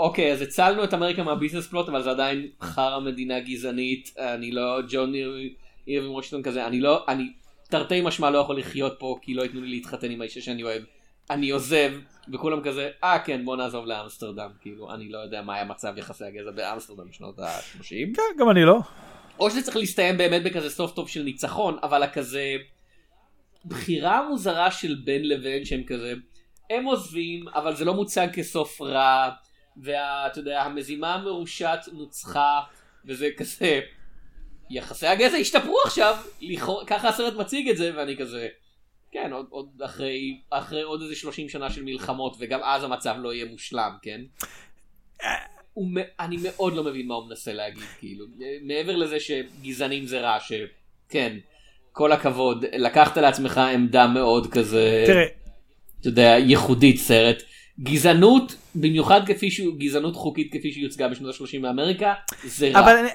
אוקיי, 0.00 0.32
אז 0.32 0.42
הצלנו 0.42 0.84
את 0.84 0.94
אמריקה 0.94 1.22
מהביזנס 1.22 1.66
פלוט, 1.66 1.88
אבל 1.88 2.02
זה 2.02 2.10
עדיין 2.10 2.48
חרא 2.62 3.00
מדינה 3.00 3.40
גזענית, 3.40 4.14
אני 4.18 4.52
לא, 4.52 4.78
ג'ון 4.88 5.14
אירווין 5.14 6.10
וושינגטון 6.10 6.42
כזה, 6.42 6.66
אני 6.66 6.80
לא, 6.80 7.04
אני 7.08 7.32
תרתי 7.70 8.00
משמע 8.00 8.30
לא 8.30 8.38
יכול 8.38 8.58
לחיות 8.58 8.96
פה, 8.98 9.16
כי 9.22 9.34
לא 9.34 9.42
ייתנו 9.42 9.60
לי 9.60 9.68
להתחתן 9.68 10.10
עם 10.10 10.20
האישה 10.20 10.40
שאני 10.40 10.62
אוהב. 10.62 10.82
אני 11.30 11.50
עוזב, 11.50 11.92
וכולם 12.32 12.62
כזה, 12.62 12.90
אה 13.04 13.18
כן, 13.18 13.44
בוא 13.44 13.56
נעזוב 13.56 13.86
לאמסטרדם, 13.86 14.50
כאילו, 14.60 14.94
אני 14.94 15.08
לא 15.08 15.18
יודע 15.18 15.42
מה 15.42 15.54
היה 15.54 15.64
מצב 15.64 15.98
יחסי 15.98 16.24
הגזע 16.24 16.50
באמסטרדם 16.50 17.08
בשנות 17.08 17.38
ה-30. 17.38 18.16
כן, 18.16 18.22
גם 18.38 18.50
אני 18.50 18.64
לא. 18.64 18.78
או 19.38 19.50
שזה 19.50 19.62
צריך 19.62 19.76
להסתיים 19.76 20.18
באמת 20.18 20.42
בכזה 20.42 20.70
סוף 20.70 20.94
טוב 20.94 21.08
של 21.08 21.22
ניצחון, 21.22 21.78
אבל 21.82 22.02
הכזה 22.02 22.56
בחירה 23.64 24.28
מוזרה 24.28 24.70
של 24.70 24.96
בין 25.04 25.28
לבין 25.28 25.64
שהם 25.64 25.82
כזה, 25.86 26.14
הם 26.70 26.84
עוזבים, 26.84 27.48
אבל 27.48 27.76
זה 27.76 27.84
לא 27.84 27.94
מוצג 27.94 28.28
כסוף 28.32 28.80
רע, 28.80 29.30
ואתה 29.82 30.38
יודע, 30.38 30.62
המזימה 30.62 31.14
המרושעת 31.14 31.88
נוצחה, 31.92 32.60
וזה 33.04 33.28
כזה, 33.36 33.80
יחסי 34.70 35.06
הגזע 35.06 35.36
השתפרו 35.36 35.76
עכשיו, 35.84 36.16
לכאורה, 36.40 36.86
ככה 36.86 37.08
הסרט 37.08 37.34
מציג 37.34 37.68
את 37.68 37.76
זה, 37.76 37.92
ואני 37.96 38.16
כזה, 38.16 38.48
כן, 39.12 39.32
עוד, 39.32 39.46
עוד 39.50 39.82
אחרי, 39.84 40.40
אחרי 40.50 40.82
עוד 40.82 41.02
איזה 41.02 41.16
30 41.16 41.48
שנה 41.48 41.70
של 41.70 41.82
מלחמות, 41.82 42.36
וגם 42.38 42.60
אז 42.62 42.84
המצב 42.84 43.16
לא 43.18 43.34
יהיה 43.34 43.44
מושלם, 43.44 43.96
כן? 44.02 44.20
הוא, 45.72 45.88
אני 46.20 46.36
מאוד 46.42 46.74
לא 46.74 46.84
מבין 46.84 47.06
מה 47.06 47.14
הוא 47.14 47.28
מנסה 47.28 47.52
להגיד, 47.52 47.82
כאילו, 47.98 48.26
מעבר 48.62 48.96
לזה 48.96 49.20
שגזענים 49.20 50.06
זה 50.06 50.20
רע, 50.20 50.38
שכן, 50.40 51.36
כל 51.92 52.12
הכבוד, 52.12 52.64
לקחת 52.72 53.16
לעצמך 53.16 53.58
עמדה 53.58 54.06
מאוד 54.06 54.52
כזה, 54.52 55.04
תראה, 55.06 55.24
אתה 56.00 56.08
יודע, 56.08 56.36
ייחודית 56.38 56.96
סרט. 56.96 57.42
גזענות, 57.80 58.54
במיוחד 58.74 59.20
כפי 59.26 59.50
שהוא, 59.50 59.74
גזענות 59.78 60.16
חוקית 60.16 60.52
כפי 60.52 60.72
שהיא 60.72 60.84
יוצגה 60.84 61.08
בשנות 61.08 61.34
ה-30 61.34 61.62
באמריקה, 61.62 62.14
זה 62.44 62.70
רע. 62.74 62.80
אבל, 62.80 62.96
אני- 62.96 63.08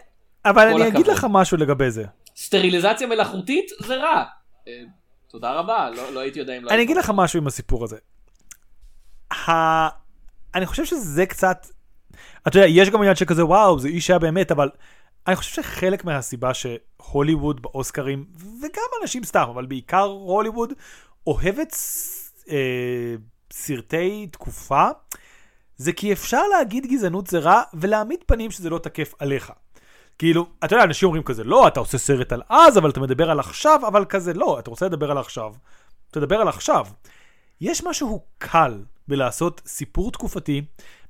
אבל 0.45 0.67
אני 0.67 0.87
אגיד. 0.87 1.07
לך 1.07 1.27
משהו 1.29 1.57
לגבי 1.57 1.91
זה. 1.91 2.03
סטריליזציה 2.35 3.07
מלאכותית 3.07 3.65
זה 3.79 3.95
רע. 3.95 4.23
אה, 4.67 4.73
תודה 5.27 5.51
רבה, 5.53 5.89
לא, 5.89 6.13
לא 6.13 6.19
הייתי 6.19 6.39
יודע 6.39 6.57
אם 6.57 6.63
לא... 6.65 6.69
אני 6.71 6.83
אגיד 6.83 6.97
לך 6.97 7.11
משהו 7.15 7.39
עם 7.39 7.47
הסיפור 7.47 7.83
הזה. 7.83 7.97
ה... 9.31 9.53
אני 10.55 10.65
חושב 10.65 10.85
שזה 10.85 11.25
קצת, 11.25 11.67
אתה 12.47 12.57
יודע, 12.57 12.67
יש 12.67 12.89
גם 12.89 12.99
עניין 13.01 13.15
שכזה, 13.15 13.45
וואו, 13.45 13.79
זה 13.79 13.87
איש 13.87 14.09
היה 14.09 14.19
באמת, 14.19 14.51
אבל 14.51 14.69
אני 15.27 15.35
חושב 15.35 15.61
שחלק 15.63 16.05
מהסיבה 16.05 16.51
שהוליווד 16.53 17.61
באוסקרים, 17.61 18.25
וגם 18.61 18.83
אנשים 19.01 19.23
סתם, 19.23 19.45
אבל 19.49 19.65
בעיקר 19.65 20.03
הוליווד, 20.03 20.73
אוהבת 21.27 21.75
אה, 22.49 23.15
סרטי 23.55 24.27
תקופה, 24.31 24.87
זה 25.77 25.93
כי 25.93 26.13
אפשר 26.13 26.41
להגיד 26.57 26.85
גזענות 26.85 27.27
זה 27.27 27.39
רע, 27.39 27.61
ולהעמיד 27.73 28.19
פנים 28.25 28.51
שזה 28.51 28.69
לא 28.69 28.77
תקף 28.77 29.13
עליך. 29.19 29.51
כאילו, 30.17 30.45
אתה 30.63 30.75
יודע, 30.75 30.83
אנשים 30.83 31.07
אומרים 31.07 31.23
כזה, 31.23 31.43
לא, 31.43 31.67
אתה 31.67 31.79
עושה 31.79 31.97
סרט 31.97 32.31
על 32.31 32.41
אז, 32.49 32.77
אבל 32.77 32.89
אתה 32.89 32.99
מדבר 32.99 33.31
על 33.31 33.39
עכשיו, 33.39 33.81
אבל 33.87 34.05
כזה, 34.05 34.33
לא, 34.33 34.59
אתה 34.59 34.69
רוצה 34.69 34.85
לדבר 34.85 35.11
על 35.11 35.17
עכשיו, 35.17 35.53
תדבר 36.11 36.41
על 36.41 36.47
עכשיו. 36.47 36.85
יש 37.61 37.83
משהו 37.83 38.21
קל 38.37 38.83
בלעשות 39.07 39.61
סיפור 39.65 40.11
תקופתי, 40.11 40.61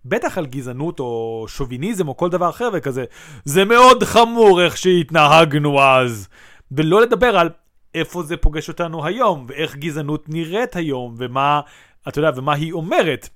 בטח 0.05 0.37
על 0.37 0.45
גזענות 0.45 0.99
או 0.99 1.45
שוביניזם 1.47 2.07
או 2.07 2.17
כל 2.17 2.29
דבר 2.29 2.49
אחר 2.49 2.69
וכזה, 2.73 3.05
זה 3.45 3.65
מאוד 3.65 4.03
חמור 4.03 4.61
איך 4.61 4.77
שהתנהגנו 4.77 5.81
אז. 5.81 6.27
ולא 6.71 7.01
לדבר 7.01 7.37
על 7.37 7.49
איפה 7.95 8.23
זה 8.23 8.37
פוגש 8.37 8.69
אותנו 8.69 9.05
היום, 9.05 9.45
ואיך 9.47 9.75
גזענות 9.75 10.29
נראית 10.29 10.75
היום, 10.75 11.15
ומה, 11.17 11.61
אתה 12.07 12.19
יודע, 12.19 12.31
ומה 12.35 12.53
היא 12.53 12.73
אומרת. 12.73 13.29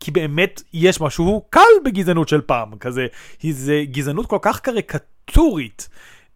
כי 0.00 0.10
באמת 0.10 0.62
יש 0.72 1.00
משהו 1.00 1.42
קל 1.50 1.60
בגזענות 1.84 2.28
של 2.28 2.40
פעם, 2.40 2.78
כזה, 2.78 3.06
היא- 3.42 3.54
זה 3.54 3.82
גזענות 3.90 4.26
כל 4.26 4.38
כך 4.42 4.60
קריקטורית, 4.60 5.88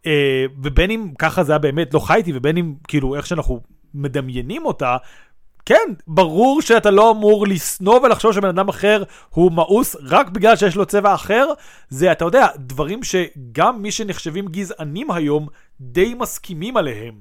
אה, 0.07 0.45
ובין 0.63 0.91
אם 0.91 1.09
ככה 1.19 1.45
זה 1.45 1.53
היה 1.53 1.59
באמת 1.59 1.95
לא 1.95 1.99
חייתי, 1.99 2.33
ובין 2.35 2.57
אם 2.57 2.75
כאילו 2.89 3.15
איך 3.15 3.27
שאנחנו 3.27 3.61
מדמיינים 3.95 4.67
אותה, 4.67 4.97
כן, 5.67 5.89
ברור 6.07 6.63
שאתה 6.63 6.91
לא 6.91 7.11
אמור 7.11 7.47
לשנוא 7.47 8.01
ולחשוב 8.01 8.33
שבן 8.33 8.49
אדם 8.49 8.69
אחר 8.69 9.03
הוא 9.31 9.53
מאוס 9.53 9.97
רק 10.03 10.29
בגלל 10.29 10.57
שיש 10.57 10.77
לו 10.77 10.87
צבע 10.87 11.15
אחר, 11.15 11.47
זה, 11.89 12.13
אתה 12.13 12.25
יודע, 12.25 12.47
דברים 12.57 13.01
שגם 13.03 13.83
מי 13.83 13.91
שנחשבים 13.91 14.49
גזענים 14.49 15.11
היום 15.11 15.49
די 15.81 16.15
מסכימים 16.15 16.77
עליהם. 16.77 17.15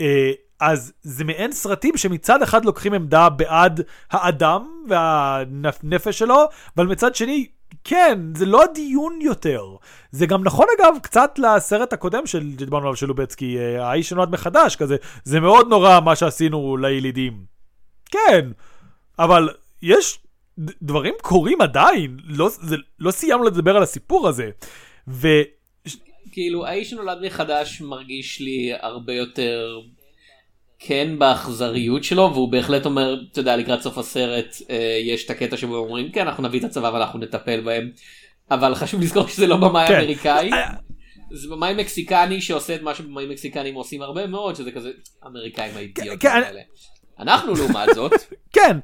אה, 0.00 0.32
אז 0.62 0.92
זה 1.02 1.24
מעין 1.24 1.52
סרטים 1.52 1.96
שמצד 1.96 2.42
אחד 2.42 2.64
לוקחים 2.64 2.94
עמדה 2.94 3.28
בעד 3.28 3.80
האדם 4.10 4.84
והנפש 4.88 6.18
שלו, 6.18 6.44
אבל 6.76 6.86
מצד 6.86 7.14
שני, 7.14 7.46
כן, 7.84 8.18
זה 8.36 8.46
לא 8.46 8.64
הדיון 8.64 9.18
יותר. 9.22 9.64
זה 10.10 10.26
גם 10.26 10.44
נכון 10.44 10.66
אגב 10.78 10.94
קצת 11.02 11.38
לסרט 11.38 11.92
הקודם 11.92 12.26
של, 12.26 12.52
שדיברנו 12.52 12.84
עליו 12.84 12.96
של 12.96 13.06
לובצקי, 13.06 13.58
אה, 13.58 13.88
האיש 13.88 14.08
שנולד 14.08 14.30
מחדש, 14.30 14.76
כזה, 14.76 14.96
זה 15.24 15.40
מאוד 15.40 15.68
נורא 15.68 16.00
מה 16.00 16.16
שעשינו 16.16 16.76
לילידים. 16.76 17.44
כן, 18.10 18.48
אבל 19.18 19.48
יש 19.82 20.18
דברים 20.58 21.14
קורים 21.22 21.60
עדיין, 21.60 22.16
לא, 22.24 22.48
זה, 22.48 22.76
לא 22.98 23.10
סיימנו 23.10 23.44
לדבר 23.44 23.76
על 23.76 23.82
הסיפור 23.82 24.28
הזה. 24.28 24.50
ו... 25.08 25.28
כאילו, 26.32 26.66
האיש 26.66 26.90
שנולד 26.90 27.18
מחדש 27.26 27.80
מרגיש 27.80 28.40
לי 28.40 28.72
הרבה 28.80 29.12
יותר 29.12 29.80
כן 30.86 31.18
באכזריות 31.18 32.04
שלו, 32.04 32.30
והוא 32.34 32.52
בהחלט 32.52 32.84
אומר, 32.86 33.16
אתה 33.32 33.40
יודע, 33.40 33.56
לקראת 33.56 33.82
סוף 33.82 33.98
הסרט, 33.98 34.56
אה, 34.70 34.98
יש 35.04 35.24
את 35.24 35.30
הקטע 35.30 35.56
שבו 35.56 35.76
אומרים, 35.76 36.12
כן, 36.12 36.20
אנחנו 36.26 36.42
נביא 36.42 36.60
את 36.60 36.64
הצבא 36.64 36.90
ואנחנו 36.94 37.18
נטפל 37.18 37.60
בהם, 37.60 37.90
אבל 38.50 38.74
חשוב 38.74 39.00
לזכור 39.00 39.26
שזה 39.28 39.46
לא 39.46 39.56
במאי 39.56 39.88
כן. 39.88 39.94
אמריקאי. 39.94 40.52
אה, 40.52 40.70
זה 41.30 41.48
במאי 41.50 41.74
מקסיקני 41.74 42.40
שעושה 42.40 42.74
את 42.74 42.82
מה 42.82 42.94
שבמאי 42.94 43.26
מקסיקנים 43.26 43.74
עושים 43.74 44.02
הרבה 44.02 44.26
מאוד, 44.26 44.56
שזה 44.56 44.72
כזה 44.72 44.90
אמריקאים 45.26 45.76
האידיוטים 45.76 46.18
כן, 46.18 46.28
אני- 46.30 46.44
האלה. 46.46 46.60
אנחנו 47.18 47.54
לעומת 47.54 47.88
זאת, 47.94 48.12
כן, 48.56 48.76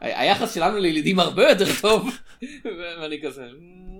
היחס 0.00 0.54
שלנו 0.54 0.78
לילידים 0.78 1.20
הרבה 1.20 1.48
יותר 1.48 1.66
טוב, 1.80 2.08
ואני 3.00 3.22
כזה, 3.22 3.42
"מ, 3.42 3.96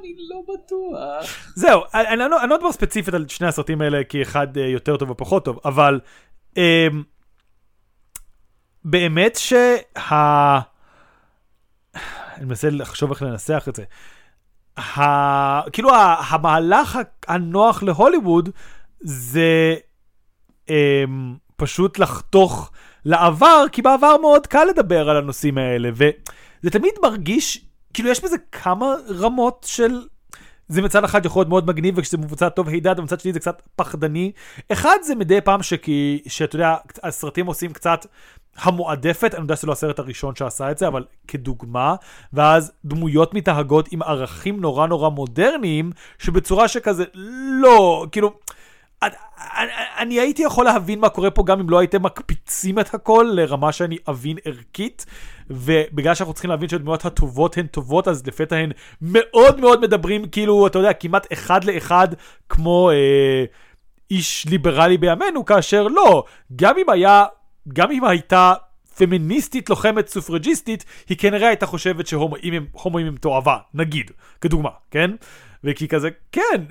אני 0.00 0.14
לא 0.18 0.42
בטוח. 0.54 1.52
זהו, 1.54 1.80
לא- 1.94 2.42
אני 2.42 2.50
לא 2.50 2.56
מדבר 2.56 2.72
ספציפית 2.72 3.14
על 3.14 3.28
שני 3.28 3.46
הסרטים 3.46 3.80
האלה 3.80 4.04
כי 4.04 4.22
אחד 4.22 4.58
אה, 4.58 4.66
יותר 4.66 4.96
טוב 4.96 5.10
ופחות 5.10 5.44
טוב, 5.44 5.60
אבל 5.64 6.00
אה, 6.58 6.86
באמת 8.84 9.36
שה... 9.36 9.76
אני 12.36 12.44
מנסה 12.44 12.70
לחשוב 12.70 13.10
איך 13.10 13.22
לנסח 13.22 13.64
את 13.68 13.76
זה. 13.76 13.84
ה... 14.78 15.70
כאילו. 15.70 15.90
המהלך 16.30 16.98
הנוח 17.28 17.82
להוליווד 17.82 18.50
זה 19.00 19.74
אה, 20.70 21.04
פשוט 21.56 21.98
לחתוך 21.98 22.70
לעבר, 23.04 23.64
כי 23.72 23.82
בעבר 23.82 24.16
מאוד 24.20 24.46
קל 24.46 24.64
לדבר 24.64 25.10
על 25.10 25.16
הנושאים 25.16 25.58
האלה, 25.58 25.90
וזה 25.94 26.70
תמיד 26.70 26.92
מרגיש, 27.02 27.65
כאילו 27.96 28.10
יש 28.10 28.24
בזה 28.24 28.36
כמה 28.52 28.94
רמות 29.08 29.66
של 29.68 30.02
זה 30.68 30.82
מצד 30.82 31.04
אחד 31.04 31.26
יכול 31.26 31.40
להיות 31.40 31.48
מאוד 31.48 31.66
מגניב 31.66 31.94
וכשזה 31.98 32.18
מבוצע 32.18 32.48
טוב 32.48 32.68
הידד, 32.68 32.98
ומצד 32.98 33.20
שני 33.20 33.32
זה 33.32 33.40
קצת 33.40 33.62
פחדני. 33.76 34.32
אחד 34.72 34.96
זה 35.02 35.14
מדי 35.14 35.40
פעם 35.40 35.62
שכי, 35.62 36.22
שאתה 36.28 36.56
יודע, 36.56 36.76
הסרטים 37.02 37.46
עושים 37.46 37.72
קצת 37.72 38.06
המועדפת, 38.56 39.34
אני 39.34 39.42
יודע 39.42 39.56
שזה 39.56 39.66
לא 39.66 39.72
הסרט 39.72 39.98
הראשון 39.98 40.36
שעשה 40.36 40.70
את 40.70 40.78
זה, 40.78 40.88
אבל 40.88 41.04
כדוגמה, 41.28 41.94
ואז 42.32 42.72
דמויות 42.84 43.34
מתנהגות 43.34 43.88
עם 43.92 44.02
ערכים 44.02 44.60
נורא 44.60 44.86
נורא 44.86 45.08
מודרניים, 45.08 45.92
שבצורה 46.18 46.68
שכזה, 46.68 47.04
לא, 47.62 48.06
כאילו, 48.12 48.32
אני, 49.02 49.72
אני, 49.98 50.20
הייתי 50.20 50.42
יכול 50.42 50.64
להבין 50.64 51.00
מה 51.00 51.08
קורה 51.08 51.30
פה 51.30 51.44
גם 51.46 51.60
אם 51.60 51.70
לא 51.70 51.78
הייתם 51.78 52.02
מקפיצים 52.02 52.78
את 52.78 52.94
הכל 52.94 53.30
לרמה 53.32 53.72
שאני 53.72 53.96
אבין 54.08 54.36
ערכית, 54.44 55.06
ובגלל 55.50 56.14
שאנחנו 56.14 56.34
צריכים 56.34 56.50
להבין 56.50 56.68
שהדמויות 56.68 57.04
הטובות 57.04 57.58
הן 57.58 57.66
טובות, 57.66 58.08
אז 58.08 58.26
לפתע 58.26 58.56
הן 58.56 58.70
מאוד 59.02 59.60
מאוד 59.60 59.80
מדברים, 59.80 60.28
כאילו, 60.28 60.66
אתה 60.66 60.78
יודע, 60.78 60.92
כמעט 60.92 61.32
אחד 61.32 61.64
לאחד, 61.64 62.08
כמו 62.48 62.90
אה, 62.90 63.44
איש 64.10 64.46
ליברלי 64.46 64.98
בימינו, 64.98 65.44
כאשר 65.44 65.88
לא, 65.88 66.24
גם 66.56 66.74
אם 66.78 66.90
היה, 66.90 67.24
גם 67.72 67.90
אם 67.90 68.04
הייתה 68.04 68.54
פמיניסטית 68.96 69.70
לוחמת 69.70 70.08
סופרג'יסטית, 70.08 70.84
היא 71.08 71.16
כנראה 71.18 71.48
הייתה 71.48 71.66
חושבת 71.66 72.06
שהומואים 72.06 72.54
הם, 72.84 72.96
הם 73.06 73.16
תועבה, 73.16 73.56
נגיד, 73.74 74.10
כדוגמה, 74.40 74.70
כן? 74.90 75.10
וכי 75.64 75.88
כזה, 75.88 76.08
כן, 76.32 76.64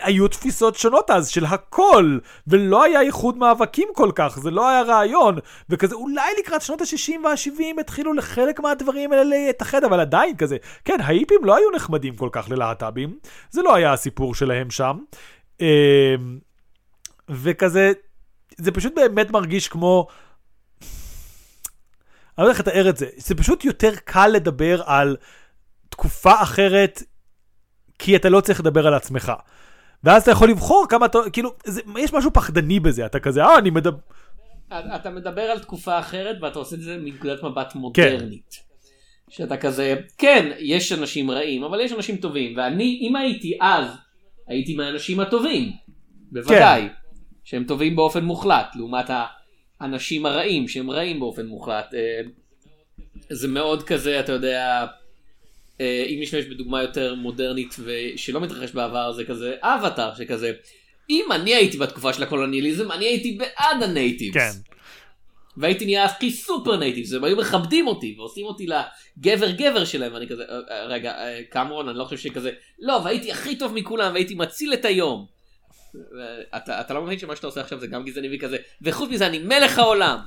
היו 0.00 0.28
תפיסות 0.28 0.76
שונות 0.76 1.10
אז 1.10 1.28
של 1.28 1.44
הכל, 1.44 2.18
ולא 2.46 2.84
היה 2.84 3.00
איחוד 3.00 3.38
מאבקים 3.38 3.88
כל 3.94 4.10
כך, 4.14 4.38
זה 4.42 4.50
לא 4.50 4.68
היה 4.68 4.82
רעיון, 4.82 5.38
וכזה 5.68 5.94
אולי 5.94 6.30
לקראת 6.38 6.62
שנות 6.62 6.80
ה-60 6.80 7.24
וה-70 7.24 7.80
התחילו 7.80 8.12
לחלק 8.12 8.60
מהדברים 8.60 9.12
האלה 9.12 9.24
להתאחד, 9.24 9.84
אבל 9.84 10.00
עדיין 10.00 10.36
כזה, 10.36 10.56
כן, 10.84 11.00
ההיפים 11.00 11.44
לא 11.44 11.56
היו 11.56 11.70
נחמדים 11.70 12.16
כל 12.16 12.28
כך 12.32 12.50
ללהט"בים, 12.50 13.18
זה 13.50 13.62
לא 13.62 13.74
היה 13.74 13.92
הסיפור 13.92 14.34
שלהם 14.34 14.70
שם, 14.70 14.98
אמ, 15.60 15.66
וכזה, 17.28 17.92
זה 18.56 18.72
פשוט 18.72 18.94
באמת 18.94 19.30
מרגיש 19.30 19.68
כמו... 19.68 20.06
אני 22.38 22.44
לא 22.44 22.50
יודע 22.50 22.58
איך 22.58 22.60
לתאר 22.60 22.88
את 22.88 22.96
זה, 22.96 23.06
זה 23.16 23.34
פשוט 23.34 23.64
יותר 23.64 23.90
קל 24.04 24.28
לדבר 24.28 24.82
על 24.86 25.16
תקופה 25.88 26.42
אחרת, 26.42 27.02
כי 27.98 28.16
אתה 28.16 28.28
לא 28.28 28.40
צריך 28.40 28.60
לדבר 28.60 28.86
על 28.86 28.94
עצמך. 28.94 29.32
ואז 30.04 30.22
אתה 30.22 30.30
יכול 30.30 30.50
לבחור 30.50 30.86
כמה 30.88 31.06
אתה, 31.06 31.18
כאילו, 31.32 31.50
זה, 31.64 31.80
יש 31.98 32.12
משהו 32.12 32.30
פחדני 32.32 32.80
בזה, 32.80 33.06
אתה 33.06 33.20
כזה, 33.20 33.44
אה, 33.44 33.58
אני 33.58 33.70
מדבר... 33.70 33.98
אתה 34.72 35.10
מדבר 35.10 35.42
על 35.42 35.58
תקופה 35.58 35.98
אחרת 35.98 36.36
ואתה 36.42 36.58
עושה 36.58 36.76
את 36.76 36.80
זה 36.80 36.96
מנקודת 36.96 37.42
מבט 37.42 37.74
מודרנית. 37.74 38.54
כן. 38.54 38.64
שאתה 39.30 39.56
כזה, 39.56 39.94
כן, 40.18 40.52
יש 40.58 40.92
אנשים 40.92 41.30
רעים, 41.30 41.64
אבל 41.64 41.80
יש 41.80 41.92
אנשים 41.92 42.16
טובים, 42.16 42.56
ואני, 42.56 42.98
אם 43.02 43.16
הייתי 43.16 43.58
אז, 43.60 43.86
הייתי 44.46 44.76
מהאנשים 44.76 45.20
הטובים, 45.20 45.72
בוודאי, 46.32 46.82
כן. 46.82 46.88
שהם 47.44 47.64
טובים 47.64 47.96
באופן 47.96 48.24
מוחלט, 48.24 48.76
לעומת 48.76 49.10
האנשים 49.80 50.26
הרעים 50.26 50.68
שהם 50.68 50.90
רעים 50.90 51.20
באופן 51.20 51.46
מוחלט. 51.46 51.94
אה, 51.94 52.20
זה 53.30 53.48
מאוד 53.48 53.82
כזה, 53.82 54.20
אתה 54.20 54.32
יודע, 54.32 54.86
אם 55.80 56.18
נשתמש 56.20 56.44
בדוגמה 56.44 56.82
יותר 56.82 57.14
מודרנית 57.14 57.76
ושלא 57.84 58.40
מתרחש 58.40 58.72
בעבר, 58.72 59.12
זה 59.12 59.24
כזה 59.24 59.54
אבטאר, 59.62 60.14
שכזה, 60.14 60.52
אם 61.10 61.24
אני 61.32 61.54
הייתי 61.54 61.78
בתקופה 61.78 62.12
של 62.12 62.22
הקולוניאליזם, 62.22 62.92
אני 62.92 63.04
הייתי 63.04 63.38
בעד 63.38 63.82
ה 63.82 63.88
natives. 63.88 64.34
כן. 64.34 64.74
והייתי 65.56 65.84
נהיה 65.84 66.04
הכי 66.04 66.30
סופר 66.30 66.76
natives, 66.76 67.12
הם 67.12 67.24
היו 67.24 67.36
מכבדים 67.36 67.86
אותי 67.86 68.14
ועושים 68.18 68.46
אותי 68.46 68.66
לגבר 68.66 69.50
גבר 69.50 69.84
שלהם, 69.84 70.14
ואני 70.14 70.28
כזה, 70.28 70.42
אה, 70.70 70.84
רגע, 70.84 71.14
קמרון, 71.50 71.88
אני 71.88 71.98
לא 71.98 72.04
חושב 72.04 72.16
שכזה, 72.16 72.50
לא, 72.78 73.00
והייתי 73.04 73.32
הכי 73.32 73.56
טוב 73.56 73.74
מכולם, 73.74 74.12
והייתי 74.12 74.34
מציל 74.34 74.74
את 74.74 74.84
היום. 74.84 75.26
אתה, 76.56 76.80
אתה 76.80 76.94
לא 76.94 77.02
מבין 77.02 77.18
שמה 77.18 77.36
שאתה 77.36 77.46
עושה 77.46 77.60
עכשיו 77.60 77.80
זה 77.80 77.86
גם 77.86 78.04
גזעני 78.04 78.36
וכזה, 78.36 78.56
וחוץ 78.82 79.10
מזה 79.10 79.26
אני 79.26 79.38
מלך 79.38 79.78
העולם. 79.78 80.18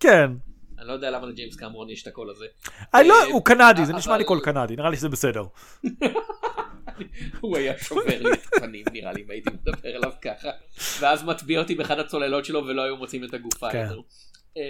כן. 0.00 0.47
אני 0.88 0.92
לא 1.00 1.06
יודע 1.06 1.18
למה 1.18 1.26
לג'יימס 1.26 1.56
קמרון 1.56 1.90
יש 1.90 2.02
את 2.02 2.06
הקול 2.06 2.30
הזה. 2.30 2.46
אני 2.94 3.08
לא, 3.08 3.24
הוא 3.24 3.44
קנדי, 3.44 3.86
זה 3.86 3.92
נשמע 3.92 4.16
לי 4.16 4.24
קול 4.24 4.40
קנדי, 4.40 4.76
נראה 4.76 4.90
לי 4.90 4.96
שזה 4.96 5.08
בסדר. 5.08 5.42
הוא 7.40 7.56
היה 7.56 7.78
שובר 7.78 8.22
לי 8.22 8.32
את 8.32 8.46
הפנים 8.56 8.84
נראה 8.92 9.12
לי 9.12 9.22
אם 9.22 9.30
הייתי 9.30 9.50
מדבר 9.50 9.96
אליו 9.96 10.12
ככה. 10.22 10.48
ואז 11.00 11.24
מטביע 11.24 11.60
אותי 11.60 11.74
באחד 11.74 11.98
הצוללות 11.98 12.44
שלו 12.44 12.66
ולא 12.66 12.82
היו 12.82 12.96
מוצאים 12.96 13.24
את 13.24 13.34
הגופה. 13.34 13.70
כן. 13.72 13.88
אמ, 14.56 14.62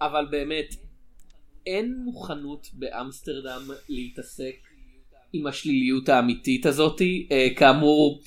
אבל 0.00 0.26
באמת, 0.30 0.74
אין 1.66 1.94
מוכנות 2.04 2.66
באמסטרדם 2.72 3.62
להתעסק 3.88 4.56
עם 5.32 5.46
השליליות 5.46 6.08
האמיתית 6.08 6.66
הזאתי. 6.66 7.28
אה, 7.32 7.48
כאמור, 7.56 8.22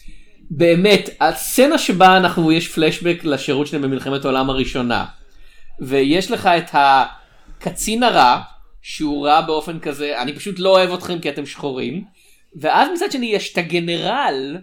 באמת, 0.49 1.09
הסצנה 1.19 1.77
שבה 1.77 2.17
אנחנו, 2.17 2.51
יש 2.51 2.67
פלשבק 2.67 3.23
לשירות 3.23 3.67
שלהם 3.67 3.81
במלחמת 3.81 4.25
העולם 4.25 4.49
הראשונה, 4.49 5.05
ויש 5.79 6.31
לך 6.31 6.45
את 6.45 6.69
הקצין 6.73 8.03
הרע, 8.03 8.41
שהוא 8.81 9.27
רע 9.27 9.41
באופן 9.41 9.79
כזה, 9.79 10.21
אני 10.21 10.35
פשוט 10.35 10.59
לא 10.59 10.69
אוהב 10.69 10.91
אתכם 10.91 11.19
כי 11.19 11.29
אתם 11.29 11.45
שחורים, 11.45 12.03
ואז 12.55 12.89
מצד 12.95 13.11
שני 13.11 13.25
יש 13.25 13.53
את 13.53 13.57
הגנרל, 13.57 14.57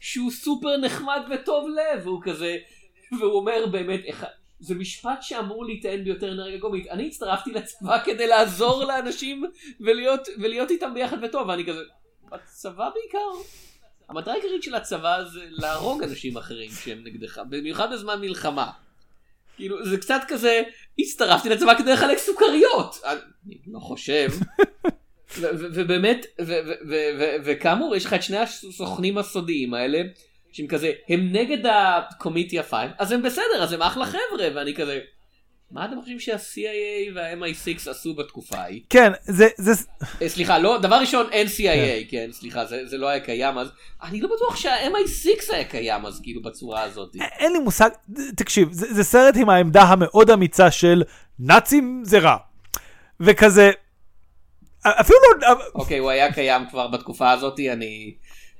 שהוא 0.00 0.30
סופר 0.30 0.76
נחמד 0.76 1.20
וטוב 1.30 1.68
לב, 1.68 2.06
והוא 2.06 2.22
כזה, 2.22 2.56
והוא 3.20 3.32
אומר 3.32 3.66
באמת, 3.66 4.00
זה 4.60 4.74
משפט 4.74 5.22
שאמור 5.22 5.64
להיטען 5.64 6.04
ביותר 6.04 6.32
אנרגיה 6.32 6.58
גומית, 6.58 6.86
אני 6.86 7.06
הצטרפתי 7.06 7.52
לצבא 7.52 8.04
כדי 8.04 8.26
לעזור 8.26 8.84
לאנשים 8.84 9.44
ולהיות, 9.80 10.28
ולהיות 10.38 10.70
איתם 10.70 10.94
ביחד 10.94 11.16
וטוב, 11.24 11.48
ואני 11.48 11.66
כזה, 11.66 11.80
הצבא 12.32 12.90
בעיקר 12.94 13.42
המטרה 14.08 14.34
העיקרית 14.34 14.62
של 14.62 14.74
הצבא 14.74 15.24
זה 15.24 15.40
להרוג 15.50 16.02
אנשים 16.02 16.36
אחרים 16.36 16.70
שהם 16.70 17.04
נגדך, 17.04 17.40
במיוחד 17.48 17.92
בזמן 17.92 18.20
מלחמה. 18.20 18.70
כאילו 19.56 19.86
זה 19.86 19.96
קצת 19.96 20.20
כזה, 20.28 20.62
הצטרפתי 20.98 21.48
לצבא 21.48 21.78
כדי 21.78 21.92
לחלק 21.92 22.18
סוכריות, 22.18 23.00
אני 23.04 23.58
לא 23.66 23.78
חושב. 23.78 24.30
ובאמת, 25.74 26.26
וכאמור 27.44 27.96
יש 27.96 28.04
לך 28.04 28.14
את 28.14 28.22
שני 28.22 28.38
הסוכנים 28.38 29.18
הסודיים 29.18 29.74
האלה, 29.74 30.02
שהם 30.52 30.66
כזה, 30.66 30.92
הם 31.08 31.32
נגד 31.32 31.66
ה 31.66 31.75
Committee 31.75 32.58
of 32.58 32.67
Five, 32.67 32.90
אז 32.98 33.12
הם 33.12 33.22
בסדר, 33.22 33.62
אז 33.62 33.72
הם 33.72 33.82
אחלה 33.82 34.06
חבר'ה, 34.06 34.48
ואני 34.54 34.74
כזה, 34.74 35.00
מה 35.70 35.84
אתם 35.84 36.00
חושבים 36.00 36.20
שה-CIA 36.20 37.12
וה-MI6 37.14 37.90
עשו 37.90 38.14
בתקופה 38.14 38.56
ההיא? 38.56 38.80
כן, 38.90 39.12
זה... 39.24 39.48
זה... 39.56 39.72
אה, 40.22 40.28
סליחה, 40.28 40.58
לא, 40.58 40.78
דבר 40.78 40.96
ראשון, 40.96 41.26
אין 41.32 41.46
CIA, 41.46 41.50
כן, 41.56 42.00
כן 42.10 42.32
סליחה, 42.32 42.66
זה, 42.66 42.86
זה 42.86 42.98
לא 42.98 43.08
היה 43.08 43.20
קיים 43.20 43.58
אז. 43.58 43.68
אני 44.02 44.20
לא 44.20 44.28
בטוח 44.36 44.56
שה-MI6 44.56 45.54
היה 45.54 45.64
קיים 45.64 46.06
אז, 46.06 46.20
כאילו, 46.22 46.42
בצורה 46.42 46.82
הזאת. 46.82 47.16
אין 47.38 47.52
לי 47.52 47.58
מושג, 47.58 47.90
תקשיב, 48.36 48.72
זה, 48.72 48.94
זה 48.94 49.04
סרט 49.04 49.34
עם 49.36 49.48
העמדה 49.48 49.82
המאוד 49.82 50.30
אמיצה 50.30 50.70
של 50.70 51.02
נאצים 51.38 52.02
זה 52.04 52.18
רע. 52.18 52.36
וכזה, 53.20 53.70
אפילו 54.86 55.18
לא... 55.40 55.48
אוקיי, 55.74 55.98
הוא 55.98 56.10
היה 56.10 56.32
קיים 56.32 56.62
כבר 56.70 56.88
בתקופה 56.88 57.30
הזאת, 57.30 57.60
אני, 57.72 58.14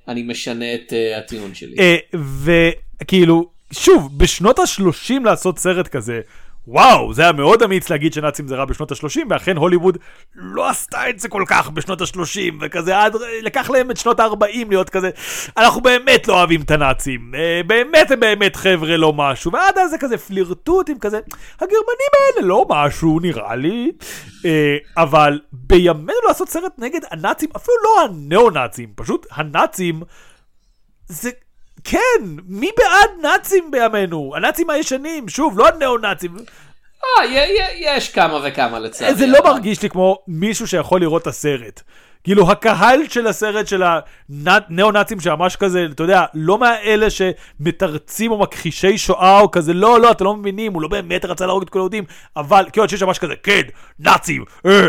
אני 0.09 0.23
משנה 0.23 0.75
את 0.75 0.93
uh, 0.93 1.19
הטיעון 1.19 1.55
שלי. 1.55 1.77
וכאילו, 2.45 3.51
שוב, 3.73 4.19
בשנות 4.19 4.59
ה-30 4.59 5.15
לעשות 5.25 5.59
סרט 5.59 5.89
כזה, 5.89 6.21
וואו, 6.69 7.15
זה 7.15 7.23
היה 7.23 7.33
מאוד 7.33 7.63
אמיץ 7.63 7.91
להגיד 7.91 8.13
שנאצים 8.13 8.49
זה 8.49 8.57
רע 8.57 8.65
בשנות 8.65 8.93
ה-30, 8.93 9.21
ואכן 9.31 9.57
הוליווד 9.57 9.99
לא 10.35 10.69
עשתה 10.69 11.11
את 11.11 11.21
זה 11.21 11.29
כל 11.29 11.45
כך 11.47 11.71
בשנות 11.71 12.01
ה-30, 12.01 12.55
וכזה 12.61 12.99
עד, 12.99 13.17
לקח 13.43 13.71
להם 13.71 13.91
את 13.91 13.97
שנות 13.97 14.21
ה-40 14.21 14.69
להיות 14.69 14.91
כזה, 14.91 15.11
אנחנו 15.57 15.81
באמת 15.81 16.29
לא 16.29 16.35
אוהבים 16.35 16.61
את 16.61 16.71
הנאצים, 16.71 17.33
אה, 17.35 17.61
באמת 17.67 18.11
הם 18.11 18.21
באמת 18.21 18.57
חבר'ה 18.57 18.97
לא 18.97 19.13
משהו, 19.13 19.53
ועד 19.53 19.79
אז 19.79 19.91
זה 19.91 19.99
כזה 19.99 20.19
פלירטוטים 20.19 20.99
כזה, 20.99 21.21
הגרמנים 21.57 22.11
האלה 22.19 22.47
לא 22.47 22.67
משהו 22.69 23.21
נראה 23.21 23.57
לי, 23.57 23.93
אה, 24.45 24.77
אבל 24.97 25.41
בימינו 25.53 26.19
לעשות 26.29 26.49
סרט 26.49 26.73
נגד 26.79 27.01
הנאצים, 27.11 27.49
אפילו 27.57 27.77
לא 27.85 28.05
הנאו-נאצים, 28.05 28.89
פשוט 28.97 29.27
הנאצים, 29.31 30.03
זה 31.09 31.31
כן, 31.85 32.23
מי 32.47 32.71
בעד 32.77 33.11
נאצים 33.23 33.71
בימינו? 33.71 34.33
הנאצים 34.37 34.71
הישנים, 34.71 35.29
שוב, 35.29 35.59
לא 35.59 35.69
הנאו-נאצים. 35.69 36.37
אה, 37.05 37.25
יש 37.75 38.09
כמה 38.13 38.41
וכמה 38.45 38.79
לצערי. 38.79 39.15
זה 39.15 39.27
לא 39.27 39.39
מרגיש 39.45 39.83
לי 39.83 39.91
כמו 39.91 40.19
מישהו 40.29 40.67
שיכול 40.67 41.01
לראות 41.01 41.23
את 41.23 41.27
הסרט. 41.27 41.83
כאילו 42.25 42.51
הקהל 42.51 43.01
של 43.09 43.27
הסרט 43.27 43.67
של 43.67 43.83
הנאו-נאצים 44.47 45.21
שממש 45.21 45.57
כזה, 45.57 45.87
אתה 45.93 46.03
יודע, 46.03 46.25
לא 46.35 46.59
מהאלה 46.59 47.07
שמתרצים 47.11 48.31
או 48.31 48.39
מכחישי 48.39 48.99
שואה 48.99 49.41
או 49.41 49.51
כזה, 49.51 49.73
לא, 49.73 50.01
לא, 50.01 50.11
אתם 50.11 50.25
לא 50.25 50.37
מבינים, 50.37 50.75
הוא 50.75 50.83
לא 50.83 50.89
באמת 50.89 51.25
רצה 51.25 51.47
להרוג 51.47 51.63
את 51.63 51.71
כל 51.71 51.79
היהודים, 51.79 52.05
אבל 52.37 52.67
כאילו 52.73 52.89
שיש 52.89 53.03
ממש 53.03 53.19
כזה, 53.19 53.35
כן, 53.43 53.63
נאצים, 53.99 54.45
אה. 54.67 54.87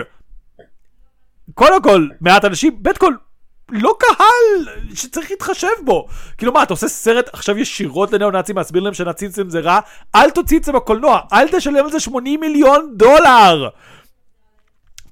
קודם 1.54 1.82
כל, 1.82 2.08
מעט 2.22 2.46
אנשים, 2.46 2.76
בית 2.80 2.98
כל, 2.98 3.14
לא 3.72 3.96
קהל 4.00 4.76
שצריך 4.94 5.32
להתחשב 5.32 5.68
בו. 5.84 6.08
כאילו 6.38 6.52
מה, 6.54 6.64
אתה 6.64 6.74
עושה 6.74 6.88
סרט 6.88 7.30
עכשיו 7.34 7.58
ישירות 7.58 8.12
לנאו-נאצים, 8.12 8.58
להסביר 8.58 8.84
להם 8.84 8.94
שנאציזם 8.94 9.50
זה 9.50 9.60
רע? 9.60 9.80
אל 10.16 10.30
תוציא 10.30 10.60
את 10.60 10.64
זה 10.64 10.72
בקולנוע, 10.72 11.20
אל 11.34 11.48
תשלם 11.48 11.86
על 11.86 11.92
זה 11.92 12.00
80 12.00 12.40
מיליון 12.40 12.94
דולר! 12.96 13.70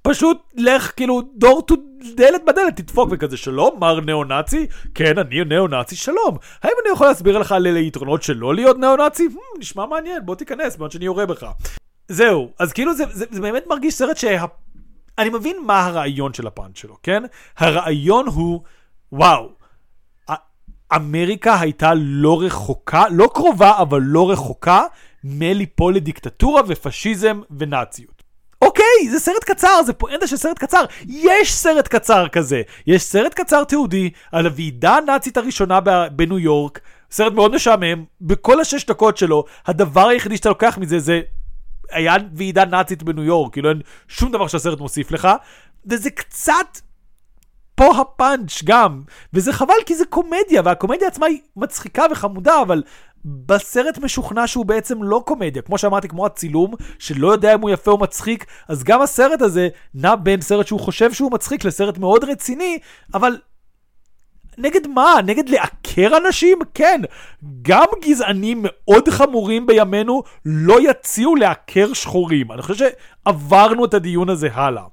פשוט 0.02 0.38
לך 0.58 0.92
כאילו 0.96 1.22
דור 1.36 1.62
טו 1.62 1.76
דלת 2.16 2.46
בדלת 2.46 2.76
תדפוק 2.76 3.10
וכזה 3.12 3.38
שלום 3.38 3.80
מר 3.80 4.00
נאו-נאצי 4.00 4.68
כן 4.96 5.18
אני 5.18 5.44
נאו-נאצי 5.44 5.96
שלום 5.96 6.38
האם 6.64 6.72
אני 6.84 6.94
יכול 6.94 7.08
להסביר 7.08 7.38
לך 7.38 7.52
על 7.52 7.66
היתרונות 7.66 8.24
של 8.24 8.38
לא 8.38 8.56
להיות 8.56 8.78
נאו-נאצי? 8.78 9.28
Hmm, 9.28 9.60
נשמע 9.60 9.86
מעניין 9.86 10.26
בוא 10.26 10.36
תיכנס 10.36 10.76
בעוד 10.76 10.92
שאני 10.92 11.06
יורה 11.06 11.26
בך. 11.26 11.46
זהו 12.08 12.52
אז 12.60 12.74
כאילו 12.74 12.94
זה, 12.94 13.04
זה, 13.12 13.26
זה 13.32 13.42
באמת 13.42 13.68
מרגיש 13.68 13.94
סרט 13.94 14.18
שה... 14.18 14.46
אני 15.18 15.30
מבין 15.30 15.58
מה 15.66 15.86
הרעיון 15.86 16.34
של 16.34 16.48
הפאנץ' 16.48 16.78
שלו, 16.78 16.98
כן? 17.04 17.24
הרעיון 17.58 18.28
הוא, 18.28 18.62
וואו, 19.12 19.50
אמריקה 20.96 21.60
הייתה 21.60 21.92
לא 21.96 22.42
רחוקה, 22.42 23.04
לא 23.12 23.30
קרובה, 23.34 23.78
אבל 23.82 24.02
לא 24.02 24.32
רחוקה 24.32 24.84
מליפול 25.24 25.96
לדיקטטורה 25.96 26.62
ופשיזם 26.68 27.42
ונאציות. 27.58 28.24
אוקיי, 28.62 29.10
זה 29.12 29.20
סרט 29.20 29.44
קצר, 29.44 29.84
זה 29.86 29.94
פואנטה 29.94 30.28
של 30.28 30.38
סרט 30.38 30.60
קצר. 30.60 30.86
יש 31.08 31.54
סרט 31.54 31.88
קצר 31.88 32.28
כזה. 32.28 32.62
יש 32.88 33.04
סרט 33.04 33.34
קצר 33.34 33.64
תיעודי 33.64 34.10
על 34.32 34.46
הוועידה 34.46 34.98
הנאצית 34.98 35.38
הראשונה 35.38 35.80
בניו 36.12 36.40
יורק. 36.40 36.80
סרט 37.12 37.34
מאוד 37.34 37.56
משעמם. 37.56 38.04
בכל 38.22 38.60
השש 38.60 38.86
דקות 38.86 39.18
שלו, 39.18 39.46
הדבר 39.66 40.08
היחידי 40.08 40.38
שאתה 40.38 40.50
לוקח 40.50 40.78
מזה 40.78 41.00
זה 41.00 41.22
היה 41.94 42.16
ועידה 42.36 42.66
נאצית 42.66 43.04
בניו 43.04 43.24
יורק, 43.24 43.54
כאילו 43.54 43.70
אין 43.70 43.82
שום 44.08 44.32
דבר 44.32 44.48
שהסרט 44.48 44.80
מוסיף 44.80 45.12
לך, 45.12 45.28
וזה 45.86 46.10
קצת 46.10 46.80
פה 47.76 48.02
הפאנץ' 48.02 48.64
גם, 48.64 49.02
וזה 49.34 49.54
חבל 49.54 49.74
כי 49.86 49.96
זה 49.96 50.06
קומדיה, 50.06 50.62
והקומדיה 50.66 51.08
עצמה 51.08 51.26
היא 51.26 51.40
מצחיקה 51.56 52.04
וחמודה, 52.12 52.62
אבל 52.62 52.84
בסרט 53.26 53.98
משוכנע 53.98 54.48
שהוא 54.48 54.66
בעצם 54.66 55.04
לא 55.04 55.24
קומדיה, 55.26 55.62
כמו 55.62 55.78
שאמרתי, 55.78 56.08
כמו 56.08 56.26
הצילום, 56.26 56.74
שלא 57.00 57.32
יודע 57.32 57.54
אם 57.54 57.62
הוא 57.62 57.70
יפה 57.70 57.92
או 57.92 57.98
מצחיק, 57.98 58.46
אז 58.68 58.84
גם 58.84 59.02
הסרט 59.02 59.42
הזה 59.42 59.68
נע 59.94 60.16
בין 60.16 60.42
סרט 60.42 60.68
שהוא 60.68 60.80
חושב 60.80 61.14
שהוא 61.14 61.32
מצחיק 61.32 61.66
לסרט 61.66 61.98
מאוד 61.98 62.24
רציני, 62.24 62.80
אבל 63.14 63.38
נגד 64.58 64.88
מה? 64.88 65.16
נגד 65.26 65.50
לעקר 65.50 66.18
אנשים? 66.18 66.60
כן. 66.74 67.02
גם 67.62 67.86
גזענים 68.02 68.60
מאוד 68.64 69.10
חמורים 69.10 69.66
בימינו 69.66 70.24
לא 70.46 70.90
יציעו 70.90 71.36
לעקר 71.36 71.94
שחורים. 71.94 72.52
אני 72.52 72.62
חושב 72.62 72.86
שעברנו 73.26 73.86
את 73.86 73.94
הדיון 73.94 74.30
הזה 74.30 74.50
הלאה. 74.54 74.84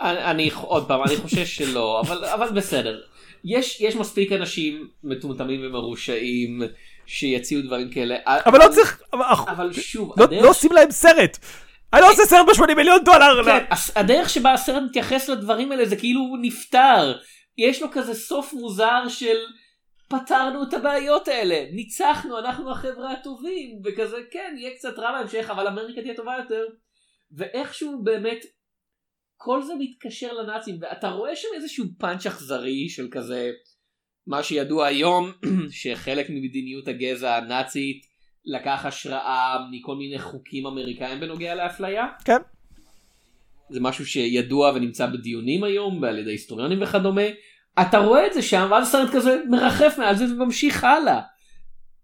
אני, 0.00 0.24
אני 0.24 0.50
עוד 0.54 0.88
פעם, 0.88 1.02
אני 1.02 1.16
חושב 1.16 1.46
שלא, 1.46 2.00
אבל, 2.00 2.24
אבל 2.24 2.50
בסדר. 2.50 3.00
יש, 3.44 3.80
יש 3.80 3.96
מספיק 3.96 4.32
אנשים 4.32 4.88
מטומטמים 5.04 5.60
ומרושעים 5.66 6.62
שיציעו 7.06 7.62
דברים 7.62 7.90
כאלה. 7.90 8.16
אבל 8.26 8.58
לא 8.58 8.68
צריך, 8.68 9.02
אבל, 9.12 9.24
אבל 9.48 9.72
שוב, 9.72 10.12
לא, 10.16 10.24
הדרך... 10.24 10.42
לא 10.44 10.50
עושים 10.50 10.72
להם 10.72 10.90
סרט. 10.90 11.38
אני 11.92 12.00
לא 12.00 12.10
עושה 12.10 12.22
סרט 12.24 12.46
ב-80 12.46 12.74
מיליון 12.74 13.04
דולר. 13.04 13.44
כן, 13.44 13.64
הס- 13.70 13.96
הדרך 13.96 14.30
שבה 14.30 14.52
הסרט 14.52 14.82
מתייחס 14.82 15.28
לדברים 15.28 15.72
האלה 15.72 15.86
זה 15.86 15.96
כאילו 15.96 16.20
הוא 16.20 16.38
נפטר. 16.42 17.14
יש 17.58 17.82
לו 17.82 17.88
כזה 17.92 18.14
סוף 18.14 18.52
מוזר 18.52 19.08
של 19.08 19.36
פתרנו 20.08 20.62
את 20.62 20.74
הבעיות 20.74 21.28
האלה, 21.28 21.64
ניצחנו, 21.72 22.38
אנחנו 22.38 22.70
החבר'ה 22.70 23.12
הטובים, 23.12 23.80
וכזה 23.84 24.16
כן, 24.30 24.54
יהיה 24.58 24.74
קצת 24.74 24.98
רע 24.98 25.12
בהמשך, 25.12 25.50
אבל 25.50 25.66
אמריקה 25.66 26.02
תהיה 26.02 26.16
טובה 26.16 26.36
יותר. 26.38 26.64
ואיכשהו 27.32 28.02
באמת, 28.02 28.38
כל 29.36 29.62
זה 29.62 29.72
מתקשר 29.78 30.32
לנאצים, 30.32 30.78
ואתה 30.80 31.08
רואה 31.08 31.36
שם 31.36 31.48
איזשהו 31.54 31.84
פאנץ' 31.98 32.26
אכזרי 32.26 32.88
של 32.88 33.08
כזה, 33.10 33.50
מה 34.26 34.42
שידוע 34.42 34.86
היום, 34.86 35.32
שחלק 35.80 36.26
ממדיניות 36.30 36.88
הגזע 36.88 37.36
הנאצית 37.36 38.06
לקח 38.44 38.86
השראה 38.86 39.56
מכל 39.70 39.94
מיני 39.96 40.18
חוקים 40.18 40.66
אמריקאים 40.66 41.20
בנוגע 41.20 41.54
לאפליה. 41.54 42.06
כן. 42.24 42.38
זה 43.70 43.80
משהו 43.80 44.06
שידוע 44.06 44.72
ונמצא 44.74 45.06
בדיונים 45.06 45.64
היום 45.64 46.04
על 46.04 46.18
ידי 46.18 46.30
היסטוריונים 46.30 46.82
וכדומה. 46.82 47.22
אתה 47.80 47.98
רואה 47.98 48.26
את 48.26 48.34
זה 48.34 48.42
שם 48.42 48.68
ואז 48.70 48.88
הסרט 48.88 49.10
כזה 49.12 49.42
מרחף 49.50 49.94
מעל 49.98 50.16
זה 50.16 50.24
וממשיך 50.24 50.84
הלאה. 50.84 51.20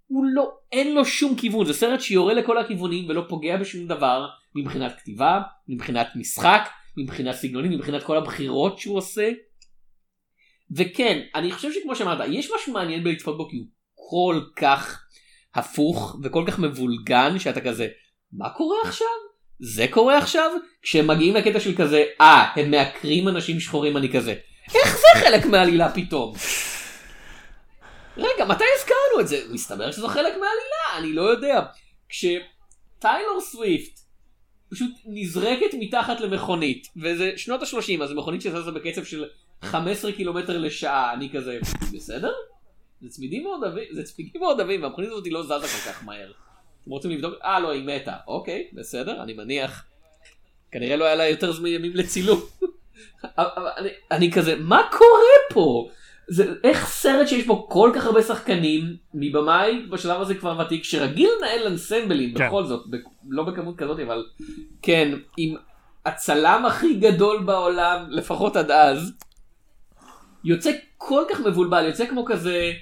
הוא 0.06 0.24
לא, 0.34 0.50
אין 0.72 0.94
לו 0.94 1.04
שום 1.04 1.36
כיוון, 1.36 1.66
זה 1.66 1.72
סרט 1.72 2.00
שיורה 2.00 2.34
לכל 2.34 2.58
הכיוונים 2.58 3.08
ולא 3.08 3.24
פוגע 3.28 3.56
בשום 3.56 3.86
דבר 3.86 4.26
מבחינת 4.54 4.98
כתיבה, 4.98 5.40
מבחינת 5.68 6.08
משחק, 6.16 6.68
מבחינת 6.96 7.34
סגנונים, 7.34 7.72
מבחינת 7.72 8.02
כל 8.02 8.16
הבחירות 8.16 8.78
שהוא 8.78 8.96
עושה. 8.96 9.30
וכן, 10.76 11.20
אני 11.34 11.52
חושב 11.52 11.72
שכמו 11.72 11.96
שאמרת, 11.96 12.28
יש 12.28 12.50
משהו 12.56 12.72
מעניין 12.72 13.04
בלצפות 13.04 13.36
בו 13.36 13.48
כי 13.48 13.56
הוא 13.56 13.66
כל 13.94 14.40
כך 14.56 15.04
הפוך 15.54 16.16
וכל 16.22 16.44
כך 16.46 16.58
מבולגן 16.58 17.38
שאתה 17.38 17.60
כזה, 17.60 17.88
מה 18.32 18.50
קורה 18.50 18.76
עכשיו? 18.84 19.32
זה 19.64 19.86
קורה 19.90 20.18
עכשיו? 20.18 20.50
כשהם 20.82 21.06
מגיעים 21.06 21.34
לקטע 21.34 21.60
של 21.60 21.76
כזה, 21.76 22.04
אה, 22.20 22.52
הם 22.56 22.70
מעקרים 22.70 23.28
אנשים 23.28 23.60
שחורים, 23.60 23.96
אני 23.96 24.12
כזה, 24.12 24.34
איך 24.74 24.96
זה 24.96 25.20
חלק 25.20 25.46
מהעלילה 25.46 25.92
פתאום? 25.94 26.34
רגע, 28.16 28.44
מתי 28.44 28.64
הזכרנו 28.76 29.20
את 29.20 29.28
זה? 29.28 29.40
מסתבר 29.50 29.92
שזה 29.92 30.08
חלק 30.08 30.32
מהעלילה, 30.32 30.98
אני 30.98 31.12
לא 31.12 31.22
יודע. 31.22 31.60
כשטיילור 32.08 33.40
סוויפט 33.40 34.00
פשוט 34.70 34.90
נזרקת 35.06 35.74
מתחת 35.78 36.20
למכונית, 36.20 36.86
וזה 36.96 37.32
שנות 37.36 37.62
ה-30, 37.62 38.02
אז 38.02 38.08
זו 38.08 38.14
מכונית 38.14 38.42
שזזה 38.42 38.70
בקצב 38.70 39.04
של 39.04 39.24
15 39.62 40.12
קילומטר 40.12 40.58
לשעה, 40.58 41.14
אני 41.14 41.30
כזה, 41.32 41.58
בסדר? 41.92 42.32
זה 43.00 43.08
צמידים 43.08 43.42
מאוד 43.42 43.64
עבים, 43.64 43.84
זה 43.92 44.02
צמידים 44.02 44.40
מאוד 44.40 44.60
עבים, 44.60 44.82
והמכונית 44.82 45.10
הזאת 45.10 45.24
לא 45.30 45.42
זזה 45.42 45.68
כל 45.68 45.90
כך 45.90 46.04
מהר. 46.04 46.32
אתם 46.83 46.91
רוצים 46.91 47.11
לבדוק? 47.11 47.35
אה, 47.45 47.61
לא, 47.61 47.70
היא 47.70 47.85
מתה. 47.85 48.16
אוקיי, 48.26 48.68
בסדר, 48.72 49.22
אני 49.22 49.33
מניח. 49.33 49.85
כנראה 50.70 50.97
לא 50.97 51.05
היה 51.05 51.14
לה 51.14 51.28
יותר 51.28 51.53
זמן 51.53 51.66
ימים 51.66 51.93
לצילום. 51.95 52.41
אני, 53.78 53.89
אני 54.11 54.33
כזה, 54.33 54.57
מה 54.57 54.83
קורה 54.91 55.39
פה? 55.53 55.89
זה 56.28 56.55
איך 56.64 56.87
סרט 56.87 57.28
שיש 57.28 57.47
בו 57.47 57.68
כל 57.68 57.93
כך 57.95 58.07
הרבה 58.07 58.22
שחקנים 58.22 58.97
מבמאי 59.14 59.87
בשלב 59.91 60.20
הזה 60.20 60.35
כבר 60.35 60.59
ותיק 60.59 60.85
שרגיל 60.85 61.30
לנהל 61.39 61.66
אנסמבלים 61.66 62.35
כן. 62.35 62.47
בכל 62.47 62.64
זאת 62.64 62.87
ב, 62.91 62.97
לא 63.28 63.43
בכמות 63.43 63.76
כזאת 63.76 63.99
אבל 63.99 64.26
כן 64.83 65.14
עם 65.37 65.55
הצלם 66.07 66.64
הכי 66.66 66.95
גדול 66.95 67.43
בעולם 67.43 68.07
לפחות 68.09 68.57
עד 68.57 68.70
אז 68.70 69.12
יוצא 70.45 70.70
כל 70.99 71.24
כך 71.30 71.41
מבולבל 71.41 71.87
יוצא 71.87 72.07
כמו 72.07 72.24
כזה 72.24 72.72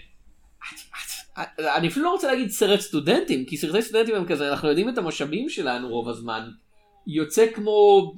אני 1.77 1.89
אפילו 1.89 2.05
לא 2.05 2.11
רוצה 2.11 2.27
להגיד 2.27 2.51
סרט 2.51 2.81
סטודנטים 2.81 3.45
כי 3.45 3.57
סרטי 3.57 3.83
סטודנטים 3.83 4.15
הם 4.15 4.27
כזה 4.27 4.51
אנחנו 4.51 4.69
יודעים 4.69 4.89
את 4.89 4.99
המשאבים 4.99 5.49
שלנו 5.49 5.89
רוב 5.89 6.09
הזמן 6.09 6.49
יוצא 7.07 7.47
כמו 7.55 8.13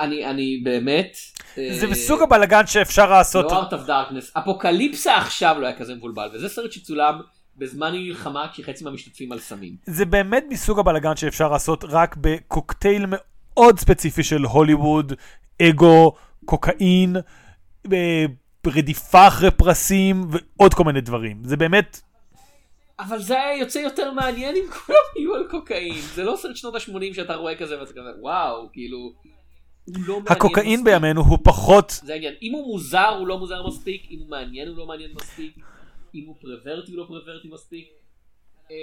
אני 0.00 0.26
אני 0.26 0.60
באמת 0.64 1.16
זה 1.54 1.86
אה, 1.86 1.90
מסוג 1.90 2.22
הבלגן 2.22 2.66
שאפשר 2.66 3.10
לעשות. 3.10 3.52
לא 3.52 3.62
Art 3.62 3.72
of 3.72 3.88
Darkness, 3.88 4.38
אפוקליפסה 4.40 5.16
עכשיו 5.16 5.56
לא 5.60 5.66
היה 5.66 5.76
כזה 5.76 5.94
מבולבל, 5.94 6.30
וזה 6.34 6.48
סרט 6.48 6.72
שצולם 6.72 7.20
בזמן 7.56 7.92
מלחמה 7.92 8.46
כשחצי 8.52 8.84
מהמשתתפים 8.84 9.32
על 9.32 9.38
סמים. 9.38 9.76
זה 9.86 10.04
באמת 10.04 10.44
מסוג 10.50 10.78
הבלגן 10.78 11.16
שאפשר 11.16 11.48
לעשות 11.48 11.84
רק 11.88 12.16
בקוקטייל 12.20 13.04
מאוד 13.08 13.78
ספציפי 13.78 14.22
של 14.22 14.44
הוליווד, 14.44 15.12
אגו, 15.62 16.12
קוקאין, 16.44 17.16
אה, 17.92 18.24
רדיפה 18.66 19.28
אחרי 19.28 19.50
פרסים 19.50 20.24
ועוד 20.30 20.74
כל 20.74 20.84
מיני 20.84 21.00
דברים. 21.00 21.42
זה 21.44 21.56
באמת, 21.56 22.00
אבל 22.98 23.18
זה 23.18 23.42
היה 23.42 23.58
יוצא 23.58 23.78
יותר 23.78 24.12
מעניין 24.12 24.56
אם 24.56 24.62
כולם 24.70 24.98
יהיו 25.16 25.34
על 25.34 25.46
קוקאין, 25.50 26.00
זה 26.14 26.24
לא 26.24 26.36
סרט 26.36 26.56
שנות 26.56 26.74
ה-80 26.74 27.14
שאתה 27.14 27.34
רואה 27.34 27.56
כזה 27.56 27.80
ואתה 27.80 27.92
כזה 27.92 28.10
וואו, 28.20 28.68
כאילו, 28.72 29.12
לא 29.88 30.20
הקוקאין 30.26 30.80
מספיק. 30.80 30.84
בימינו 30.84 31.20
הוא 31.20 31.38
פחות, 31.44 31.90
זה 31.90 32.12
העניין, 32.12 32.34
אם 32.42 32.52
הוא 32.52 32.66
מוזר 32.66 33.08
הוא 33.18 33.26
לא 33.26 33.38
מוזר 33.38 33.66
מספיק, 33.66 34.02
אם 34.10 34.18
הוא 34.18 34.28
מעניין 34.28 34.68
הוא 34.68 34.76
לא 34.76 34.86
מעניין 34.86 35.10
מספיק, 35.14 35.56
אם 36.14 36.24
הוא 36.26 36.36
פרוורטי 36.40 36.92
הוא 36.92 36.98
לא 36.98 37.04
פרוורטי 37.04 37.48
מספיק. 37.48 37.88
אה, 38.70 38.76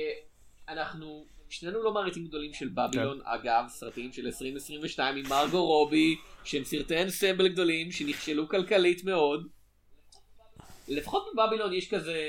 אנחנו 0.70 1.26
שנינו 1.50 1.84
לא 1.84 1.94
מעריצים 1.94 2.28
גדולים 2.28 2.54
של 2.54 2.68
בבילון, 2.68 3.20
אגב 3.24 3.64
סרטים 3.68 4.14
של 4.14 4.26
2022 4.26 5.16
עם 5.16 5.26
מרגו 5.30 5.66
רובי, 5.66 6.16
שהם 6.44 6.64
סרטי 6.64 7.02
אנסמבל 7.02 7.48
גדולים 7.48 7.92
שנכשלו 7.92 8.48
כלכלית 8.48 9.04
מאוד. 9.04 9.48
לפחות 10.90 11.28
בבבילון 11.36 11.74
יש 11.74 11.90
כזה 11.90 12.28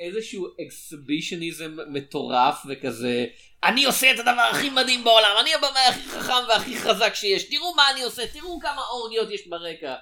איזשהו 0.00 0.46
אקסבישניזם 0.66 1.76
מטורף 1.88 2.62
וכזה 2.68 3.26
אני 3.64 3.84
עושה 3.84 4.10
את 4.14 4.18
הדבר 4.18 4.48
הכי 4.50 4.70
מדהים 4.70 5.04
בעולם 5.04 5.36
אני 5.40 5.54
הבמאי 5.54 5.86
הכי 5.88 6.08
חכם 6.08 6.48
והכי 6.48 6.78
חזק 6.78 7.14
שיש 7.14 7.44
תראו 7.44 7.74
מה 7.74 7.90
אני 7.90 8.02
עושה 8.02 8.26
תראו 8.26 8.60
כמה 8.60 8.82
אורגיות 8.90 9.30
יש 9.30 9.46
ברקע. 9.48 9.94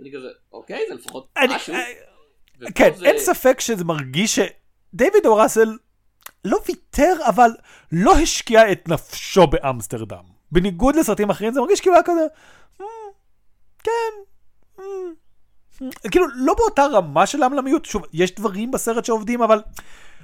אני 0.00 0.12
כזה 0.12 0.28
אוקיי 0.52 0.80
זה 0.88 0.94
לפחות 0.94 1.28
אני, 1.36 1.54
משהו. 1.56 1.74
אה, 1.74 1.80
ופה 2.60 2.70
כן, 2.74 2.94
זה- 2.94 3.06
אין 3.06 3.18
ספק 3.18 3.60
שזה 3.60 3.84
מרגיש 3.84 4.38
שדייוויד 4.38 5.26
או 5.26 5.36
ראסל 5.36 5.68
לא 6.44 6.58
ויתר, 6.66 7.12
אבל 7.28 7.50
לא 7.92 8.12
השקיע 8.18 8.72
את 8.72 8.88
נפשו 8.88 9.46
באמסטרדם. 9.46 10.24
בניגוד 10.52 10.96
לסרטים 10.96 11.30
אחרים 11.30 11.52
זה 11.52 11.60
מרגיש 11.60 11.80
כאילו 11.80 11.94
היה 11.94 12.02
כזה, 12.02 12.26
"מ, 12.80 12.84
כן, 13.84 13.90
מ." 14.78 14.82
כאילו 16.10 16.26
לא 16.34 16.54
באותה 16.54 16.86
רמה 16.92 17.26
של 17.26 17.42
העמלמיות, 17.42 17.84
שוב, 17.84 18.02
יש 18.12 18.34
דברים 18.34 18.70
בסרט 18.70 19.04
שעובדים, 19.04 19.42
אבל 19.42 19.60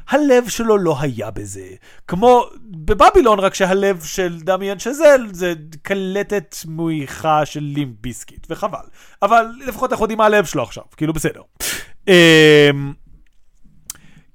הלב 0.08 0.48
שלו 0.48 0.78
לא 0.78 0.96
היה 1.00 1.30
בזה. 1.30 1.66
כמו 2.08 2.46
בבבילון, 2.70 3.38
רק 3.38 3.54
שהלב 3.54 4.02
של 4.04 4.40
דמיאן 4.40 4.78
שזל 4.78 5.26
זה 5.32 5.54
קלטת 5.82 6.56
מויכה 6.66 7.46
של 7.46 7.60
לים 7.60 7.94
ביסקיט, 8.00 8.46
וחבל. 8.50 8.84
אבל 9.22 9.46
לפחות 9.66 9.92
אנחנו 9.92 10.04
יודעים 10.04 10.18
מה 10.18 10.24
הלב 10.24 10.44
שלו 10.44 10.62
עכשיו, 10.62 10.84
כאילו 10.96 11.12
בסדר. 11.12 11.42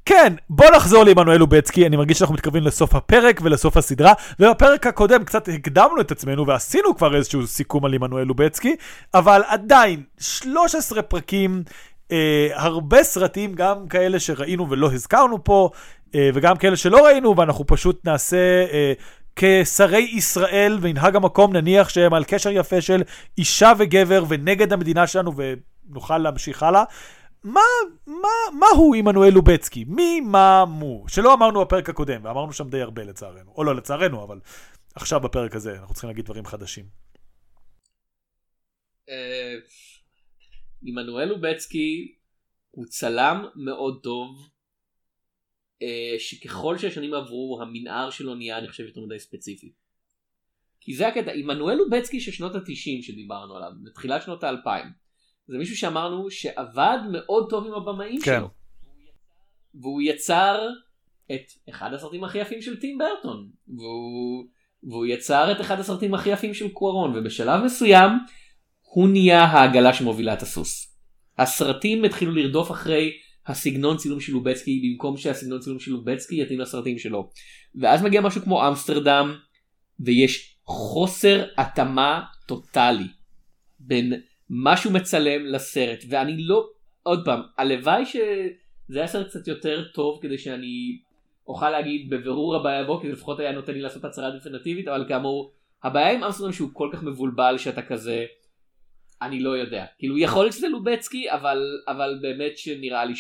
כן, 0.10 0.34
בוא 0.50 0.66
נחזור 0.76 1.04
לעמנואל 1.04 1.38
לובצקי, 1.38 1.88
אני 1.88 1.98
מרגיש 1.98 2.18
שאנחנו 2.18 2.36
מתקרבים 2.36 2.64
לסוף 2.64 2.96
הפרק 2.96 3.40
ולסוף 3.44 3.78
הסדרה, 3.78 4.14
ובפרק 4.40 4.88
הקודם 4.88 5.24
קצת 5.24 5.48
הקדמנו 5.48 6.02
את 6.02 6.12
עצמנו 6.12 6.48
ועשינו 6.48 6.96
כבר 6.98 7.16
איזשהו 7.16 7.48
סיכום 7.48 7.86
על 7.86 7.94
עמנואל 7.94 8.24
לובצקי, 8.24 8.76
אבל 9.14 9.42
עדיין, 9.48 10.04
13 10.20 11.02
פרקים, 11.02 11.64
אה, 12.12 12.48
הרבה 12.54 13.04
סרטים, 13.04 13.54
גם 13.54 13.88
כאלה 13.88 14.20
שראינו 14.20 14.70
ולא 14.70 14.92
הזכרנו 14.94 15.44
פה, 15.44 15.70
אה, 16.16 16.30
וגם 16.34 16.58
כאלה 16.58 16.76
שלא 16.76 17.06
ראינו, 17.06 17.38
ואנחנו 17.38 17.68
פשוט 17.68 18.06
נעשה... 18.06 18.66
אה, 18.72 18.94
כשרי 19.36 20.10
ישראל 20.14 20.78
וננהג 20.82 21.16
המקום 21.16 21.56
נניח 21.56 21.90
שהם 21.90 22.14
על 22.14 22.24
קשר 22.24 22.50
יפה 22.50 22.82
של 22.82 23.02
אישה 23.38 23.72
וגבר 23.78 24.24
ונגד 24.28 24.74
המדינה 24.74 25.08
שלנו 25.08 25.32
ונוכל 25.36 26.18
להמשיך 26.18 26.64
הלאה. 26.64 26.84
מה, 27.44 27.62
מה, 28.08 28.60
מה 28.60 28.68
הוא 28.78 28.96
עמנואל 28.96 29.34
לובצקי? 29.34 29.84
מי, 29.88 30.20
מה, 30.20 30.66
מו? 30.66 31.06
שלא 31.08 31.34
אמרנו 31.34 31.62
בפרק 31.62 31.90
הקודם, 31.90 32.26
ואמרנו 32.26 32.54
שם 32.54 32.70
די 32.70 32.82
הרבה 32.82 33.04
לצערנו. 33.04 33.52
או 33.58 33.64
לא 33.64 33.76
לצערנו, 33.76 34.24
אבל 34.24 34.40
עכשיו 34.96 35.20
בפרק 35.20 35.56
הזה 35.56 35.80
אנחנו 35.80 35.94
צריכים 35.94 36.08
להגיד 36.08 36.26
דברים 36.26 36.46
חדשים. 36.46 36.86
אה, 39.10 39.56
עמנואל 40.82 41.26
לובצקי 41.26 42.16
הוא 42.72 42.86
צלם 42.86 43.46
מאוד 43.56 44.00
טוב, 44.04 44.50
אה, 45.82 46.16
שככל 46.20 46.78
שהשנים 46.78 47.14
עברו 47.14 47.60
המנער 47.62 48.10
שלו 48.10 48.36
נהיה 48.36 48.58
אני 48.58 48.68
חושב 48.68 48.84
יותר 48.84 49.02
מדי 49.02 49.20
ספציפי. 49.20 49.72
כי 50.82 50.94
זה 50.94 51.08
הקטע, 51.08 51.32
עמנואל 51.32 51.76
לובצקי 51.76 52.20
של 52.20 52.32
שנות 52.32 52.56
התשעים 52.56 53.02
שדיברנו 53.02 53.56
עליו, 53.56 53.72
בתחילת 53.84 54.22
שנות 54.22 54.44
האלפיים, 54.44 54.86
זה 55.50 55.58
מישהו 55.58 55.78
שאמרנו 55.78 56.32
שעבד 56.32 56.98
מאוד 57.12 57.50
טוב 57.50 57.68
עם 57.68 57.74
הבמאים 57.74 58.22
כן. 58.22 58.38
שלו. 58.40 58.50
והוא 59.76 60.02
יצר 60.02 60.68
את 61.32 61.70
אחד 61.70 61.94
הסרטים 61.94 62.24
הכי 62.24 62.38
יפים 62.38 62.62
של 62.62 62.80
טים 62.80 62.98
ברטון. 62.98 63.50
והוא, 63.68 64.46
והוא 64.84 65.06
יצר 65.06 65.52
את 65.52 65.62
אחד 65.62 65.80
הסרטים 65.80 66.14
הכי 66.14 66.30
יפים 66.30 66.54
של 66.54 66.70
קוארון, 66.70 67.18
ובשלב 67.18 67.64
מסוים 67.64 68.12
הוא 68.82 69.10
נהיה 69.10 69.44
העגלה 69.44 69.94
שמובילה 69.94 70.34
את 70.34 70.42
הסוס. 70.42 70.96
הסרטים 71.38 72.04
התחילו 72.04 72.32
לרדוף 72.32 72.72
אחרי 72.72 73.12
הסגנון 73.48 73.98
צילום 73.98 74.20
של 74.20 74.34
לובצקי 74.34 74.82
במקום 74.84 75.18
שהסגנון 75.18 75.60
צילום 75.60 75.80
של 75.80 75.92
לובצקי 75.92 76.42
יתאים 76.42 76.60
לסרטים 76.60 77.00
שלו. 77.00 77.30
ואז 77.76 78.04
מגיע 78.04 78.22
משהו 78.22 78.42
כמו 78.42 78.68
אמסטרדם 78.68 79.36
ויש 80.00 80.58
חוסר 80.66 81.46
התאמה 81.58 82.22
טוטאלי 82.48 83.08
בין 83.80 84.14
מה 84.50 84.78
שהוא 84.78 84.94
מצלם 84.94 85.46
לסרט 85.46 86.04
ואני 86.10 86.44
לא 86.44 86.70
עוד 87.04 87.26
פעם 87.26 87.42
הלוואי 87.58 88.06
שזה 88.06 89.00
היה 89.00 89.08
סרט 89.08 89.28
קצת 89.28 89.48
יותר 89.48 89.84
טוב 89.94 90.20
כדי 90.22 90.38
שאני 90.38 91.00
אוכל 91.48 91.70
להגיד 91.70 92.10
בבירור 92.10 92.56
הבעיה 92.56 92.84
בו 92.84 93.02
כי 93.02 93.08
זה 93.08 93.14
לפחות 93.14 93.40
היה 93.40 93.52
נותן 93.52 93.74
לי 93.74 93.82
לעשות 93.82 94.06
הצהרה 94.06 94.32
דפינטיבית 94.32 94.88
אבל 94.88 95.06
כאמור 95.08 95.54
הבעיה 95.84 96.12
עם 96.12 96.24
אמסטרדם 96.24 96.54
שהוא 96.54 96.70
כל 96.74 96.90
כך 96.94 97.04
מבולבל 97.04 97.58
שאתה 97.58 97.82
כזה 97.82 98.26
אני 99.22 99.40
לא 99.40 99.58
יודע 99.58 99.86
כאילו 99.98 100.18
יכול 100.18 100.44
להיות 100.44 100.54
שזה 100.54 100.68
לובצקי 100.68 101.32
אבל 101.32 101.64
אבל 101.88 102.20
באמת 102.22 102.58
שנראה 102.58 103.06
לי 103.06 103.14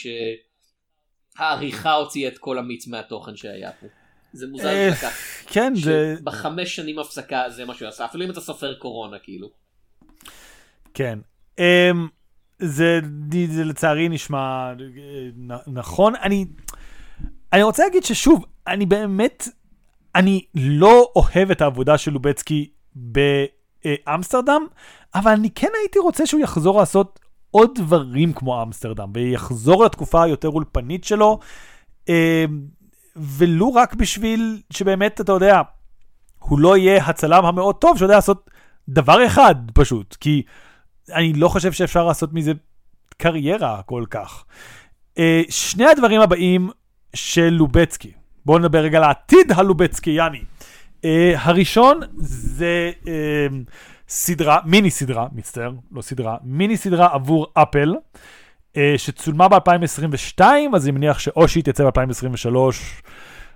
שהעריכה 1.36 1.94
הוציאה 1.94 2.32
את 2.32 2.38
כל 2.38 2.58
המיץ 2.58 2.88
מהתוכן 2.88 3.36
שהיה 3.36 3.72
פה. 3.72 3.88
זה 4.34 4.48
מוזר 4.48 4.68
אה, 4.68 4.90
לקח. 4.92 5.14
כן, 5.48 5.74
זה... 5.76 6.16
שבחמש 6.20 6.76
שנים 6.76 7.00
הפסקה 7.00 7.50
זה 7.50 7.66
מה 7.66 7.74
שהוא 7.74 7.88
עשה 7.88 8.06
אפילו 8.06 8.26
אם 8.26 8.32
אתה 8.32 8.42
סופר 8.42 8.74
קורונה 8.74 9.20
כאילו. 9.20 9.50
כן. 10.94 11.20
אמ, 11.60 12.08
זה, 12.60 13.00
זה 13.48 13.64
לצערי 13.64 14.10
נשמע 14.10 14.70
אה, 14.70 14.74
נ- 15.38 15.74
נכון. 15.78 16.14
אני, 16.24 16.46
אני 17.54 17.64
רוצה 17.64 17.84
להגיד 17.84 18.04
ששוב, 18.04 18.46
אני 18.68 18.86
באמת, 18.86 19.48
אני 20.16 20.46
לא 20.56 21.12
אוהב 21.16 21.52
את 21.52 21.62
העבודה 21.62 21.98
של 21.98 22.12
לובצקי 22.12 22.70
באמסטרדם, 22.96 24.62
אבל 25.16 25.32
אני 25.32 25.50
כן 25.56 25.68
הייתי 25.82 26.00
רוצה 26.00 26.26
שהוא 26.26 26.42
יחזור 26.42 26.80
לעשות 26.80 27.20
עוד 27.52 27.72
דברים 27.76 28.34
כמו 28.34 28.64
אמסטרדם, 28.64 29.12
ויחזור 29.14 29.86
לתקופה 29.86 30.24
היותר 30.24 30.48
אולפנית 30.50 31.04
שלו, 31.04 31.40
אמ, 32.10 32.14
ולו 33.16 33.74
רק 33.74 33.94
בשביל 33.96 34.62
שבאמת, 34.74 35.22
אתה 35.22 35.32
יודע, 35.32 35.62
הוא 36.40 36.60
לא 36.60 36.78
יהיה 36.78 37.06
הצלם 37.06 37.46
המאוד 37.46 37.76
טוב 37.76 37.98
שיודע 37.98 38.16
לעשות 38.16 38.50
דבר 38.90 39.26
אחד 39.26 39.56
פשוט, 39.74 40.18
כי 40.20 40.44
אני 41.12 41.34
לא 41.34 41.50
חושב 41.50 41.72
שאפשר 41.72 42.06
לעשות 42.06 42.34
מזה 42.34 42.52
קריירה 43.18 43.82
כל 43.86 44.04
כך. 44.10 44.46
Uh, 45.16 45.22
שני 45.50 45.86
הדברים 45.86 46.22
הבאים 46.22 46.70
של 47.14 47.50
לובצקי, 47.50 48.12
בואו 48.46 48.60
נדבר 48.60 48.80
רגע 48.80 48.98
על 48.98 49.04
העתיד 49.04 49.52
הלובצקיאני. 49.52 50.42
Uh, 51.02 51.06
הראשון 51.36 52.00
זה 52.18 52.92
uh, 53.04 53.08
סדרה, 54.08 54.60
מיני 54.66 54.90
סדרה, 54.90 55.28
מצטער, 55.32 55.72
לא 55.92 56.02
סדרה, 56.02 56.38
מיני 56.44 56.78
סדרה 56.78 57.14
עבור 57.14 57.48
אפל, 57.54 57.96
שצולמה 58.98 59.48
ב-2022, 59.48 60.42
אז 60.76 60.86
אני 60.86 60.92
מניח 60.92 61.20
שאו 61.20 61.48
שהיא 61.48 61.64
תצא 61.64 61.90
ב-2023, 61.90 62.56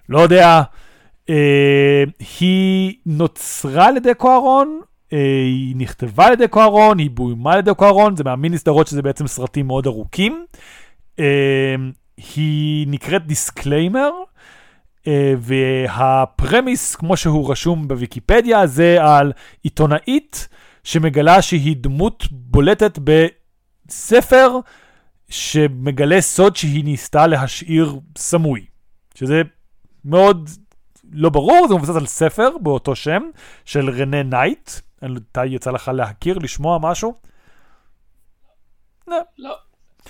לא 0.09 0.19
יודע. 0.19 0.61
Uh, 1.27 1.31
היא 2.39 2.95
נוצרה 3.05 3.87
על 3.87 3.97
ידי 3.97 4.13
קוארון, 4.13 4.81
היא 5.15 5.75
נכתבה 5.77 6.25
על 6.25 6.33
ידי 6.33 6.47
קוארון, 6.47 6.99
היא 6.99 7.09
בוימה 7.11 7.53
על 7.53 7.59
ידי 7.59 7.73
קוארון, 7.77 8.15
זה 8.15 8.23
מהמיני 8.23 8.57
סדרות 8.57 8.87
שזה 8.87 9.01
בעצם 9.01 9.27
סרטים 9.27 9.67
מאוד 9.67 9.87
ארוכים. 9.87 10.45
אה, 11.17 11.21
היא 12.35 12.87
נקראת 12.87 13.27
Disclaimer, 13.27 14.11
אה, 15.01 15.07
וה 15.37 15.69
premise, 15.69 16.95
כמו 16.95 17.17
שהוא 17.17 17.51
רשום 17.51 17.87
בוויקיפדיה, 17.87 18.67
זה 18.67 18.97
על 19.01 19.31
עיתונאית 19.63 20.47
שמגלה 20.83 21.41
שהיא 21.41 21.75
דמות 21.79 22.27
בולטת 22.31 22.99
בספר 23.03 24.59
שמגלה 25.29 26.21
סוד 26.21 26.55
שהיא 26.55 26.83
ניסתה 26.83 27.27
להשאיר 27.27 27.99
סמוי. 28.17 28.65
שזה 29.15 29.41
מאוד 30.05 30.49
לא 31.11 31.29
ברור, 31.29 31.67
זה 31.67 31.75
מבוסס 31.75 31.95
על 31.95 32.05
ספר 32.05 32.49
באותו 32.61 32.95
שם, 32.95 33.21
של 33.65 33.89
רנה 33.89 34.23
נייט. 34.23 34.71
אתה 35.31 35.45
יצא 35.45 35.71
לך 35.71 35.91
להכיר, 35.93 36.37
לשמוע 36.37 36.77
משהו? 36.81 37.13
לא. 39.07 39.17
לא. 39.37 39.55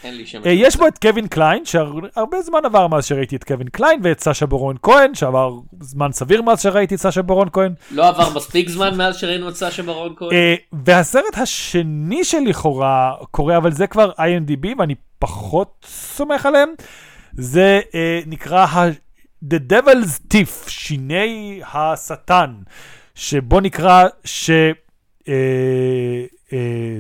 אין 0.03 0.17
לי 0.17 0.25
שם. 0.25 0.41
אה, 0.45 0.51
יש 0.51 0.75
בו 0.75 0.87
את 0.87 0.97
קווין 0.97 1.27
קליין, 1.27 1.65
שהרבה 1.65 2.41
זמן 2.41 2.59
עבר 2.65 2.87
מאז 2.87 3.05
שראיתי 3.05 3.35
את 3.35 3.43
קווין 3.43 3.67
קליין, 3.67 3.99
ואת 4.03 4.19
סשה 4.19 4.45
ברון 4.45 4.75
כהן, 4.81 5.15
שעבר 5.15 5.53
זמן 5.81 6.11
סביר 6.11 6.41
מאז 6.41 6.61
שראיתי 6.61 6.95
את 6.95 6.99
סשה 6.99 7.21
ברון 7.21 7.49
כהן. 7.53 7.73
לא 7.91 8.07
עבר 8.07 8.29
מספיק 8.35 8.69
זמן 8.69 8.97
מאז 8.97 9.17
שראינו 9.17 9.49
את 9.49 9.55
סשה 9.55 9.83
ברון 9.83 10.13
כהן. 10.15 10.29
אה, 10.31 10.55
והסרט 10.85 11.37
השני 11.37 12.23
שלכאורה 12.23 13.13
קורה, 13.31 13.57
אבל 13.57 13.71
זה 13.71 13.87
כבר 13.87 14.11
IMDb, 14.11 14.67
ואני 14.79 14.95
פחות 15.19 15.85
סומך 15.89 16.45
עליהם, 16.45 16.69
זה 17.33 17.81
אה, 17.95 18.19
נקרא 18.25 18.65
The 19.43 19.57
Devil's 19.71 20.33
Teeth, 20.33 20.69
שיני 20.69 21.61
השטן, 21.73 22.53
שבו 23.15 23.59
נקרא 23.59 24.07
ש... 24.23 24.51
אה, 25.27 26.25
אה, 26.53 26.99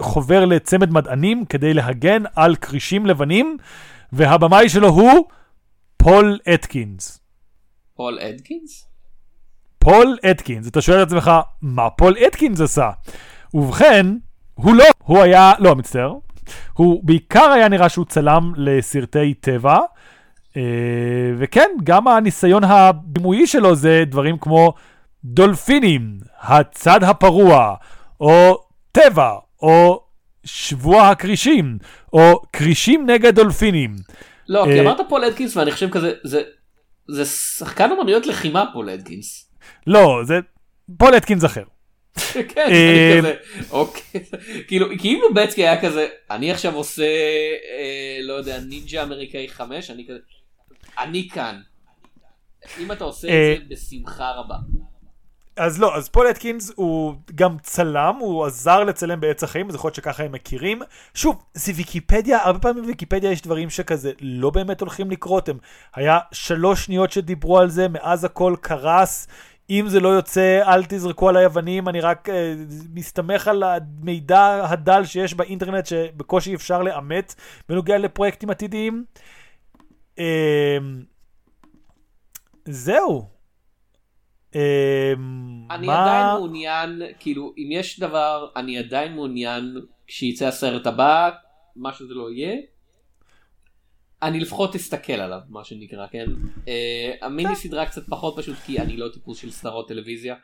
חובר 0.00 0.44
לצמד 0.44 0.90
מדענים 0.90 1.44
כדי 1.44 1.74
להגן 1.74 2.22
על 2.34 2.56
כרישים 2.56 3.06
לבנים, 3.06 3.56
והבמאי 4.12 4.68
שלו 4.68 4.88
הוא 4.88 5.24
פול 5.96 6.38
אטקינס. 6.54 7.20
פול 7.94 8.18
אדקינס? 8.18 8.86
פול 9.78 10.16
אטקינס. 10.30 10.68
אתה 10.68 10.80
שואל 10.80 11.02
את 11.02 11.06
עצמך, 11.06 11.30
מה 11.62 11.90
פול 11.90 12.16
אטקינס 12.26 12.60
עשה? 12.60 12.90
ובכן, 13.54 14.06
הוא 14.54 14.74
לא, 14.74 14.84
הוא 14.98 15.18
היה, 15.18 15.52
לא, 15.58 15.74
מצטער. 15.74 16.14
הוא 16.72 17.00
בעיקר 17.04 17.50
היה 17.50 17.68
נראה 17.68 17.88
שהוא 17.88 18.04
צלם 18.04 18.52
לסרטי 18.56 19.34
טבע, 19.34 19.78
אה, 20.56 20.62
וכן, 21.38 21.70
גם 21.84 22.08
הניסיון 22.08 22.64
הבימויי 22.64 23.46
שלו 23.46 23.74
זה 23.74 24.04
דברים 24.06 24.38
כמו 24.38 24.74
דולפינים, 25.34 26.18
הצד 26.40 27.02
הפרוע, 27.02 27.74
או 28.20 28.64
טבע, 28.92 29.30
או 29.62 30.02
שבוע 30.44 31.08
הכרישים, 31.08 31.78
או 32.12 32.42
כרישים 32.52 33.10
נגד 33.10 33.34
דולפינים. 33.34 33.96
לא, 34.48 34.64
כי 34.64 34.70
אה, 34.78 34.80
אמרת 34.80 35.00
פול 35.08 35.24
אדקינס 35.24 35.56
ואני 35.56 35.70
חושב 35.72 35.90
כזה, 35.90 36.12
זה- 36.24 36.42
זה 37.08 37.24
שחקן 37.24 37.90
אמנויות 37.92 38.26
לחימה 38.26 38.64
פול 38.72 38.90
אדקינס. 38.90 39.50
לא, 39.86 40.20
זה 40.24 40.38
פול 40.98 41.16
אטקינס 41.16 41.44
אחר. 41.44 41.62
כן, 42.32 42.68
אה, 42.70 43.12
אני 43.12 43.18
כזה, 43.18 43.34
אוקיי, 43.70 44.20
כאילו, 44.68 44.86
כאילו 44.98 45.34
בצקי 45.34 45.62
היה 45.62 45.82
כזה, 45.82 46.06
אני 46.30 46.50
עכשיו 46.52 46.74
עושה, 46.74 47.02
אה, 47.04 48.18
לא 48.22 48.32
יודע, 48.32 48.60
נינג'ה 48.60 49.02
אמריקאי 49.02 49.48
5, 49.48 49.90
אני 49.90 50.06
כזה, 50.08 50.18
אני 50.98 51.28
כאן. 51.32 51.60
אם 52.80 52.92
אתה 52.92 53.04
עושה 53.04 53.28
את 53.28 53.32
זה, 53.58 53.74
בשמחה 53.74 54.30
רבה. 54.30 54.56
אז 55.56 55.80
לא, 55.80 55.96
אז 55.96 56.08
פול 56.08 56.30
אטקינס 56.30 56.72
הוא 56.74 57.14
גם 57.34 57.56
צלם, 57.62 58.16
הוא 58.20 58.46
עזר 58.46 58.84
לצלם 58.84 59.20
בעץ 59.20 59.42
החיים, 59.42 59.68
אז 59.68 59.74
יכול 59.74 59.88
להיות 59.88 59.94
שככה 59.94 60.22
הם 60.22 60.32
מכירים. 60.32 60.82
שוב, 61.14 61.42
זה 61.54 61.72
ויקיפדיה, 61.76 62.38
הרבה 62.44 62.58
פעמים 62.58 62.82
בוויקיפדיה 62.82 63.30
יש 63.30 63.42
דברים 63.42 63.70
שכזה 63.70 64.12
לא 64.20 64.50
באמת 64.50 64.80
הולכים 64.80 65.10
לקרות, 65.10 65.48
הם 65.48 65.58
היה 65.94 66.18
שלוש 66.32 66.84
שניות 66.84 67.12
שדיברו 67.12 67.58
על 67.58 67.70
זה, 67.70 67.88
מאז 67.88 68.24
הכל 68.24 68.54
קרס. 68.60 69.28
אם 69.70 69.84
זה 69.88 70.00
לא 70.00 70.08
יוצא, 70.08 70.60
אל 70.66 70.84
תזרקו 70.84 71.28
עליי 71.28 71.46
אבנים, 71.46 71.88
אני 71.88 72.00
רק 72.00 72.28
אה, 72.28 72.54
מסתמך 72.94 73.48
על 73.48 73.62
המידע 73.62 74.66
הדל 74.68 75.04
שיש 75.04 75.34
באינטרנט 75.34 75.86
שבקושי 75.86 76.54
אפשר 76.54 76.82
לאמת 76.82 77.34
בנוגע 77.68 77.98
לפרויקטים 77.98 78.50
עתידיים. 78.50 79.04
אה, 80.18 80.78
זהו. 82.64 83.35
אה, 84.56 85.12
אני 85.70 85.86
מה- 85.86 86.02
עדיין 86.02 86.26
מעוניין, 86.26 87.02
כאילו, 87.18 87.52
אם 87.58 87.68
יש 87.72 88.00
דבר, 88.00 88.48
אני 88.56 88.78
עדיין 88.78 89.14
מעוניין, 89.14 89.76
כשיצא 90.06 90.46
הסרט 90.46 90.86
הבא, 90.86 91.30
מה 91.76 91.92
שזה 91.92 92.14
לא 92.14 92.30
יהיה, 92.30 92.56
אני 94.22 94.40
לפחות 94.40 94.74
אסתכל 94.74 95.12
עליו, 95.12 95.40
מה 95.48 95.64
שנקרא, 95.64 96.06
כן? 96.06 96.26
Uh, 96.64 96.68
המיני 97.22 97.56
סדרה 97.56 97.86
קצת 97.86 98.02
פחות 98.08 98.34
פשוט, 98.36 98.56
כי 98.66 98.78
אני 98.78 98.96
לא 98.96 99.08
טיפוס 99.08 99.38
של 99.38 99.50
סדרות 99.50 99.88
טלוויזיה. 99.88 100.34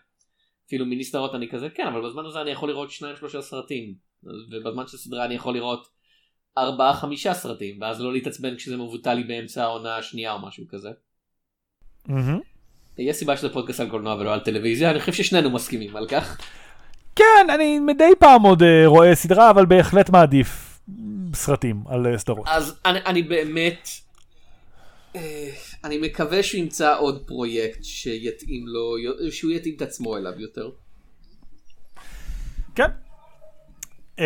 אפילו 0.66 0.86
מיני 0.86 1.04
סדרות 1.04 1.34
אני 1.34 1.48
כזה, 1.48 1.70
כן, 1.70 1.86
אבל 1.86 2.06
בזמן 2.06 2.26
הזה 2.26 2.40
אני 2.40 2.50
יכול 2.50 2.68
לראות 2.68 2.90
שניים 2.90 3.16
שלושה 3.16 3.42
סרטים. 3.42 3.94
ובזמן 4.50 4.86
של 4.86 4.96
סדרה 4.96 5.24
אני 5.24 5.34
יכול 5.34 5.54
לראות 5.54 5.88
ארבעה 6.58 6.94
חמישה 6.94 7.34
סרטים, 7.34 7.80
ואז 7.80 8.00
לא 8.00 8.12
להתעצבן 8.12 8.56
כשזה 8.56 8.76
מבוטל 8.76 9.14
לי 9.14 9.24
באמצע 9.24 9.62
העונה 9.62 9.96
השנייה 9.96 10.32
או 10.32 10.46
משהו 10.46 10.64
כזה. 10.68 10.90
מהמם. 12.08 12.40
יש 12.98 13.16
סיבה 13.16 13.36
שזה 13.36 13.48
פודקאסט 13.48 13.80
על 13.80 13.90
קולנוע 13.90 14.14
ולא 14.14 14.34
על 14.34 14.40
טלוויזיה, 14.40 14.90
אני 14.90 15.00
חושב 15.00 15.12
ששנינו 15.12 15.50
מסכימים 15.50 15.96
על 15.96 16.06
כך. 16.06 16.38
כן, 17.16 17.46
אני 17.54 17.78
מדי 17.78 18.10
פעם 18.18 18.42
עוד 18.42 18.62
אה, 18.62 18.82
רואה 18.86 19.14
סדרה, 19.14 19.50
אבל 19.50 19.66
בהחלט 19.66 20.10
מעדיף 20.10 20.80
סרטים 21.34 21.82
על 21.88 22.06
אה, 22.06 22.18
סדרות. 22.18 22.46
אז 22.48 22.74
אני, 22.84 22.98
אני 23.06 23.22
באמת, 23.22 23.88
אה, 25.16 25.50
אני 25.84 25.98
מקווה 25.98 26.42
שהוא 26.42 26.60
ימצא 26.60 26.98
עוד 26.98 27.22
פרויקט 27.26 27.84
שיתאים 27.84 28.64
לו, 28.68 28.94
שהוא 29.30 29.50
יתאים 29.50 29.74
את 29.76 29.82
עצמו 29.82 30.16
אליו 30.16 30.40
יותר. 30.40 30.70
כן. 32.74 32.90
אמ, 34.18 34.24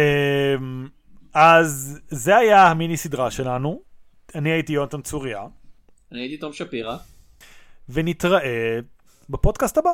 אז 1.34 2.00
זה 2.08 2.36
היה 2.36 2.66
המיני 2.66 2.96
סדרה 2.96 3.30
שלנו. 3.30 3.82
אני 4.34 4.50
הייתי 4.50 4.72
יונתן 4.72 5.02
צוריה, 5.02 5.40
אני 6.12 6.20
הייתי 6.20 6.36
תום 6.36 6.52
שפירא. 6.52 6.96
ונתראה 7.88 8.78
בפודקאסט 9.30 9.78
הבא. 9.78 9.90